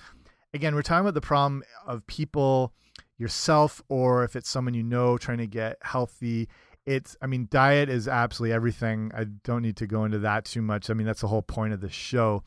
again, 0.54 0.72
we're 0.72 0.82
talking 0.82 1.00
about 1.00 1.14
the 1.14 1.20
problem 1.20 1.64
of 1.84 2.06
people, 2.06 2.72
yourself, 3.16 3.82
or 3.88 4.22
if 4.22 4.36
it's 4.36 4.48
someone 4.48 4.72
you 4.72 4.84
know 4.84 5.18
trying 5.18 5.38
to 5.38 5.48
get 5.48 5.78
healthy. 5.82 6.48
It's, 6.86 7.16
I 7.20 7.26
mean, 7.26 7.48
diet 7.50 7.88
is 7.88 8.06
absolutely 8.06 8.54
everything. 8.54 9.10
I 9.16 9.24
don't 9.24 9.62
need 9.62 9.76
to 9.78 9.88
go 9.88 10.04
into 10.04 10.20
that 10.20 10.44
too 10.44 10.62
much. 10.62 10.88
I 10.88 10.94
mean, 10.94 11.08
that's 11.08 11.22
the 11.22 11.26
whole 11.26 11.42
point 11.42 11.72
of 11.72 11.80
the 11.80 11.90
show. 11.90 12.44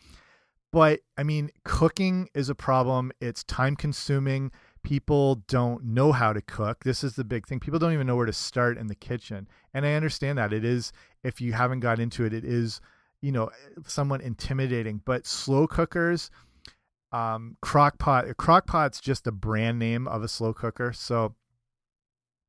But, 0.71 1.01
I 1.17 1.23
mean, 1.23 1.51
cooking 1.65 2.29
is 2.33 2.47
a 2.47 2.55
problem. 2.55 3.11
It's 3.19 3.43
time 3.43 3.75
consuming. 3.75 4.53
People 4.83 5.43
don't 5.49 5.83
know 5.83 6.13
how 6.13 6.31
to 6.31 6.41
cook. 6.41 6.85
This 6.85 7.03
is 7.03 7.15
the 7.15 7.25
big 7.25 7.45
thing. 7.45 7.59
People 7.59 7.77
don't 7.77 7.91
even 7.91 8.07
know 8.07 8.15
where 8.15 8.25
to 8.25 8.31
start 8.31 8.77
in 8.77 8.87
the 8.87 8.95
kitchen. 8.95 9.49
And 9.73 9.85
I 9.85 9.95
understand 9.95 10.37
that. 10.37 10.53
It 10.53 10.63
is, 10.63 10.93
if 11.25 11.41
you 11.41 11.51
haven't 11.51 11.81
got 11.81 11.99
into 11.99 12.23
it, 12.23 12.33
it 12.33 12.45
is 12.45 12.79
you 13.21 13.31
know 13.31 13.49
somewhat 13.85 14.21
intimidating 14.21 15.01
but 15.05 15.25
slow 15.25 15.67
cookers 15.67 16.31
um 17.11 17.57
crock 17.61 17.97
pot 17.97 18.25
crock 18.37 18.65
pot's 18.65 18.99
just 18.99 19.27
a 19.27 19.31
brand 19.31 19.77
name 19.77 20.07
of 20.07 20.23
a 20.23 20.27
slow 20.27 20.53
cooker. 20.53 20.93
So 20.93 21.35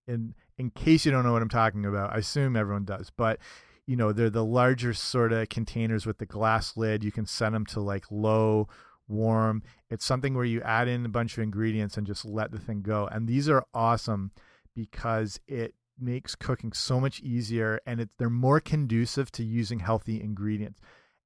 in 0.07 0.35
in 0.59 0.71
case 0.71 1.05
you 1.05 1.13
don't 1.13 1.25
know 1.25 1.33
what 1.33 1.43
i'm 1.43 1.49
talking 1.49 1.87
about 1.87 2.13
i 2.13 2.19
assume 2.19 2.57
everyone 2.57 2.85
does 2.85 3.11
but 3.17 3.39
you 3.87 3.97
know 3.97 4.13
they're 4.13 4.31
the 4.31 4.45
larger 4.45 4.95
sort 4.95 5.33
of 5.33 5.49
containers 5.49 6.07
with 6.07 6.19
the 6.19 6.27
glass 6.27 6.77
lid. 6.77 7.05
You 7.05 7.13
can 7.13 7.27
set 7.27 7.53
them 7.53 7.67
to 7.67 7.81
like 7.81 8.05
low 8.11 8.69
warm. 9.09 9.63
It's 9.91 10.05
something 10.05 10.35
where 10.35 10.45
you 10.45 10.63
add 10.63 10.89
in 10.89 11.05
a 11.05 11.11
bunch 11.11 11.37
of 11.37 11.43
ingredients 11.43 11.97
and 11.97 12.07
just 12.07 12.25
let 12.25 12.53
the 12.53 12.59
thing 12.59 12.83
go. 12.83 13.09
And 13.11 13.29
these 13.29 13.49
are 13.49 13.67
awesome 13.75 14.31
because 14.75 15.41
it 15.47 15.75
makes 15.99 16.35
cooking 16.35 16.73
so 16.73 17.01
much 17.01 17.21
easier 17.21 17.81
and 17.87 18.01
it's 18.01 18.15
they're 18.19 18.31
more 18.31 18.61
conducive 18.61 19.31
to 19.33 19.45
using 19.45 19.81
healthy 19.81 20.21
ingredients. 20.21 20.81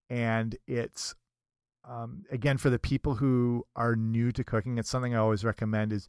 And 0.09 0.57
it's 0.66 1.14
um, 1.88 2.24
again 2.31 2.59
for 2.59 2.70
the 2.70 2.79
people 2.79 3.14
who 3.14 3.64
are 3.76 3.94
new 3.94 4.33
to 4.33 4.42
cooking 4.42 4.76
it's 4.76 4.90
something 4.90 5.14
i 5.14 5.18
always 5.18 5.44
recommend 5.44 5.92
is 5.92 6.09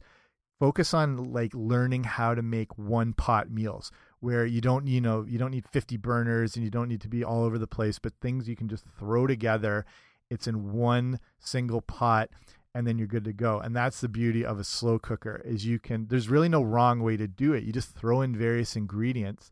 focus 0.58 0.92
on 0.92 1.32
like 1.32 1.52
learning 1.54 2.02
how 2.02 2.34
to 2.34 2.42
make 2.42 2.76
one 2.76 3.12
pot 3.12 3.48
meals 3.48 3.92
where 4.20 4.44
you 4.44 4.60
don't 4.60 4.86
you 4.86 5.00
know 5.00 5.24
you 5.26 5.38
don't 5.38 5.50
need 5.50 5.68
50 5.68 5.96
burners 5.96 6.56
and 6.56 6.64
you 6.64 6.70
don't 6.70 6.88
need 6.88 7.00
to 7.00 7.08
be 7.08 7.22
all 7.22 7.44
over 7.44 7.58
the 7.58 7.66
place 7.66 7.98
but 7.98 8.12
things 8.20 8.48
you 8.48 8.56
can 8.56 8.68
just 8.68 8.84
throw 8.98 9.26
together. 9.26 9.84
It's 10.30 10.46
in 10.46 10.72
one 10.72 11.20
single 11.38 11.80
pot 11.80 12.28
and 12.74 12.86
then 12.86 12.98
you're 12.98 13.06
good 13.06 13.24
to 13.24 13.32
go. 13.32 13.58
And 13.58 13.74
that's 13.74 14.00
the 14.00 14.08
beauty 14.08 14.44
of 14.44 14.58
a 14.58 14.64
slow 14.64 14.98
cooker 14.98 15.42
is 15.44 15.64
you 15.64 15.78
can 15.78 16.06
there's 16.08 16.28
really 16.28 16.48
no 16.48 16.62
wrong 16.62 17.00
way 17.00 17.16
to 17.16 17.26
do 17.26 17.52
it. 17.52 17.64
You 17.64 17.72
just 17.72 17.94
throw 17.94 18.20
in 18.20 18.36
various 18.36 18.76
ingredients 18.76 19.50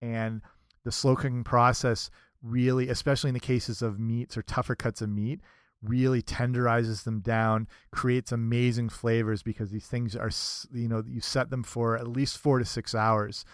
and 0.00 0.42
the 0.84 0.92
slow 0.92 1.16
cooking 1.16 1.44
process 1.44 2.10
really 2.40 2.88
especially 2.88 3.28
in 3.28 3.34
the 3.34 3.40
cases 3.40 3.82
of 3.82 3.98
meats 3.98 4.36
or 4.36 4.42
tougher 4.42 4.76
cuts 4.76 5.02
of 5.02 5.08
meat 5.08 5.40
really 5.82 6.22
tenderizes 6.22 7.04
them 7.04 7.20
down, 7.20 7.68
creates 7.92 8.32
amazing 8.32 8.88
flavors 8.88 9.42
because 9.42 9.70
these 9.70 9.86
things 9.86 10.14
are 10.16 10.30
you 10.72 10.88
know 10.88 11.02
you 11.06 11.20
set 11.20 11.50
them 11.50 11.62
for 11.62 11.96
at 11.96 12.08
least 12.08 12.38
4 12.38 12.60
to 12.60 12.64
6 12.64 12.94
hours 12.94 13.44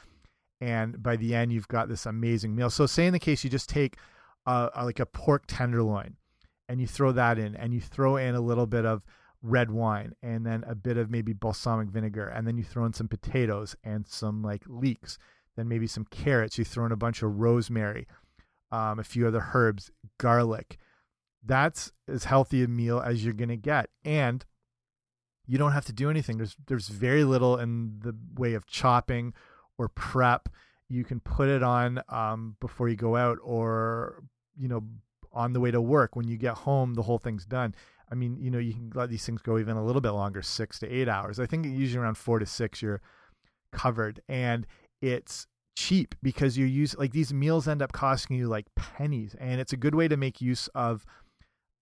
and 0.60 1.02
by 1.02 1.16
the 1.16 1.34
end 1.34 1.52
you've 1.52 1.68
got 1.68 1.88
this 1.88 2.06
amazing 2.06 2.54
meal. 2.54 2.70
So 2.70 2.86
say 2.86 3.06
in 3.06 3.12
the 3.12 3.18
case 3.18 3.44
you 3.44 3.50
just 3.50 3.68
take 3.68 3.96
like 4.46 5.00
a 5.00 5.06
pork 5.06 5.44
tenderloin 5.46 6.16
and 6.68 6.80
you 6.80 6.86
throw 6.86 7.12
that 7.12 7.38
in 7.38 7.54
and 7.56 7.74
you 7.74 7.80
throw 7.80 8.16
in 8.16 8.34
a 8.34 8.40
little 8.40 8.66
bit 8.66 8.84
of 8.84 9.02
red 9.42 9.70
wine 9.70 10.14
and 10.22 10.46
then 10.46 10.64
a 10.66 10.74
bit 10.74 10.96
of 10.96 11.10
maybe 11.10 11.32
balsamic 11.32 11.88
vinegar 11.88 12.26
and 12.28 12.46
then 12.46 12.56
you 12.56 12.64
throw 12.64 12.84
in 12.86 12.92
some 12.94 13.08
potatoes 13.08 13.76
and 13.84 14.06
some 14.08 14.42
like 14.42 14.62
leeks 14.66 15.18
then 15.56 15.68
maybe 15.68 15.86
some 15.86 16.06
carrots 16.06 16.56
you 16.56 16.64
throw 16.64 16.86
in 16.86 16.92
a 16.92 16.96
bunch 16.96 17.22
of 17.22 17.38
rosemary 17.38 18.06
um, 18.74 18.98
a 18.98 19.04
few 19.04 19.26
other 19.26 19.50
herbs 19.54 19.90
garlic. 20.18 20.78
That's 21.44 21.92
as 22.08 22.24
healthy 22.24 22.64
a 22.64 22.68
meal 22.68 23.00
as 23.00 23.24
you're 23.24 23.34
going 23.34 23.50
to 23.50 23.56
get 23.56 23.88
and 24.04 24.44
you 25.46 25.58
don't 25.58 25.72
have 25.72 25.84
to 25.86 25.92
do 25.92 26.10
anything. 26.10 26.38
There's 26.38 26.56
there's 26.66 26.88
very 26.88 27.22
little 27.22 27.58
in 27.58 28.00
the 28.00 28.16
way 28.34 28.54
of 28.54 28.66
chopping 28.66 29.34
or 29.78 29.88
prep. 29.88 30.48
You 30.88 31.04
can 31.04 31.20
put 31.20 31.48
it 31.48 31.62
on 31.62 32.02
um, 32.08 32.56
before 32.60 32.88
you 32.88 32.96
go 32.96 33.14
out 33.14 33.38
or 33.42 34.24
you 34.56 34.68
know 34.68 34.84
on 35.34 35.52
the 35.52 35.60
way 35.60 35.70
to 35.70 35.80
work. 35.80 36.16
When 36.16 36.26
you 36.28 36.36
get 36.36 36.54
home, 36.54 36.94
the 36.94 37.02
whole 37.02 37.18
thing's 37.18 37.44
done. 37.44 37.74
I 38.10 38.14
mean, 38.14 38.36
you 38.38 38.50
know, 38.50 38.58
you 38.58 38.72
can 38.72 38.92
let 38.94 39.10
these 39.10 39.26
things 39.26 39.42
go 39.42 39.58
even 39.58 39.76
a 39.76 39.84
little 39.84 40.00
bit 40.00 40.10
longer, 40.10 40.42
six 40.42 40.78
to 40.78 40.88
eight 40.88 41.08
hours. 41.08 41.40
I 41.40 41.46
think 41.46 41.66
usually 41.66 42.02
around 42.02 42.16
four 42.16 42.38
to 42.38 42.46
six, 42.46 42.80
you're 42.80 43.00
covered. 43.72 44.20
And 44.28 44.66
it's 45.02 45.46
cheap 45.76 46.14
because 46.22 46.56
you 46.56 46.66
use 46.66 46.96
like 46.96 47.12
these 47.12 47.32
meals 47.32 47.66
end 47.66 47.82
up 47.82 47.92
costing 47.92 48.36
you 48.36 48.46
like 48.46 48.66
pennies. 48.76 49.34
And 49.40 49.60
it's 49.60 49.72
a 49.72 49.76
good 49.76 49.94
way 49.94 50.08
to 50.08 50.16
make 50.16 50.40
use 50.40 50.68
of 50.68 51.04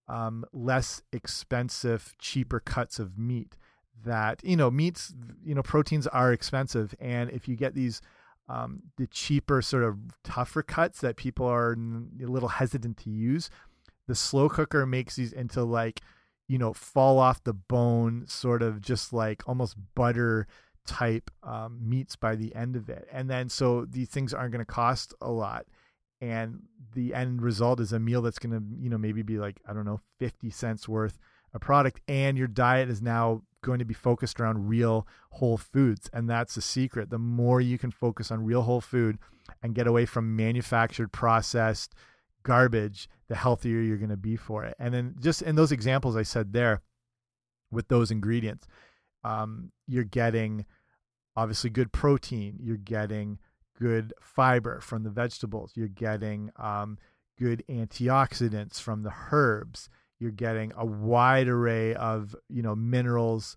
um, 0.08 0.44
less 0.52 1.02
expensive, 1.12 2.14
cheaper 2.18 2.60
cuts 2.60 2.98
of 2.98 3.18
meat 3.18 3.56
that, 4.04 4.40
you 4.44 4.56
know, 4.56 4.70
meats, 4.70 5.14
you 5.44 5.54
know, 5.54 5.62
proteins 5.62 6.06
are 6.06 6.32
expensive. 6.32 6.94
And 7.00 7.30
if 7.30 7.46
you 7.46 7.56
get 7.56 7.74
these 7.74 8.00
um, 8.52 8.82
the 8.98 9.06
cheaper 9.06 9.62
sort 9.62 9.82
of 9.82 9.96
tougher 10.22 10.62
cuts 10.62 11.00
that 11.00 11.16
people 11.16 11.46
are 11.46 11.72
a 11.72 12.26
little 12.26 12.50
hesitant 12.50 12.98
to 12.98 13.10
use. 13.10 13.48
The 14.08 14.14
slow 14.14 14.50
cooker 14.50 14.84
makes 14.84 15.16
these 15.16 15.32
into 15.32 15.64
like, 15.64 16.02
you 16.48 16.58
know, 16.58 16.74
fall 16.74 17.18
off 17.18 17.42
the 17.42 17.54
bone, 17.54 18.24
sort 18.26 18.62
of 18.62 18.82
just 18.82 19.10
like 19.10 19.42
almost 19.48 19.76
butter 19.94 20.46
type 20.86 21.30
um, 21.42 21.78
meats 21.80 22.14
by 22.14 22.36
the 22.36 22.54
end 22.54 22.76
of 22.76 22.90
it. 22.90 23.08
And 23.10 23.30
then 23.30 23.48
so 23.48 23.86
these 23.86 24.08
things 24.08 24.34
aren't 24.34 24.52
going 24.52 24.64
to 24.64 24.70
cost 24.70 25.14
a 25.22 25.30
lot. 25.30 25.64
And 26.20 26.64
the 26.94 27.14
end 27.14 27.40
result 27.40 27.80
is 27.80 27.94
a 27.94 27.98
meal 27.98 28.20
that's 28.20 28.38
going 28.38 28.52
to, 28.52 28.62
you 28.78 28.90
know, 28.90 28.98
maybe 28.98 29.22
be 29.22 29.38
like, 29.38 29.60
I 29.66 29.72
don't 29.72 29.86
know, 29.86 30.00
50 30.18 30.50
cents 30.50 30.86
worth 30.86 31.18
a 31.54 31.58
product, 31.58 32.00
and 32.08 32.38
your 32.38 32.48
diet 32.48 32.88
is 32.88 33.02
now 33.02 33.42
going 33.62 33.78
to 33.78 33.84
be 33.84 33.94
focused 33.94 34.40
around 34.40 34.68
real 34.68 35.06
whole 35.30 35.56
foods. 35.56 36.10
And 36.12 36.28
that's 36.28 36.54
the 36.54 36.60
secret. 36.60 37.10
The 37.10 37.18
more 37.18 37.60
you 37.60 37.78
can 37.78 37.90
focus 37.90 38.30
on 38.30 38.44
real 38.44 38.62
whole 38.62 38.80
food 38.80 39.18
and 39.62 39.74
get 39.74 39.86
away 39.86 40.06
from 40.06 40.36
manufactured, 40.36 41.12
processed 41.12 41.94
garbage, 42.42 43.08
the 43.28 43.36
healthier 43.36 43.80
you're 43.80 43.98
going 43.98 44.10
to 44.10 44.16
be 44.16 44.36
for 44.36 44.64
it. 44.64 44.74
And 44.78 44.92
then 44.92 45.14
just 45.20 45.42
in 45.42 45.54
those 45.54 45.72
examples 45.72 46.16
I 46.16 46.22
said 46.22 46.52
there 46.52 46.82
with 47.70 47.88
those 47.88 48.10
ingredients, 48.10 48.66
um, 49.24 49.70
you're 49.86 50.04
getting 50.04 50.66
obviously 51.36 51.70
good 51.70 51.92
protein, 51.92 52.58
you're 52.60 52.76
getting 52.76 53.38
good 53.78 54.12
fiber 54.20 54.80
from 54.80 55.04
the 55.04 55.10
vegetables, 55.10 55.72
you're 55.74 55.88
getting 55.88 56.50
um, 56.56 56.98
good 57.38 57.64
antioxidants 57.68 58.80
from 58.80 59.02
the 59.02 59.12
herbs, 59.30 59.88
you're 60.22 60.30
getting 60.30 60.72
a 60.76 60.86
wide 60.86 61.48
array 61.48 61.94
of 61.94 62.36
you 62.48 62.62
know 62.62 62.76
minerals 62.76 63.56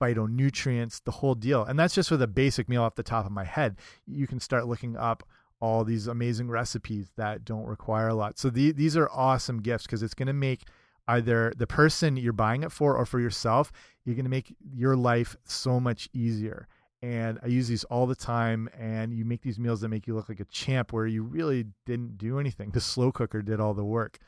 phytonutrients 0.00 1.02
the 1.04 1.10
whole 1.10 1.34
deal 1.34 1.62
and 1.64 1.78
that's 1.78 1.94
just 1.94 2.10
with 2.10 2.22
a 2.22 2.26
basic 2.26 2.68
meal 2.68 2.82
off 2.82 2.94
the 2.94 3.02
top 3.02 3.26
of 3.26 3.32
my 3.32 3.44
head 3.44 3.76
you 4.06 4.26
can 4.26 4.40
start 4.40 4.66
looking 4.66 4.96
up 4.96 5.22
all 5.60 5.84
these 5.84 6.06
amazing 6.06 6.48
recipes 6.48 7.10
that 7.16 7.44
don't 7.44 7.66
require 7.66 8.08
a 8.08 8.14
lot 8.14 8.38
so 8.38 8.50
the, 8.50 8.72
these 8.72 8.96
are 8.96 9.08
awesome 9.10 9.60
gifts 9.60 9.84
because 9.84 10.02
it's 10.02 10.14
going 10.14 10.26
to 10.26 10.32
make 10.32 10.64
either 11.08 11.52
the 11.56 11.66
person 11.66 12.16
you're 12.16 12.32
buying 12.32 12.62
it 12.62 12.72
for 12.72 12.96
or 12.96 13.06
for 13.06 13.20
yourself 13.20 13.70
you're 14.04 14.16
going 14.16 14.24
to 14.24 14.30
make 14.30 14.54
your 14.74 14.96
life 14.96 15.36
so 15.44 15.78
much 15.78 16.08
easier 16.12 16.66
and 17.02 17.38
I 17.42 17.46
use 17.48 17.68
these 17.68 17.84
all 17.84 18.06
the 18.06 18.16
time. 18.16 18.68
And 18.78 19.12
you 19.12 19.24
make 19.24 19.42
these 19.42 19.58
meals 19.58 19.80
that 19.82 19.88
make 19.88 20.06
you 20.06 20.14
look 20.14 20.28
like 20.28 20.40
a 20.40 20.44
champ, 20.46 20.92
where 20.92 21.06
you 21.06 21.22
really 21.22 21.66
didn't 21.84 22.18
do 22.18 22.38
anything. 22.40 22.70
The 22.70 22.80
slow 22.80 23.12
cooker 23.12 23.42
did 23.42 23.60
all 23.60 23.74
the 23.74 23.84
work. 23.84 24.18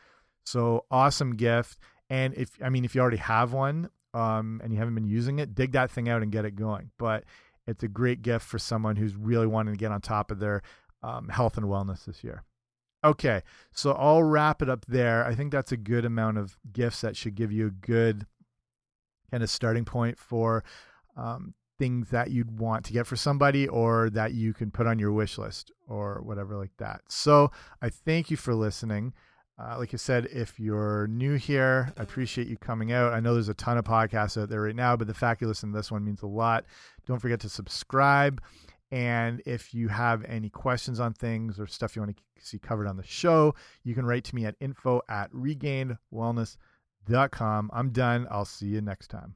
So 0.45 0.85
awesome 0.91 1.37
gift. 1.37 1.79
And 2.11 2.35
if 2.35 2.51
I 2.63 2.71
mean, 2.71 2.85
if 2.85 2.95
you 2.95 3.01
already 3.01 3.19
have 3.19 3.53
one 3.53 3.91
um, 4.15 4.61
and 4.63 4.73
you 4.73 4.79
haven't 4.79 4.95
been 4.95 5.07
using 5.07 5.39
it, 5.39 5.55
dig 5.55 5.73
that 5.73 5.91
thing 5.91 6.09
out 6.09 6.23
and 6.23 6.33
get 6.33 6.45
it 6.45 6.57
going. 6.57 6.91
But 6.99 7.25
it's 7.67 7.83
a 7.83 7.89
great 7.89 8.23
gift 8.23 8.47
for 8.47 8.59
someone 8.59 8.97
who's 8.97 9.15
really 9.15 9.47
wanting 9.47 9.75
to 9.75 9.79
get 9.79 9.93
on 9.93 10.01
top 10.01 10.31
of 10.31 10.39
their 10.39 10.63
um, 11.03 11.29
health 11.29 11.57
and 11.57 11.67
wellness 11.67 12.07
this 12.07 12.25
year. 12.25 12.45
Okay, 13.05 13.43
so 13.73 13.93
I'll 13.93 14.25
wrap 14.25 14.61
it 14.61 14.69
up 14.69 14.85
there. 14.87 15.25
I 15.25 15.35
think 15.35 15.53
that's 15.53 15.71
a 15.71 15.77
good 15.77 16.05
amount 16.05 16.39
of 16.39 16.59
gifts 16.73 17.03
that 17.03 17.17
should 17.17 17.37
give 17.37 17.53
you 17.53 17.69
a 17.69 17.71
good 17.71 18.27
kind 19.31 19.43
of 19.43 19.51
starting 19.51 19.85
point 19.85 20.19
for 20.19 20.65
um, 21.17 21.55
things 21.79 22.11
that 22.11 22.31
you'd 22.31 22.59
want 22.59 22.85
to 22.87 22.93
get 22.93 23.07
for 23.07 23.15
somebody 23.15 23.69
or 23.69 24.11
that 24.11 24.33
you 24.33 24.53
can 24.53 24.71
put 24.71 24.87
on 24.87 24.99
your 24.99 25.13
wish 25.13 25.39
list 25.39 25.71
or 25.87 26.21
whatever 26.23 26.57
like 26.57 26.73
that. 26.79 27.03
So 27.09 27.53
I 27.81 27.89
thank 27.89 28.31
you 28.31 28.37
for 28.37 28.55
listening. 28.55 29.13
Uh, 29.61 29.77
like 29.77 29.93
I 29.93 29.97
said, 29.97 30.27
if 30.27 30.61
you're 30.61 31.09
new 31.09 31.35
here, 31.35 31.93
I 31.99 32.03
appreciate 32.03 32.47
you 32.47 32.57
coming 32.57 32.93
out. 32.93 33.13
I 33.13 33.19
know 33.19 33.35
there's 33.35 33.49
a 33.49 33.55
ton 33.55 33.77
of 33.77 33.85
podcasts 33.85 34.41
out 34.41 34.49
there 34.49 34.63
right 34.63 34.77
now, 34.77 34.97
but 34.97 35.09
the 35.09 35.15
fact 35.15 35.41
you 35.41 35.49
listen 35.49 35.73
to 35.73 35.77
this 35.77 35.91
one 35.91 36.05
means 36.05 36.23
a 36.23 36.29
lot. 36.29 36.65
Don't 37.07 37.19
forget 37.19 37.41
to 37.41 37.49
subscribe. 37.49 38.41
And 38.93 39.43
if 39.47 39.75
you 39.75 39.89
have 39.89 40.25
any 40.25 40.49
questions 40.49 41.01
on 41.01 41.13
things 41.13 41.59
or 41.59 41.67
stuff 41.67 41.97
you 41.97 42.03
want 42.03 42.17
to 42.17 42.23
see 42.41 42.59
covered 42.59 42.87
on 42.87 42.97
the 42.97 43.03
show, 43.03 43.57
you 43.83 43.95
can 43.95 44.07
write 44.07 44.25
to 44.25 44.35
me 44.35 44.47
at 44.47 44.57
info 44.61 45.03
at 45.09 45.33
regainedwellness.com. 45.33 47.71
I'm 47.73 47.91
done. 47.91 48.27
I'll 48.31 48.45
see 48.45 48.67
you 48.67 48.81
next 48.81 49.09
time. 49.09 49.35